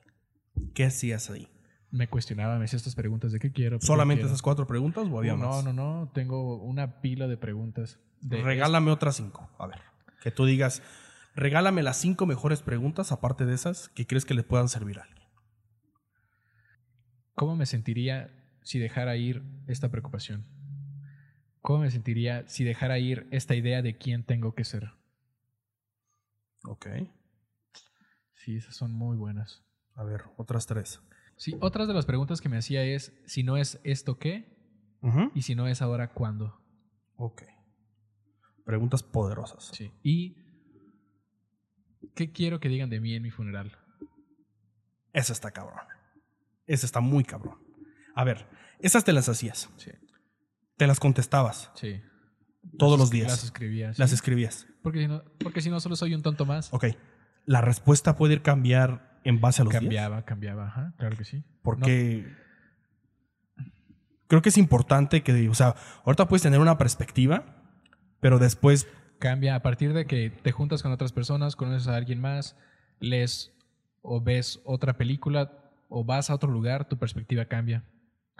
[0.75, 1.49] ¿Qué hacías ahí?
[1.91, 3.77] Me cuestionaba, me hacía estas preguntas de qué quiero.
[3.77, 4.29] ¿Por qué ¿Solamente quiero?
[4.29, 5.65] esas cuatro preguntas o había Uh, más?
[5.65, 6.11] No, no, no.
[6.13, 7.99] Tengo una pila de preguntas.
[8.21, 9.51] De Regálame otras cinco.
[9.59, 9.81] A ver.
[10.23, 10.83] Que tú digas,
[11.35, 15.03] regálame las cinco mejores preguntas, aparte de esas, que crees que le puedan servir a
[15.03, 15.21] alguien.
[17.35, 18.31] ¿Cómo me sentiría
[18.63, 20.45] si dejara ir esta preocupación?
[21.61, 24.93] ¿Cómo me sentiría si dejara ir esta idea de quién tengo que ser?
[26.65, 26.87] Ok.
[28.35, 29.63] Sí, esas son muy buenas.
[29.95, 31.01] A ver, otras tres.
[31.37, 34.59] Sí, otras de las preguntas que me hacía es, si no es esto, ¿qué?
[35.35, 36.61] Y si no es ahora, ¿cuándo?
[37.17, 37.43] Ok.
[38.65, 39.71] Preguntas poderosas.
[39.73, 39.91] Sí.
[40.03, 40.37] ¿Y
[42.15, 43.77] qué quiero que digan de mí en mi funeral?
[45.13, 45.81] Esa está cabrón.
[46.67, 47.59] Esa está muy cabrón.
[48.15, 48.47] A ver,
[48.79, 49.71] esas te las hacías.
[49.77, 49.91] Sí,
[50.81, 51.71] Te las contestabas.
[51.75, 52.01] sí.
[52.79, 53.29] Todos Las los días.
[53.29, 53.93] Las escribía.
[53.93, 54.01] sí.
[54.01, 54.67] Las escribías.
[54.83, 56.73] porque, si no, porque si no, solo soy un tonto más.
[56.73, 56.87] Ok.
[57.45, 59.83] La respuesta puede ir cambiar en base a los días.
[59.83, 60.69] cambiaba, cambiaba.
[60.69, 61.45] Ajá, claro que sí.
[61.63, 62.35] Porque
[64.27, 65.75] creo que es importante que, o sea,
[66.07, 67.45] ahorita puedes tener una perspectiva,
[68.21, 68.89] pero después,
[69.19, 72.57] Cambia a partir de que te juntas con otras personas, conoces a alguien más,
[73.01, 73.53] lees
[74.01, 75.53] o ves otra película
[75.91, 77.85] o vas a otro lugar, tu perspectiva cambia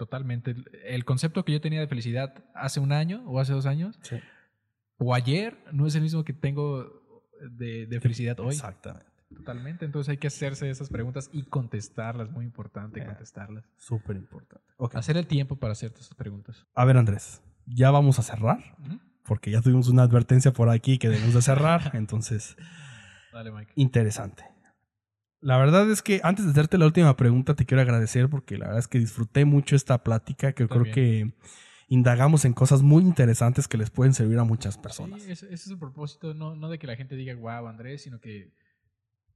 [0.05, 0.55] totalmente.
[0.83, 3.99] El concepto que yo tenía de felicidad hace un año o hace dos años
[4.97, 6.89] o ayer no es el mismo que tengo
[7.51, 8.55] de, de felicidad hoy.
[8.55, 9.05] Exactamente.
[9.35, 9.85] Totalmente.
[9.85, 12.31] Entonces hay que hacerse esas preguntas y contestarlas.
[12.31, 13.09] Muy importante Yeah.
[13.09, 13.63] contestarlas.
[13.77, 14.65] Súper importante.
[14.93, 16.65] Hacer el tiempo para hacerte esas preguntas.
[16.73, 18.57] A ver, Andrés, ya vamos a cerrar,
[19.23, 22.57] porque ya tuvimos una advertencia por aquí que debemos de cerrar, entonces,
[23.31, 23.71] Dale, Mike.
[23.75, 24.43] interesante.
[25.41, 28.65] La verdad es que antes de hacerte la última pregunta, te quiero agradecer porque la
[28.65, 31.33] verdad es que disfruté mucho esta plática, que creo que
[31.87, 35.21] indagamos en cosas muy interesantes que les pueden servir a muchas Sí, personas.
[35.23, 38.19] ese, ese es el propósito, no, no de que la gente diga, wow, Andrés, sino
[38.19, 38.53] que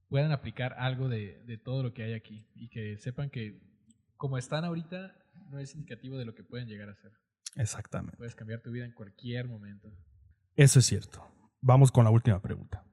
[0.08, 3.60] puedan aplicar algo de, de todo lo que hay aquí y que sepan que
[4.16, 5.12] como están ahorita
[5.50, 7.10] no es indicativo de lo que pueden llegar a ser.
[7.56, 8.16] Exactamente.
[8.16, 9.88] Puedes cambiar tu vida en cualquier momento.
[10.54, 11.26] Eso es cierto.
[11.60, 12.84] Vamos con la última pregunta.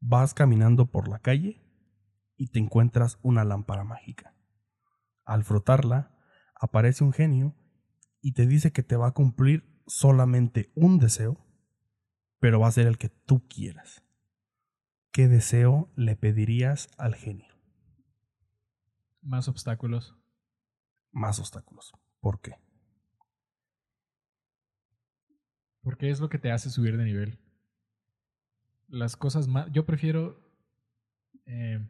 [0.00, 1.62] Vas caminando por la calle
[2.38, 4.34] y te encuentras una lámpara mágica.
[5.24, 6.16] Al frotarla,
[6.54, 7.54] aparece un genio
[8.22, 11.44] y te dice que te va a cumplir solamente un deseo,
[12.38, 14.04] pero va a ser el que tú quieras.
[15.10, 17.52] ¿Qué deseo le pedirías al genio?
[19.20, 20.16] Más obstáculos.
[21.10, 21.92] Más obstáculos.
[22.20, 22.54] ¿Por qué?
[25.82, 27.40] Porque es lo que te hace subir de nivel.
[28.86, 29.68] Las cosas más...
[29.72, 30.40] Yo prefiero...
[31.46, 31.84] eh,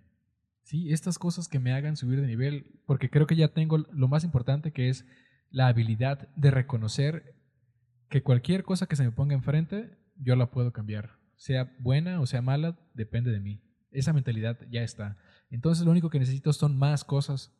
[0.68, 4.06] sí, estas cosas que me hagan subir de nivel, porque creo que ya tengo lo
[4.06, 5.06] más importante que es
[5.50, 7.34] la habilidad de reconocer
[8.10, 11.18] que cualquier cosa que se me ponga enfrente, yo la puedo cambiar.
[11.36, 13.62] Sea buena o sea mala, depende de mí.
[13.90, 15.16] Esa mentalidad ya está.
[15.48, 17.50] Entonces lo único que necesito son más cosas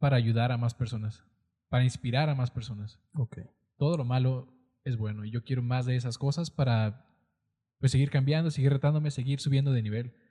[0.00, 1.22] para ayudar a más personas,
[1.68, 3.38] para inspirar a más personas Ok.
[3.76, 4.52] todo lo malo
[4.82, 7.06] es bueno y yo quiero más de esas cosas para
[7.78, 10.23] pues, seguir cambiando, seguir retándome, seguir subiendo de nivel.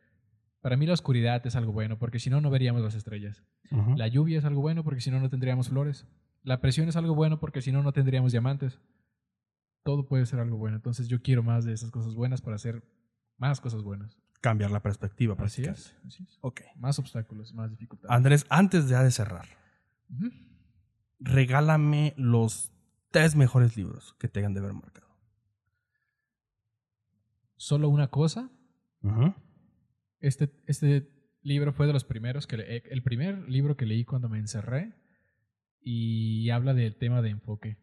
[0.64, 3.44] Para mí la oscuridad es algo bueno porque si no, no veríamos las estrellas.
[3.98, 6.08] La lluvia es algo bueno porque si no, no tendríamos flores.
[6.42, 8.80] La presión es algo bueno porque si no, no tendríamos diamantes.
[9.84, 10.78] Todo puede ser algo bueno.
[10.78, 12.82] Entonces yo quiero más de esas cosas buenas para hacer
[13.38, 14.18] más cosas buenas.
[14.40, 15.36] Cambiar la perspectiva.
[15.38, 15.98] Así es.
[16.08, 16.38] así es.
[16.40, 16.62] Ok.
[16.78, 18.16] Más obstáculos, más dificultades.
[18.16, 19.46] Andrés, antes ya de cerrar,
[20.10, 20.32] Ujú.
[21.20, 22.72] regálame los
[23.12, 25.14] tres mejores libros que te hayan de haber marcado.
[27.58, 28.50] Solo una cosa.
[29.02, 29.34] Ujú.
[30.24, 31.10] Este, este
[31.42, 34.94] libro fue de los primeros que le- el primer libro que leí cuando me encerré
[35.82, 37.78] y habla del tema de enfoque.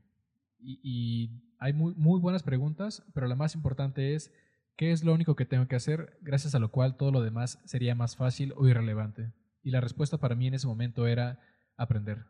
[0.58, 4.32] Y, y hay muy, muy buenas preguntas, pero la más importante es
[4.78, 7.60] ¿qué es lo único que tengo que hacer gracias a lo cual todo lo demás
[7.66, 9.34] sería más fácil o irrelevante?
[9.62, 11.38] Y la respuesta para mí en ese momento era
[11.76, 12.24] aprender.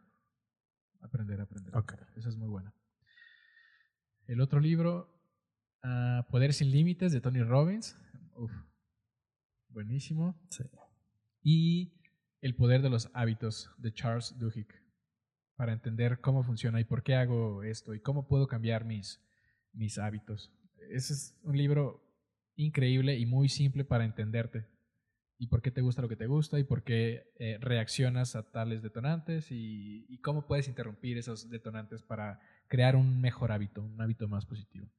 [1.00, 1.76] Aprender, aprender.
[1.76, 1.92] Ok.
[1.92, 2.18] aprender.
[2.18, 2.74] Esa es muy buena.
[4.26, 5.08] El otro libro,
[5.84, 7.96] ah, Poder sin Límites, de Tony Robbins.
[8.34, 8.50] Uf,
[9.72, 10.38] buenísimo.
[10.50, 10.64] Sí.
[11.42, 11.92] Y
[12.40, 14.68] El Poder de los Hábitos, de Charles Duhigg.
[15.56, 19.20] Para entender cómo funciona y por qué hago esto y cómo puedo cambiar mis,
[19.72, 20.52] mis hábitos.
[20.90, 22.02] Ese es un libro
[22.56, 24.66] increíble y muy simple para entenderte.
[25.38, 28.50] Y por qué te gusta lo que te gusta y por qué eh, reaccionas a
[28.50, 34.00] tales detonantes y, y cómo puedes interrumpir esos detonantes para crear un mejor hábito, un
[34.00, 34.90] hábito más positivo.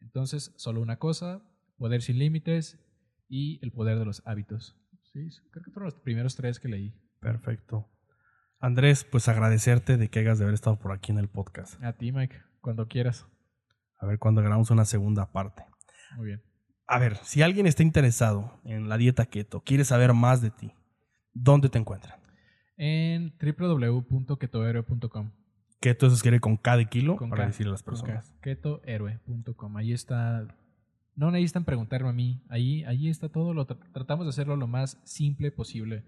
[0.00, 1.42] Entonces, solo una cosa,
[1.76, 2.78] poder sin límites
[3.32, 4.76] y el poder de los hábitos.
[5.10, 6.94] Sí, creo que fueron los primeros tres que leí.
[7.18, 7.88] Perfecto.
[8.60, 11.82] Andrés, pues agradecerte de que hayas de haber estado por aquí en el podcast.
[11.82, 13.26] A ti, Mike, cuando quieras.
[13.98, 15.64] A ver cuándo grabamos una segunda parte.
[16.16, 16.42] Muy bien.
[16.86, 20.74] A ver, si alguien está interesado en la dieta keto, quiere saber más de ti,
[21.32, 22.20] ¿dónde te encuentran?
[22.76, 25.30] En www.ketohéroe.com.
[25.80, 28.34] Keto se escribe con K de kilo Con para K, decirle a las personas.
[28.42, 29.76] Ketohéroe.com.
[29.78, 30.46] Ahí está.
[31.14, 32.40] No necesitan preguntarme a mí.
[32.48, 33.52] Ahí, ahí está todo.
[33.54, 36.04] Lo tra- tratamos de hacerlo lo más simple posible.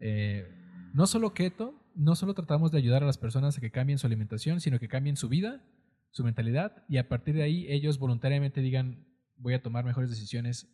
[0.00, 0.46] Eh,
[0.92, 4.06] no solo keto, no solo tratamos de ayudar a las personas a que cambien su
[4.06, 5.62] alimentación, sino que cambien su vida,
[6.10, 9.06] su mentalidad, y a partir de ahí ellos voluntariamente digan,
[9.38, 10.68] voy a tomar mejores decisiones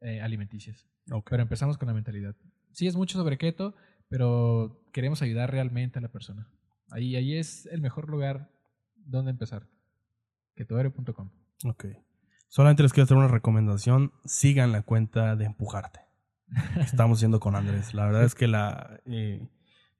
[0.00, 0.86] eh, alimenticias.
[1.30, 2.36] Pero empezamos con la mentalidad.
[2.72, 3.74] Sí, es mucho sobre keto,
[4.08, 6.48] pero queremos ayudar realmente a la persona.
[6.90, 8.50] Ahí, ahí es el mejor lugar
[8.94, 9.66] donde empezar.
[10.54, 11.30] Ketohéroe.com.
[11.64, 11.86] Ok.
[12.56, 14.14] Solamente les quiero hacer una recomendación.
[14.24, 16.00] Sigan la cuenta de Empujarte.
[16.80, 17.92] Estamos haciendo con Andrés.
[17.92, 19.46] La verdad es que la eh,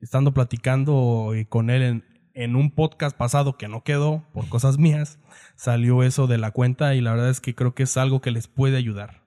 [0.00, 5.18] estando platicando con él en, en un podcast pasado que no quedó por cosas mías,
[5.54, 8.30] salió eso de la cuenta y la verdad es que creo que es algo que
[8.30, 9.22] les puede ayudar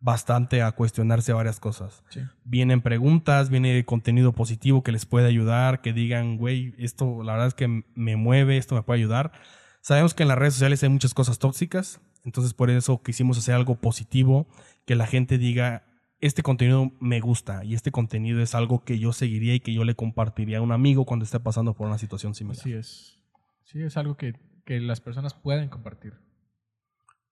[0.00, 2.02] bastante a cuestionarse varias cosas.
[2.08, 2.22] Sí.
[2.42, 7.46] Vienen preguntas, viene contenido positivo que les puede ayudar, que digan, güey, esto la verdad
[7.46, 9.30] es que me mueve, esto me puede ayudar.
[9.82, 13.54] Sabemos que en las redes sociales hay muchas cosas tóxicas, entonces por eso quisimos hacer
[13.54, 14.46] algo positivo,
[14.84, 15.84] que la gente diga,
[16.20, 19.84] este contenido me gusta y este contenido es algo que yo seguiría y que yo
[19.84, 22.60] le compartiría a un amigo cuando esté pasando por una situación similar.
[22.60, 23.18] Así es.
[23.64, 24.34] Sí, es algo que,
[24.64, 26.14] que las personas pueden compartir.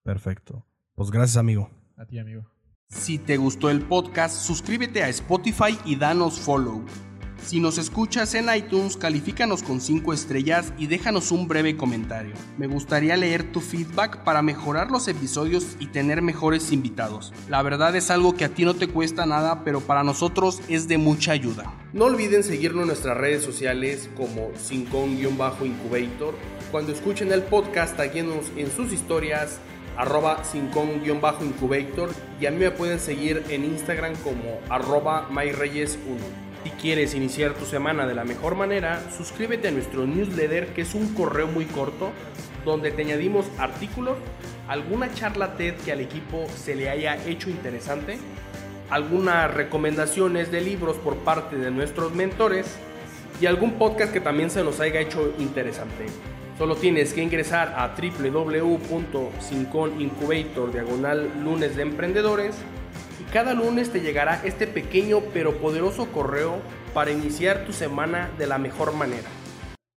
[0.03, 0.65] Perfecto.
[0.95, 1.69] Pues gracias, amigo.
[1.95, 2.49] A ti, amigo.
[2.89, 6.83] Si te gustó el podcast, suscríbete a Spotify y danos follow.
[7.43, 12.33] Si nos escuchas en iTunes, califícanos con 5 estrellas y déjanos un breve comentario.
[12.57, 17.33] Me gustaría leer tu feedback para mejorar los episodios y tener mejores invitados.
[17.49, 20.87] La verdad es algo que a ti no te cuesta nada, pero para nosotros es
[20.87, 21.73] de mucha ayuda.
[21.93, 26.35] No olviden seguirnos en nuestras redes sociales como Sincon-Incubator.
[26.71, 29.59] Cuando escuchen el podcast, taguenos en sus historias
[29.97, 36.50] arroba Sincon-Incubator y a mí me pueden seguir en Instagram como arroba MyReyes1.
[36.63, 40.93] Si quieres iniciar tu semana de la mejor manera, suscríbete a nuestro newsletter que es
[40.93, 42.11] un correo muy corto
[42.63, 44.19] donde te añadimos artículos,
[44.67, 48.19] alguna charla TED que al equipo se le haya hecho interesante,
[48.91, 52.67] algunas recomendaciones de libros por parte de nuestros mentores
[53.41, 56.05] y algún podcast que también se nos haya hecho interesante.
[56.59, 62.55] Solo tienes que ingresar a www.sinconincubator diagonal lunes de emprendedores
[63.31, 66.61] cada lunes te llegará este pequeño pero poderoso correo
[66.93, 69.29] para iniciar tu semana de la mejor manera.